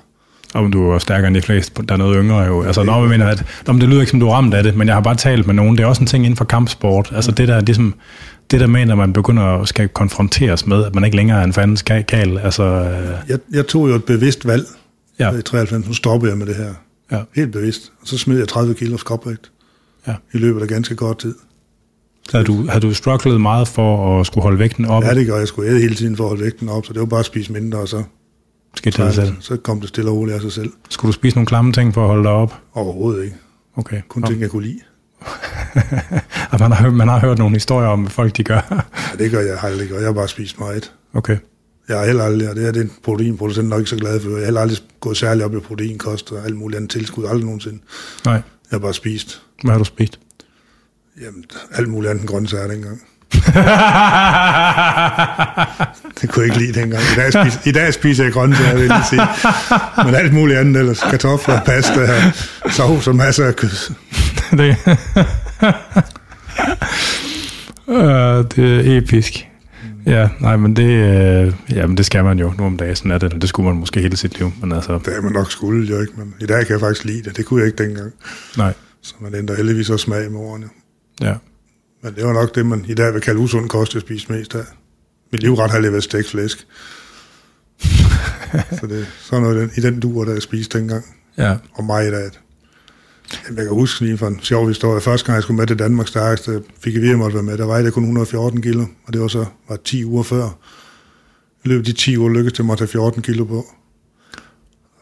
[0.54, 2.62] Om du er stærkere end de fleste, der er noget yngre jo.
[2.62, 4.76] Altså, når jeg mener, at om det lyder ikke som, du er ramt af det,
[4.76, 5.76] men jeg har bare talt med nogen.
[5.76, 7.10] Det er også en ting inden for kampsport.
[7.14, 7.94] Altså det der, ligesom,
[8.50, 11.44] det der med, når man begynder at skal konfronteres med, at man ikke længere er
[11.44, 12.38] en fandens ka- kal.
[12.38, 14.66] Altså, øh, Jeg, jeg tog jo et bevidst valg
[15.18, 15.86] ja, i 93.
[15.86, 16.70] Nu stoppede jeg med det her.
[17.12, 17.92] ja, Helt bevidst.
[18.02, 19.50] Og så smed jeg 30 kilo skopvægt
[20.06, 20.14] ja.
[20.34, 21.34] i løbet af ganske kort tid.
[22.32, 25.02] Har du, har du strugglet meget for at skulle holde vægten op?
[25.04, 25.40] Ja, det gør jeg.
[25.40, 27.26] Jeg skulle æde hele tiden for at holde vægten op, så det var bare at
[27.26, 28.02] spise mindre, og så,
[28.76, 29.32] Skal det selv?
[29.40, 30.72] så kom det stille og roligt af sig selv.
[30.90, 32.54] Skulle du spise nogle klamme ting for at holde dig op?
[32.74, 33.36] Overhovedet ikke.
[33.76, 34.00] Okay.
[34.08, 34.28] Kun Nå.
[34.28, 34.78] ting, jeg kunne lide.
[36.60, 38.84] Man, har, man har hørt nogle historier om, hvad folk de gør.
[39.12, 40.92] Ja, det gør jeg aldrig, og jeg har bare spist meget.
[41.14, 41.36] okay.
[41.88, 44.20] Jeg har heller aldrig, og det er det er en proteinproducent nok ikke så glad
[44.20, 44.28] for.
[44.30, 47.24] Jeg har heller aldrig gået særlig op i proteinkost og alt muligt andet tilskud.
[47.24, 47.78] Aldrig nogensinde.
[48.24, 48.34] Nej.
[48.34, 49.42] Jeg har bare spist.
[49.62, 50.18] Hvad har du spist?
[51.20, 53.02] Jamen, alt muligt andet end grøntsager dengang.
[56.20, 57.02] Det kunne jeg ikke lide dengang.
[57.02, 59.22] I dag, spiser, i dag spiser jeg grøntsager, vil jeg sige.
[60.04, 61.00] Men alt muligt andet ellers.
[61.00, 62.32] Kartofler, pasta,
[62.70, 63.92] sovs og masser af kød.
[64.58, 64.76] det,
[67.86, 69.48] uh, det er episk.
[70.06, 72.96] Ja, nej, men det, øh, ja, men det skal man jo nu om dagen.
[72.96, 73.42] Sådan er det.
[73.42, 74.52] Det skulle man måske hele sit liv.
[74.60, 77.04] Men altså, Det er man nok skulle jo ikke, men i dag kan jeg faktisk
[77.04, 77.36] lide det.
[77.36, 78.12] Det kunne jeg ikke dengang.
[78.56, 78.72] nej.
[79.02, 80.66] Så man ændrer heldigvis også smag med årene.
[81.20, 81.34] Ja.
[82.02, 84.54] Men det var nok det, man i dag vil kalde usund kost, jeg spiser mest
[84.54, 84.64] af.
[85.32, 86.66] Mit livret har lige været stegt flæsk.
[88.80, 91.04] så det er sådan noget i den, i den duer, der jeg spiste dengang.
[91.38, 91.56] Ja.
[91.72, 92.40] Og af det.
[93.44, 95.00] Jamen, jeg kan huske lige for en sjov historie.
[95.00, 97.58] Første gang, jeg skulle med til Danmarks stærkeste, fik jeg virkelig måtte være med.
[97.58, 100.58] Der vejede jeg kun 114 kilo, og det var så var 10 uger før.
[101.64, 103.66] I løbet af de 10 uger lykkedes det mig at tage 14 kilo på.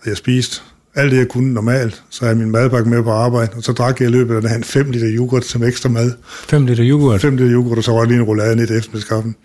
[0.01, 0.63] Og jeg spiste
[0.97, 2.03] alt det, jeg kunne normalt.
[2.11, 4.43] Så havde jeg min madpakke med på arbejde, og så drak jeg i løbet af
[4.43, 6.13] dagen 5 liter yoghurt som ekstra mad.
[6.25, 7.21] 5 liter yoghurt.
[7.21, 9.37] 5 liter yoghurt, og så var jeg lige en roulade i eftermiddagskaffen.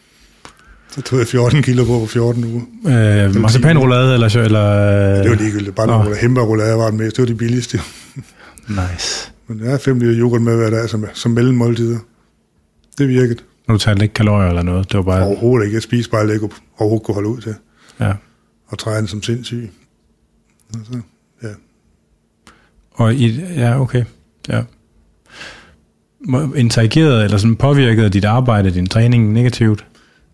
[0.91, 2.61] Så tog jeg 14 kilo på på 14 uger.
[3.25, 4.27] Øh, marcipanroulade eller...
[4.35, 5.75] eller Det var ligegyldigt.
[5.75, 7.15] Bare nogle himba var det mest.
[7.15, 7.79] Det var de billigste.
[8.67, 9.31] Nice.
[9.47, 11.99] Men jeg har 5 liter yoghurt med hver dag som, som mellemmåltider.
[12.97, 13.39] Det virkede.
[13.67, 14.91] Nu talte ikke kalorier eller noget.
[14.91, 15.25] Det var bare...
[15.25, 15.75] Overhovedet ikke.
[15.75, 17.55] Jeg spiste bare, kunne, overhovedet kunne holde ud til.
[17.99, 18.13] Ja.
[18.67, 19.69] Og træne som sindssyg.
[20.73, 20.99] Og så, ja.
[22.91, 24.03] Og i, ja, okay.
[24.49, 24.61] Ja.
[26.55, 29.85] Interagerede eller sådan påvirkede dit arbejde, din træning negativt?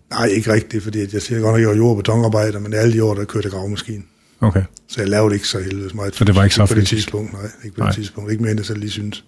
[0.10, 2.94] Nej, ikke rigtigt, fordi jeg siger godt nok, jeg var jord- og betonarbejder, men alle
[2.94, 4.04] de år, der kørte jeg gravemaskine.
[4.42, 4.64] Okay.
[4.88, 6.16] Så jeg lavede ikke så helvedes meget.
[6.16, 7.42] Så det var ikke så på det tidspunkt, nej.
[7.64, 7.90] Ikke på Nej.
[7.90, 8.32] det tidspunkt.
[8.32, 9.24] Ikke mere, end jeg selv lige synes.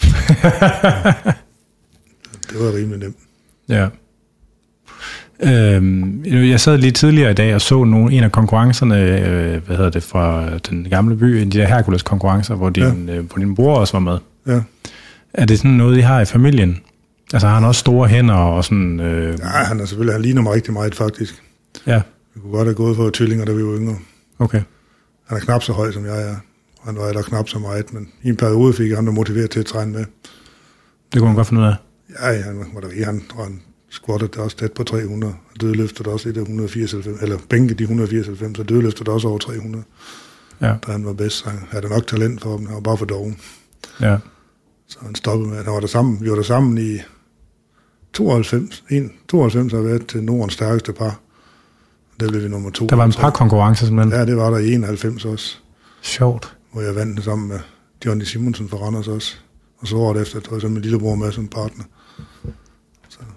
[2.50, 3.16] det var rimelig nemt.
[3.68, 3.88] Ja.
[5.42, 9.76] Øhm, jeg sad lige tidligere i dag og så nogle, en af konkurrencerne, øh, hvad
[9.76, 13.14] hedder det, fra den gamle by, de der Hercules-konkurrencer, hvor din, ja.
[13.14, 14.18] øh, hvor din bror også var med.
[14.46, 14.60] Ja.
[15.34, 16.80] Er det sådan noget, I har i familien?
[17.32, 19.00] Altså har han også store hænder og sådan...
[19.00, 21.42] Øh, ja, han er selvfølgelig, han ligner mig rigtig meget, faktisk.
[21.86, 22.02] ja,
[22.34, 23.96] Vi kunne godt have gået for tvillinger, da vi var yngre.
[24.38, 24.62] okay.
[25.26, 26.34] Han er knap så høj, som jeg er.
[26.84, 29.60] Han var heller knap så meget, men i en periode fik jeg ham motiveret til
[29.60, 30.04] at træne med.
[31.12, 31.74] Det kunne man godt finde ud af.
[32.22, 33.60] Ja, han var der han, og han
[33.90, 38.58] squattede også tæt på 300, og dødløftede også lidt af 194, eller bænke de 194,
[38.58, 39.84] og dødløftede også over 300,
[40.60, 41.36] Ja, da han var bedst.
[41.36, 43.36] Så Han havde nok talent for dem, han var bare for doven.
[44.00, 44.18] ja.
[44.88, 46.98] Så han stoppede med, han var der sammen, vi var der sammen i
[48.12, 48.84] 92.
[48.90, 51.20] En, 92 har været til Nordens stærkeste par.
[52.20, 52.86] Der blev vi nummer to.
[52.86, 54.12] Der var en par konkurrencer simpelthen.
[54.20, 55.56] Ja, det var der i 91 også,
[56.02, 56.56] Sjovt.
[56.72, 57.58] hvor jeg vandt sammen med
[58.06, 59.36] Johnny Simonsen fra Randers også.
[59.78, 61.84] Og så året efter, der var så min lillebror med som partner.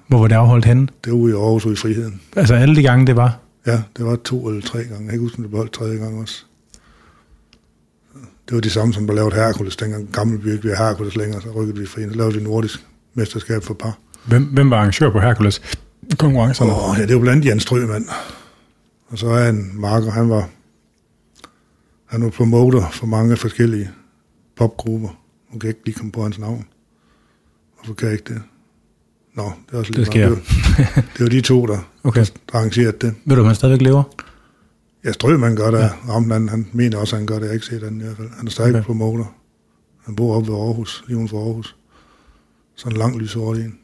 [0.08, 0.88] Hvor var det afholdt henne?
[1.04, 2.22] Det var ude i Aarhus ude i Friheden.
[2.36, 3.38] Altså alle de gange, det var?
[3.66, 5.04] Ja, det var to eller tre gange.
[5.04, 6.46] Jeg kan huske, det blev holdt tredje gang også.
[8.50, 9.76] Det var de samme, som der lavede Hercules.
[9.76, 12.14] Dengang gammel by ikke vi har Hercules længere, så rykkede vi friheden.
[12.14, 13.98] Så lavede vi nordisk mesterskab for par.
[14.26, 15.62] Hvem, hvem var arrangør på Hercules?
[16.20, 16.72] Konkurrencerne?
[16.72, 18.06] Åh, ja, det var blandt andet Jan Strømand.
[19.08, 20.50] Og så er en marker, han var,
[22.06, 23.90] han var promoter for mange forskellige
[24.56, 25.10] popgrupper.
[25.52, 26.66] Nu kan jeg ikke lige komme på hans navn.
[27.76, 28.42] Hvorfor kan jeg ikke det?
[29.36, 30.30] Nå, det er også lige Det sker.
[30.30, 30.38] Det,
[30.96, 32.26] var, det var de to, der, Okay.
[32.52, 33.14] der arrangerede det.
[33.26, 34.04] Ved du, om han stadigvæk lever?
[35.06, 35.80] Ja, Strømand gør det.
[35.80, 35.90] Ja.
[36.12, 37.42] Ham, han, han mener også, at han gør det.
[37.42, 38.30] Jeg har ikke set han i hvert fald.
[38.38, 38.80] Han er stadig Okay.
[38.80, 38.86] okay.
[38.86, 39.26] promoter.
[40.06, 41.76] Han bor oppe ved Aarhus, lige uden for Aarhus.
[42.76, 43.76] Sådan en lang lysord i en.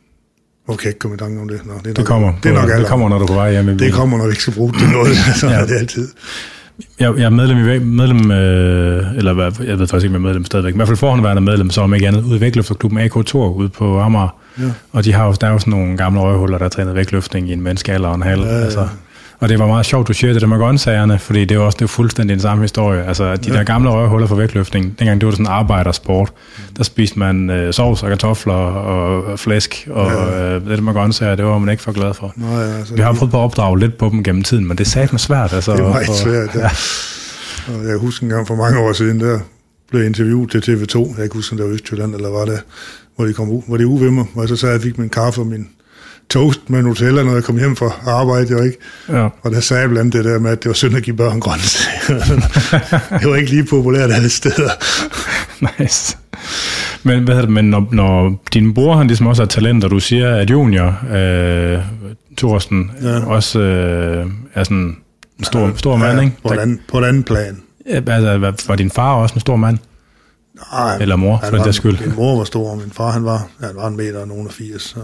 [0.65, 1.65] Hvorfor kan jeg ikke komme i tanke om det?
[1.65, 2.33] Nå, det, er Det nok, kommer.
[2.43, 3.77] Det er nok det kommer, når du er på vej hjem.
[3.77, 5.15] Det kommer, når vi ikke skal bruge det noget.
[5.39, 5.61] Sådan ja.
[5.61, 6.07] er det altid.
[6.99, 10.27] Jeg, jeg er medlem, i, medlem øh, eller hvad, jeg ved faktisk ikke, om jeg
[10.27, 12.99] er medlem stadigvæk, i hvert fald forhåndværende medlem, så om ikke andet, ude i vægtløfterklubben
[12.99, 14.36] AK2 ude på Amager.
[14.59, 14.63] Ja.
[14.91, 17.49] Og de har jo, der er jo sådan nogle gamle røghuller, der har trænet vægtløftning
[17.49, 18.41] i en menneskealder og en halv.
[18.41, 18.63] Ja, ja.
[18.63, 18.88] Altså,
[19.39, 21.75] Og det var meget sjovt, du siger det der med grøntsagerne, fordi det jo også
[21.75, 23.03] det er fuldstændig den samme historie.
[23.03, 26.33] Altså, de der gamle røghuller for vægtløftning, dengang det var sådan en arbejdersport,
[26.77, 30.55] der spiste man øh, sovs og kartofler og flæsk, og ja.
[30.55, 32.33] øh, det der med grøntsager, det var man ikke for glad for.
[32.35, 34.85] Nej, altså, Vi har prøvet på at opdrage lidt på dem gennem tiden, men det
[34.85, 35.53] er satme svært.
[35.53, 36.59] Altså, det er meget og, svært, ja.
[36.59, 36.69] ja.
[37.73, 39.39] Og jeg husker en gang for mange år siden, der
[39.91, 42.59] blev interviewet til TV2, jeg kan huske, om det var Østjylland, eller var det,
[43.15, 44.97] hvor de kom ud, hvor de ude ved mig, jeg så sagde, at jeg fik
[44.97, 45.67] min kaffe og min
[46.30, 48.77] toast med Nutella, når jeg kom hjem fra arbejde, jo ikke?
[49.09, 49.27] Ja.
[49.41, 51.39] Og der sagde jeg blandt det der med, at det var synd at give børn
[51.39, 52.19] grøntsager.
[53.19, 54.69] det var ikke lige populært alle steder.
[55.80, 56.17] nice.
[57.03, 59.99] Men, hvad det, men når, når din bror han ligesom også har talent, og du
[59.99, 61.80] siger, at junior, øh,
[62.38, 63.25] Thorsten, ja.
[63.25, 64.97] også øh, er sådan
[65.39, 66.38] en stor, ja, stor mand, ja, ikke?
[66.47, 67.61] På, der, på et andet plan.
[67.86, 69.77] Altså, var din far også en stor mand?
[70.73, 71.99] Nej, Eller mor, for den skyld.
[72.05, 74.47] Min mor var stor, og min far han var, han var en meter og nogen
[74.47, 74.99] af 80, så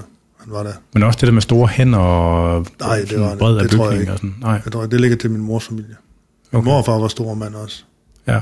[0.46, 0.74] han var der.
[0.94, 3.78] Men også det der med store hænder og Nej, det var bred det, af det
[3.78, 4.12] tror jeg ikke.
[4.12, 4.36] og sådan.
[4.42, 4.62] Nej.
[4.66, 5.96] Jeg tror, det ligger til min mors familie.
[6.52, 6.66] Min Okay.
[6.66, 7.84] mor og far var store mand også,
[8.28, 8.40] Ja,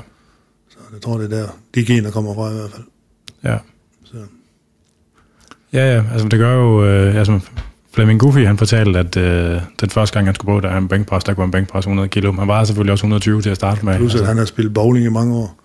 [0.69, 2.83] så jeg tror, det er der, de gener kommer fra i hvert fald.
[3.43, 3.57] ja.
[4.03, 4.17] Så.
[5.73, 7.39] Ja, ja, altså det gør jo, øh, altså
[7.93, 10.87] Flemming Goofy, han fortalte, at øh, den første gang, han skulle på, der er en
[10.87, 12.31] bænkpres, der kunne en bænkpres 100 kilo.
[12.33, 13.97] Han var selvfølgelig også 120 til at starte med.
[13.97, 15.59] Plus, at han har spillet bowling i mange år.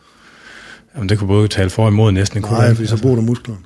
[0.94, 2.42] jamen, det kunne både tale for og imod næsten.
[2.42, 3.60] Nej, fordi så bruger du musklerne.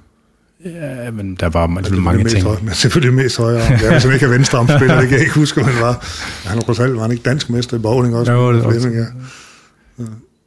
[0.64, 2.46] Ja, men der var Det er mange mest ting.
[2.46, 3.62] Høj, men selvfølgelig mest højere.
[3.62, 6.04] Jeg er som ikke er venstrearmspiller, det kan jeg ikke huske, hvad han var.
[6.48, 8.32] Han var alt, var han ikke dansk mester i bowling også?
[8.32, 9.04] Jo, det var Flemming, ja.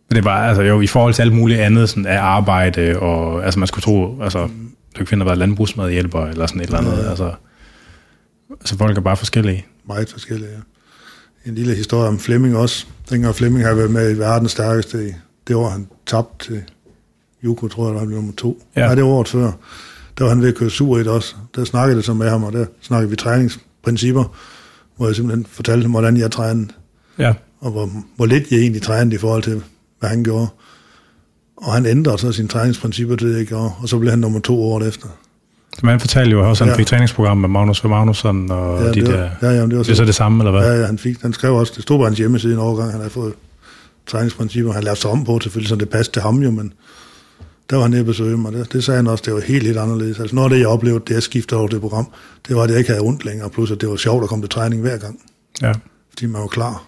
[0.09, 3.45] Men det var altså jo i forhold til alt muligt andet sådan af arbejde, og
[3.45, 4.43] altså man skulle tro, altså
[4.95, 6.91] du kan finde, at være landbrugsmadhjælper eller sådan et eller andet.
[6.91, 7.09] Ja, ja.
[7.09, 7.33] Altså,
[8.51, 9.65] altså folk er bare forskellige.
[9.87, 11.49] Meget forskellige, ja.
[11.49, 12.85] En lille historie om Flemming også.
[13.09, 15.11] Dengang Flemming har været med i verdens stærkeste i
[15.47, 16.61] det år, han tabte til
[17.43, 18.61] Juko, tror jeg, var han blev nummer to.
[18.75, 18.81] Ja.
[18.81, 18.85] Ja.
[18.85, 19.51] Nej, det var året før.
[20.17, 21.35] Der var han ved at køre sur i det også.
[21.55, 24.23] Der snakkede det så med ham, og der snakkede vi træningsprincipper,
[24.97, 26.67] hvor jeg simpelthen fortalte ham, hvordan jeg trænede,
[27.19, 29.61] Ja, og hvor, hvor lidt jeg egentlig trænede i forhold til,
[29.99, 30.47] hvad han gjorde.
[31.57, 34.39] Og han ændrede så sine træningsprincipper til det, jeg gjorde, og så blev han nummer
[34.39, 35.07] to året efter.
[35.83, 36.79] man fortalte jo også, at han Ja.
[36.79, 37.87] fik træningsprogram med Magnus V.
[37.87, 39.29] Magnusson og Ja, de det var, der.
[39.41, 40.71] ja, jamen, det var Det er så det samme, eller hvad?
[40.73, 42.99] Ja, ja, han, fik, han skrev også, det stod på hans hjemmeside en overgang, han
[42.99, 43.33] havde fået
[44.07, 46.73] træningsprincipper, han lavede sig om på selvfølgelig, så det passede til ham jo, men
[47.69, 49.63] der var han nede og besøge mig, det, det sagde han også, det var helt,
[49.65, 50.19] helt anderledes.
[50.19, 52.11] Altså noget af det, jeg oplevede, det jeg skiftede over det program,
[52.47, 54.43] det var, at jeg ikke havde ondt længere, plus at det var sjovt at komme
[54.43, 55.19] til træning hver gang,
[55.61, 55.73] Ja,
[56.09, 56.83] fordi man var klar.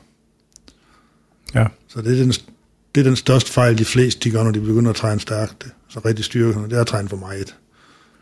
[1.55, 1.65] ja.
[1.87, 2.31] Så det er den,
[2.95, 5.63] det er den største fejl, de fleste de gør, når de begynder at træne stærkt,
[5.63, 7.55] det, så rigtig styrkende, det er at træne for meget.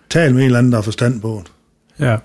[0.09, 1.51] Tal med en eller anden, der har forstand på det.
[2.05, 2.17] Ja.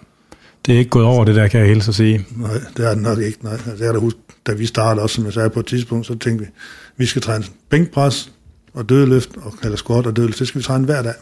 [0.67, 2.27] Det er ikke gået over det der, kan jeg hilse at sige.
[2.37, 3.39] Nej, det er det nok ikke.
[3.45, 3.53] Nej.
[3.53, 6.07] Altså, jeg kan da huske, da vi startede også, som jeg sagde på et tidspunkt,
[6.07, 6.51] så tænkte vi,
[6.97, 8.33] vi skal træne bænkpres
[8.75, 11.15] og dødeløft, og, eller squat og dødeløft, det skal vi træne hver dag.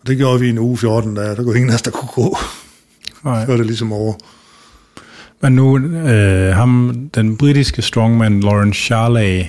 [0.00, 1.90] Og det gjorde vi i en uge 14 dage, der kunne ingen af os, der
[1.90, 2.38] kunne gå.
[3.24, 3.40] Nej.
[3.44, 4.14] Så var det ligesom over.
[5.40, 9.44] Men nu, øh, ham, den britiske strongman Lawrence Charley,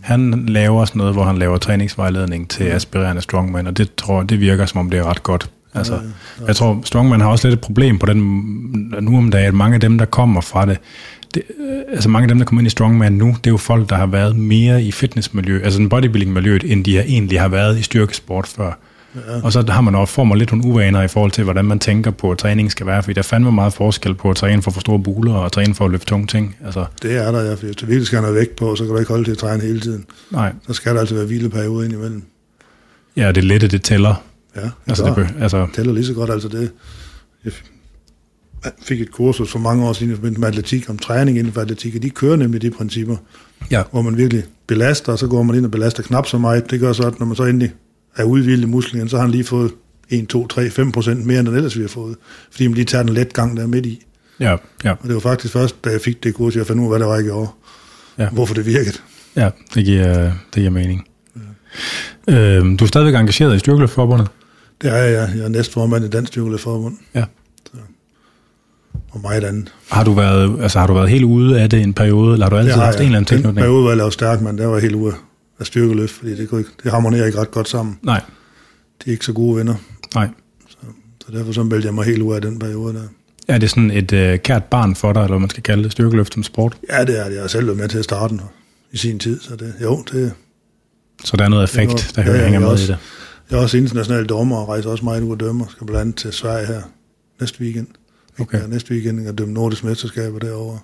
[0.00, 4.40] han laver sådan noget, hvor han laver træningsvejledning til aspirerende strongman, og det tror det
[4.40, 5.50] virker, som om det er ret godt.
[5.74, 6.00] Altså,
[6.46, 8.18] jeg tror, strongman har også lidt et problem på den
[9.00, 10.78] nu om dagen, at mange af dem, der kommer fra det,
[11.34, 13.56] det, øh, altså mange af dem, der kommer ind i strongman nu, det er jo
[13.56, 17.48] folk, der har været mere i fitnessmiljø, altså en bodybuilding-miljøet, end de har egentlig har
[17.48, 18.78] været i styrkesport før.
[19.16, 19.42] Ja.
[19.42, 21.78] Og så har man også, får man lidt nogle uvaner i forhold til, hvordan man
[21.78, 24.62] tænker på, at træning skal være, fordi der er fandme meget forskel på at træne
[24.62, 26.56] for for store buler og træne for at løfte tunge ting.
[26.64, 28.84] Altså, Det er der, ja, for hvis du virkelig skal have noget vægt på, så
[28.84, 30.04] kan du ikke holde til at træne hele tiden.
[30.30, 30.52] nej.
[30.66, 32.22] Så skal der altså være hvileperioder indimellem.
[33.16, 34.22] Ja, det lette, det tæller.
[34.56, 36.30] Ja, Altså, det det, be- altså, tæller lige så godt.
[36.30, 36.70] Altså det,
[38.82, 41.96] fik et kursus for mange år siden i med atletik, om træning inden for atletik,
[41.96, 43.16] og de kører nemlig de principper,
[43.70, 43.82] ja.
[43.90, 46.70] hvor man virkelig belaster, og så går man ind og belaster knap så meget.
[46.70, 47.72] Det gør så, at når man så endelig
[48.16, 49.72] er udvildet i musklerne, så har han lige fået
[50.10, 52.16] 1, 2, 3, 5 procent mere, end den ellers ville have fået,
[52.50, 54.02] fordi man lige tager den let gang der midt i.
[54.40, 56.84] Ja, ja, Og det var faktisk først, da jeg fik det kursus, jeg fandt ud
[56.84, 57.48] af, hvad der var, jeg gjorde.
[58.18, 58.28] Ja.
[58.28, 58.98] Hvorfor det virkede.
[59.36, 61.04] ja, det giver, det giver mening.
[62.28, 62.56] Ja.
[62.56, 64.28] Øhm, du er stadigvæk engageret i Styrkeløftforbundet?
[64.82, 67.24] Det er jeg, jeg er næstformand i Dansk Styrkeløftforbund, Ja.
[69.12, 69.74] Og meget andet.
[69.90, 72.50] Har du, været, altså, har du været helt ude af det en periode, eller har
[72.50, 73.06] du altid har haft en jeg.
[73.06, 73.56] eller anden Den tilknytning?
[73.64, 75.14] periode, hvor jeg lavede stærk, men der var helt ude
[75.60, 77.98] af styrkeløft, fordi det, kunne ikke, det harmonerer ikke ret godt sammen.
[78.02, 78.20] Nej,
[79.04, 79.74] De er ikke så gode venner,
[80.14, 80.28] nej.
[81.26, 83.02] så derfor så meldte jeg mig helt ud af den periode der.
[83.48, 85.92] Er det sådan et øh, kært barn for dig, eller hvad man skal kalde det,
[85.92, 86.76] styrkeløft som sport?
[86.90, 87.32] Ja, det er det.
[87.34, 88.40] Jeg har selv været med til at starte den
[88.92, 90.32] i sin tid, så det, jo, det,
[91.24, 92.84] Så der er noget effekt, Det der var- ja, hænger med også.
[92.84, 92.98] i det.
[93.50, 95.64] jeg er også international dommer og rejser også meget ud og dømmer.
[95.70, 96.80] Skal blandt andet til Sverige her
[97.40, 97.86] næste weekend.
[98.40, 98.60] Okay.
[98.60, 100.78] Ja, næste weekend og dømme nordisk mesterskaber derovre.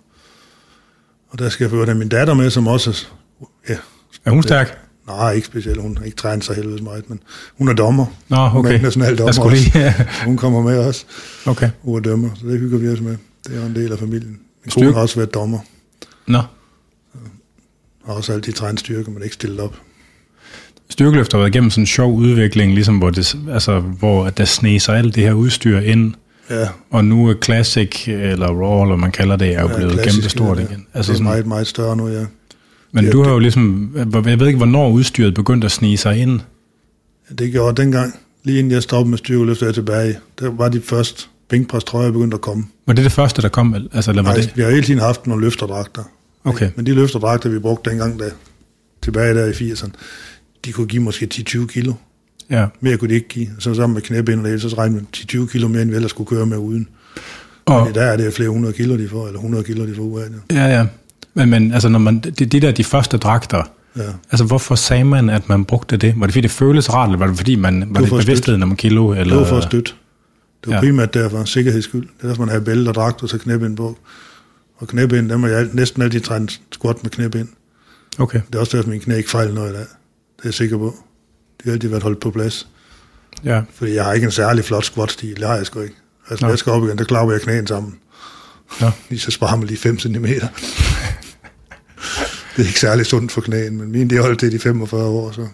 [1.28, 3.06] Og der skal jeg føre min datter med, som også
[3.40, 3.76] er, ja,
[4.24, 4.78] Er hun stærk?
[5.06, 5.80] nej, ikke specielt.
[5.80, 7.20] Hun ikke trænet sig helvedes meget, men
[7.58, 8.06] hun er dommer.
[8.28, 8.74] Nå, Hun er okay.
[8.74, 9.94] international dommer Jeg skulle lige...
[10.28, 11.04] Hun kommer med også
[11.46, 11.70] okay.
[11.82, 13.16] ud og dømmer, så det hygger vi os med.
[13.46, 14.38] Det er en del af familien.
[14.74, 15.58] Konen har også været dommer.
[16.26, 16.42] Nå.
[18.06, 19.74] Har også altid trænet styrke, men ikke stillet op.
[20.90, 24.92] Styrkeløft har været igennem sådan en sjov udvikling, ligesom hvor, det, altså, hvor der sneser
[24.92, 26.14] alt det her udstyr ind,
[26.50, 29.92] Ja, og nu er Classic, eller Raw, eller man kalder det, er jo ja blevet
[29.92, 30.62] klassisk, kæmpe stort ja.
[30.62, 30.86] igen.
[30.94, 32.24] Altså det er sådan, meget, meget større nu, ja.
[32.92, 33.92] men ja, du har jo ligesom,
[34.26, 36.40] jeg ved ikke, hvornår udstyret begyndte at snige sig ind.
[37.38, 40.18] Det gjorde dengang, lige inden jeg stoppede med styrkeløft, jeg tilbage.
[40.38, 42.64] Der var de første bænkprestrøjer begyndt at komme.
[42.86, 43.74] Var det det første, der kom?
[43.92, 44.52] Altså, eller var Nej, det?
[44.56, 46.02] vi har hele tiden haft nogle løfterdragter.
[46.44, 46.70] Okay.
[46.76, 48.30] Men de løfterdragter, vi brugte dengang, der,
[49.02, 49.90] tilbage der i 80'erne,
[50.64, 51.92] de kunne give måske 10-20 kilo.
[52.50, 52.66] Ja.
[52.80, 53.48] Mere kunne de ikke give.
[53.58, 55.00] Så sammen med knæbind og det hele, så regnede
[55.32, 56.88] vi 10-20 kilo mere, end vi ellers skulle køre med uden.
[57.66, 60.02] Og, Og der er det flere hundrede kilo, de får, eller 100 kilo, de får
[60.02, 60.56] ud af det.
[60.56, 60.86] ja, ja.
[61.34, 63.62] Men, men altså, når man, de, de der, de første dragter,
[63.96, 64.02] Ja.
[64.30, 66.14] altså, hvorfor sagde man, at man brugte det?
[66.20, 68.62] Var det fordi, det føltes rart, eller var det fordi, man var det at bevidstheden
[68.62, 69.10] om kilo?
[69.12, 69.24] Eller?
[69.24, 69.92] Det var for at støtte.
[70.64, 70.80] Det var Ja.
[70.80, 72.02] primært derfor, sikkerheds skyld.
[72.02, 73.98] Det er derfor, man har bælte og dragt og så knæbind på.
[74.78, 77.48] Og knæbind, dem har jeg næsten altid trænet squat med knæbind.
[78.18, 79.80] Okay, Det er også derfor, min knæ ikke fejler noget i dag.
[79.80, 79.86] Det
[80.38, 80.94] er jeg sikker på.
[81.58, 82.68] De har altid været holdt på plads.
[83.44, 83.62] ja.
[83.74, 85.36] Fordi jeg har ikke en særlig flot squat-stil.
[85.36, 85.94] Det har jeg sgu ikke.
[86.30, 86.52] Altså, når Nå.
[86.52, 87.94] jeg skal op igen, der klapper jeg knæen sammen.
[88.80, 88.90] Nå.
[89.08, 90.24] Lige så sparer man lige 5 cm.
[90.24, 90.42] det
[92.56, 95.30] er ikke særlig sundt for knæen, men mine de har holdt til de 45 år,
[95.30, 95.46] så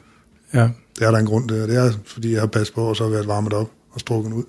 [0.55, 0.69] ja.
[0.99, 1.63] det er der en grund til.
[1.63, 4.01] og Det er, fordi jeg har passet på, og så har været varmet op og
[4.01, 4.45] strukket ud.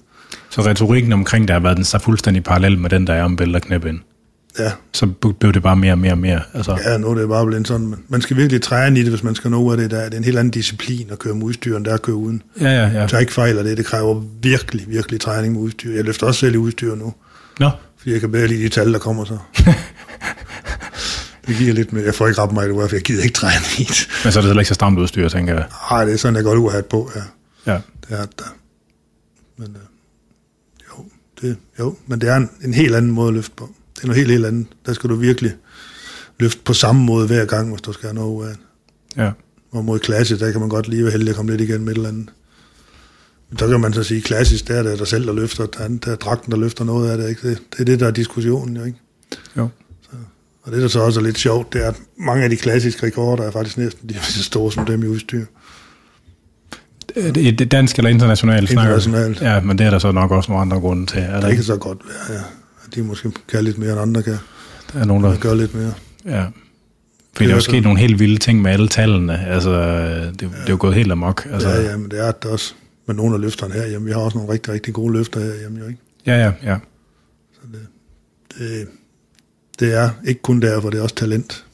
[0.49, 3.35] Så retorikken omkring det har været den så fuldstændig parallel med den, der er om
[3.35, 3.99] bælte og knæbind.
[4.59, 5.05] Ja, Så
[5.39, 6.41] blev det bare mere og mere og mere.
[6.53, 7.95] Altså, ja nu er det bare blevet sådan.
[8.09, 10.03] Man skal virkelig træne i det, hvis man skal nå ud af det der.
[10.03, 12.41] Det er en helt anden disciplin at køre med udstyr, end der at køre uden.
[12.61, 12.87] ja, ja.
[12.87, 12.99] ja.
[12.99, 13.77] Jeg tager ikke fejl det.
[13.77, 15.95] Det kræver virkelig, virkelig træning med udstyr.
[15.95, 17.13] Jeg løfter også selv i udstyr nu.
[17.59, 19.37] Nå, Fordi jeg kan bedre lide de tal, der kommer så.
[21.47, 22.03] det giver lidt mere.
[22.05, 24.07] Jeg får ikke ret meget ud af, for jeg gider ikke træne i det.
[24.23, 25.65] men så er det heller ikke så stramt udstyr, tænker jeg.
[25.91, 27.21] Nej, det er sådan, jeg godt ud at på, ja.
[27.73, 27.79] Ja.
[28.09, 28.55] Det er der.
[29.57, 29.81] Men øh,
[30.89, 31.05] jo,
[31.41, 33.69] det, jo, men det er en, en helt anden måde at løfte på.
[34.05, 34.67] Det er noget helt, helt andet.
[34.85, 35.53] Der skal du virkelig
[36.39, 38.59] løfte på samme måde hver gang, hvis du skal have noget ud af det.
[39.23, 39.31] Ja.
[39.71, 41.91] Og mod klassisk, der kan man godt lige være heldig at komme lidt igen med
[41.91, 42.29] et eller andet.
[43.49, 45.79] Men så kan man så sige, klassisk, der er det dig selv, der løfter, der
[45.79, 47.29] er, der er dragten, der løfter noget af det.
[47.29, 47.49] Ikke?
[47.49, 48.97] Det, det er det, der er diskussionen, jo, ikke?
[49.57, 49.69] Jo.
[50.63, 53.05] Og det, der så også er lidt sjovt, det er, at mange af de klassiske
[53.05, 55.45] rekorder er faktisk næsten lige så store som dem i udstyr.
[57.15, 58.71] Det det er dansk eller internationalt?
[58.71, 59.41] Internationalt.
[59.41, 61.19] Ja, men det er der så nok også nogle andre grunde til.
[61.19, 61.55] Er der Det ikke?
[61.55, 62.43] kan så godt være, ja.
[62.95, 64.37] De måske kan lidt mere, end andre kan.
[64.93, 65.29] Der er nogen, der...
[65.29, 65.93] Og gør lidt mere.
[66.25, 66.31] Ja.
[66.31, 66.47] Fordi der er
[67.33, 69.45] Det er jo så- sket nogle helt vilde ting med alle tallene.
[69.47, 69.71] Altså,
[70.25, 71.47] det, det er jo gået helt amok.
[71.51, 72.73] Altså, Ja, ja, men det er det også.
[73.07, 75.53] Men nogle af løfterne her, jamen, vi har også nogle rigtig, rigtig gode løfter her,
[75.63, 75.99] jamen, jo ikke?
[76.25, 76.77] ja, ja, ja.
[78.57, 78.87] Det,
[79.79, 81.65] det er ikke kun derfor, det er også talent.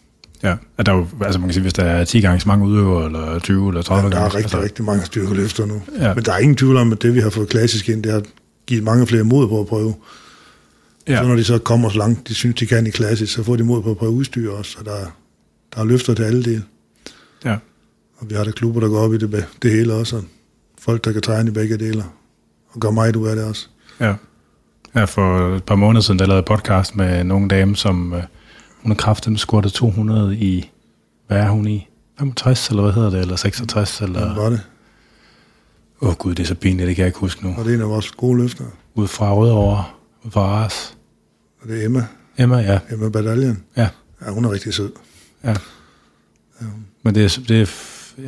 [0.43, 0.55] ja.
[0.78, 2.66] At der er jo, altså man kan sige, hvis der er 10 gange så mange
[2.66, 4.26] udøvere, eller 20 eller 30 Ja, der gange.
[4.26, 5.82] er rigtig, altså, rigtig mange styrkeløfter nu.
[5.99, 6.07] Ja.
[6.07, 6.14] Ja.
[6.14, 8.22] Men der er ingen tvivl om, at det, vi har fået klassisk ind, det har
[8.68, 9.93] givet mange flere mod på at prøve.
[11.08, 11.18] Ja.
[11.18, 13.56] Så når de så kommer så langt, de synes, de kan i klassisk, så får
[13.56, 14.78] de mod på at prøve udstyr også.
[14.80, 14.97] Og der,
[15.76, 16.64] der er løfter til alle dele.
[17.45, 17.58] ja.
[18.18, 20.16] Og vi har der klubber, der går op i det, det hele også.
[20.16, 20.24] Og
[20.80, 22.04] folk, der kan træne i begge dele.
[22.74, 23.68] Og gør meget ud af det også.
[23.99, 24.16] Ja.
[24.95, 28.24] ja, for et par måneder siden, der lavede podcast med nogle dame, som øh,
[28.82, 30.72] hun har kraften squattet 200 i,
[31.28, 31.88] hvad er hun i?
[32.20, 34.20] 65, eller hvad hedder det, eller 66, Eller...
[34.20, 34.36] eller...
[34.41, 34.62] Var det.
[36.02, 37.56] Åh oh, gud, det er så pinligt, det kan jeg ikke huske nu.
[37.58, 38.66] Og det er en af vores gode løfter.
[38.95, 39.84] Ud fra Rødovre,
[40.36, 40.98] Ars.
[41.61, 42.06] Og det er Emma.
[42.38, 42.80] Emma, ja.
[42.91, 43.64] Emma Badaljen.
[43.77, 43.88] Ja,
[44.26, 44.91] Ja, hun er rigtig sød.
[45.43, 45.56] ja.
[47.03, 47.68] Men det er, det er,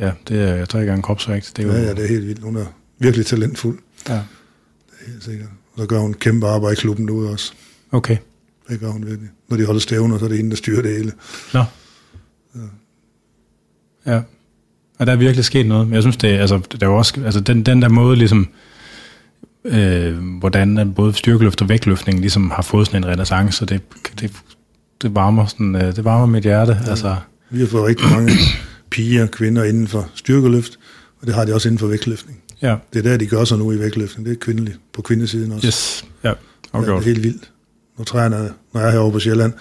[0.06, 1.52] ja, det er tre gange kropsvægt.
[1.56, 2.42] Det er jo, Ja, ja, det er helt vildt.
[2.42, 2.66] Hun er
[2.98, 3.78] virkelig talentfuld.
[4.08, 4.20] ja.
[5.06, 5.48] Helt sikkert.
[5.72, 7.52] Og så gør hun kæmpe arbejde i klubben derude også.
[7.92, 8.16] Okay.
[8.68, 9.30] Det gør hun virkelig.
[9.48, 11.12] Når de holder stævner, så er det hende, der styrer det hele.
[11.54, 11.64] Nå.
[14.06, 14.20] Ja.
[14.98, 15.86] Og der er virkelig sket noget.
[15.86, 18.16] Men jeg synes, det er, altså, der er jo også, altså den, den der måde,
[18.16, 18.48] ligesom,
[19.64, 23.80] øh, hvordan at både styrkeløft og vægtløftning ligesom har fået sådan en renaissance, det,
[24.20, 24.32] det,
[25.02, 26.78] det varmer, sådan, øh, det varmer mit hjerte.
[26.84, 26.90] Ja.
[26.90, 27.16] Altså,
[27.50, 28.32] Vi har fået rigtig mange
[28.90, 30.78] piger, kvinder inden for styrkeløft,
[31.20, 32.38] og det har de også inden for vægtløftning.
[32.62, 32.76] ja.
[32.92, 34.26] Det er der, de gør sig nu i vægtløftning.
[34.26, 35.66] Det er kvindeligt på kvindesiden også.
[35.66, 36.04] Yes.
[36.24, 36.28] Ja.
[36.28, 36.34] ja,
[36.72, 36.88] Okay.
[36.90, 37.50] det er helt vildt.
[37.98, 39.52] Nu træner jeg, når jeg er herovre på Sjælland,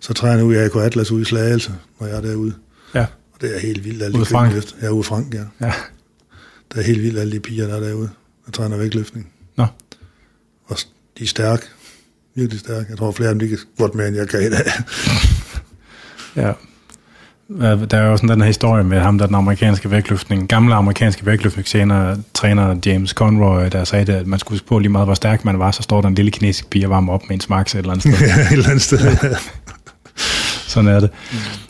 [0.00, 2.52] så træner jeg ude i AK Atlas ude i Slagelse, når jeg er derude.
[2.94, 3.00] Ja.
[3.02, 4.50] Og det er helt vildt, alle de Frank?
[4.50, 4.76] kvindeløft.
[4.82, 5.66] Ja, ude i Frank, ja.
[5.66, 5.72] Ja.
[6.72, 8.08] Det er helt vildt, alle de piger, der er derude,
[8.46, 9.26] der træner vægtløftning.
[9.58, 9.66] Nå.
[10.66, 10.76] Og
[11.18, 11.62] de er stærke.
[12.34, 12.86] Virkelig stærke.
[12.88, 14.72] Jeg tror, flere af dem, de kan godt mere, end jeg kan i dag.
[16.36, 16.52] Ja.
[17.90, 21.26] Der er jo sådan den her historie med ham, der den amerikanske vægtløftning, gamle amerikanske
[21.26, 25.58] vægtløftningstræner, træner James Conroy, der sagde at man skulle på lige meget, hvor stærk man
[25.58, 27.78] var, så står der en lille kinesisk pige og varmer op med en smaks et
[27.78, 28.28] eller andet sted.
[28.46, 28.98] et eller andet sted.
[30.72, 31.10] Sådan er det.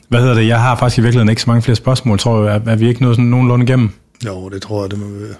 [0.08, 0.46] Hvad hedder det?
[0.46, 2.56] Jeg har faktisk i virkeligheden ikke så mange flere spørgsmål, tror jeg.
[2.66, 3.90] Er, er vi ikke nået sådan nogenlunde igennem?
[4.26, 5.34] jo, det tror jeg, det må være.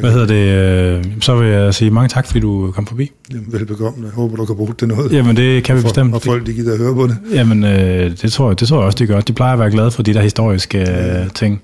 [0.00, 0.98] Hvad hedder det?
[0.98, 3.10] øh, Så vil jeg sige mange tak, fordi du kom forbi.
[3.32, 4.04] Jamen, velbekomme.
[4.06, 5.12] Jeg håber, du kan bruge det noget.
[5.12, 6.14] Jamen, det kan vi for, bestemt.
[6.14, 7.18] Og folk, de gider at høre på det.
[7.32, 9.20] Jamen, øh, det, tror jeg, det tror jeg også, de gør.
[9.20, 11.62] De plejer at være glade for de der historiske øh, ting.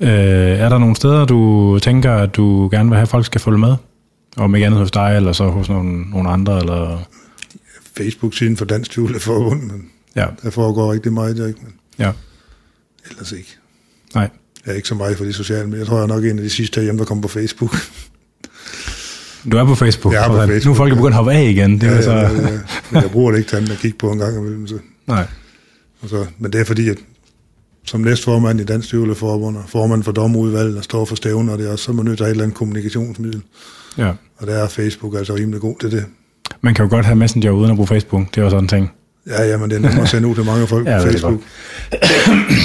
[0.00, 3.40] Øh, er der nogle steder, du tænker, at du gerne vil have, at folk skal
[3.40, 3.74] følge med?
[4.36, 6.98] Om ikke andet hos dig, eller så hos nogle, nogle andre, eller...
[7.96, 9.82] Facebook-siden for Dansk Tvivlerforbund, men
[10.16, 11.60] Ja, der foregår rigtig meget der, ikke?
[11.62, 12.12] Men ja.
[13.10, 13.56] ellers ikke.
[14.14, 14.28] Nej.
[14.66, 15.78] Jeg er ikke så meget for de sociale medier.
[15.78, 17.76] Jeg tror, jeg er nok en af de sidste herhjemme, der kommer på Facebook.
[19.52, 20.14] Du er på Facebook.
[20.14, 20.36] Jeg er på.
[20.36, 20.94] Facebook, Nu er folk ja.
[20.94, 21.80] begyndt at hoppe af igen.
[21.80, 22.12] Det er ja, ja, så...
[22.12, 22.58] ja, ja,
[22.90, 24.66] men jeg bruger det ikke til andet at kigge på en gang imellem.
[24.66, 24.78] Så.
[25.06, 25.26] Nej.
[26.02, 26.96] Og så, men det er fordi, at
[27.84, 31.66] som næstformand i Dansk Tvivlerforbund og formand for dommerudvalget og står for stævner, og det
[31.66, 33.42] er også, så er man nødt til et eller andet kommunikationsmiddel.
[33.98, 34.12] Ja.
[34.36, 36.04] Og der er Facebook altså rimelig god til det.
[36.60, 38.34] Man kan jo godt have Messenger uden at bruge Facebook.
[38.34, 38.90] Det er jo sådan en ting.
[39.26, 41.40] Ja, ja, men det er nemmere at sende ud til mange folk Ja, på Facebook.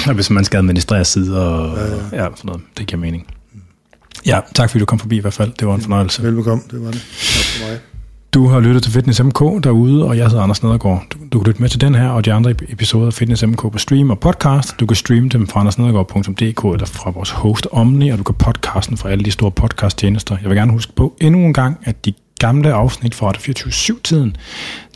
[0.06, 1.82] Og hvis man skal administrere sider og ja,
[2.16, 2.24] ja.
[2.24, 2.62] ja, sådan noget.
[2.78, 3.26] Det giver mening.
[4.26, 5.52] Ja, tak fordi du kom forbi i hvert fald.
[5.58, 6.22] Det var en fornøjelse.
[6.22, 7.00] Velbekomme, det var det.
[7.00, 7.78] Tak for mig.
[8.34, 11.04] Du har lyttet til Fitness MK derude, og jeg hedder Anders Nedergaard.
[11.10, 13.60] Du, du kan lytte med til den her og de andre episoder af Fitness MK
[13.60, 14.80] på stream og podcast.
[14.80, 18.96] Du kan streame dem fra andersnedergaard.dk eller fra vores host Omni, og du kan podcasten
[18.96, 20.36] fra alle de store podcasttjenester.
[20.42, 24.36] Jeg vil gerne huske på endnu en gang, at de gamle afsnit fra 24-7-tiden,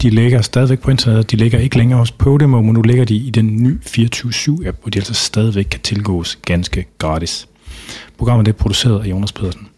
[0.03, 1.31] de ligger stadigvæk på internettet.
[1.31, 4.91] De ligger ikke længere hos Podimo, men nu ligger de i den nye 24-7-app, hvor
[4.91, 7.49] de altså stadigvæk kan tilgås ganske gratis.
[8.19, 9.69] Programmet er produceret af Jonas Pedersen.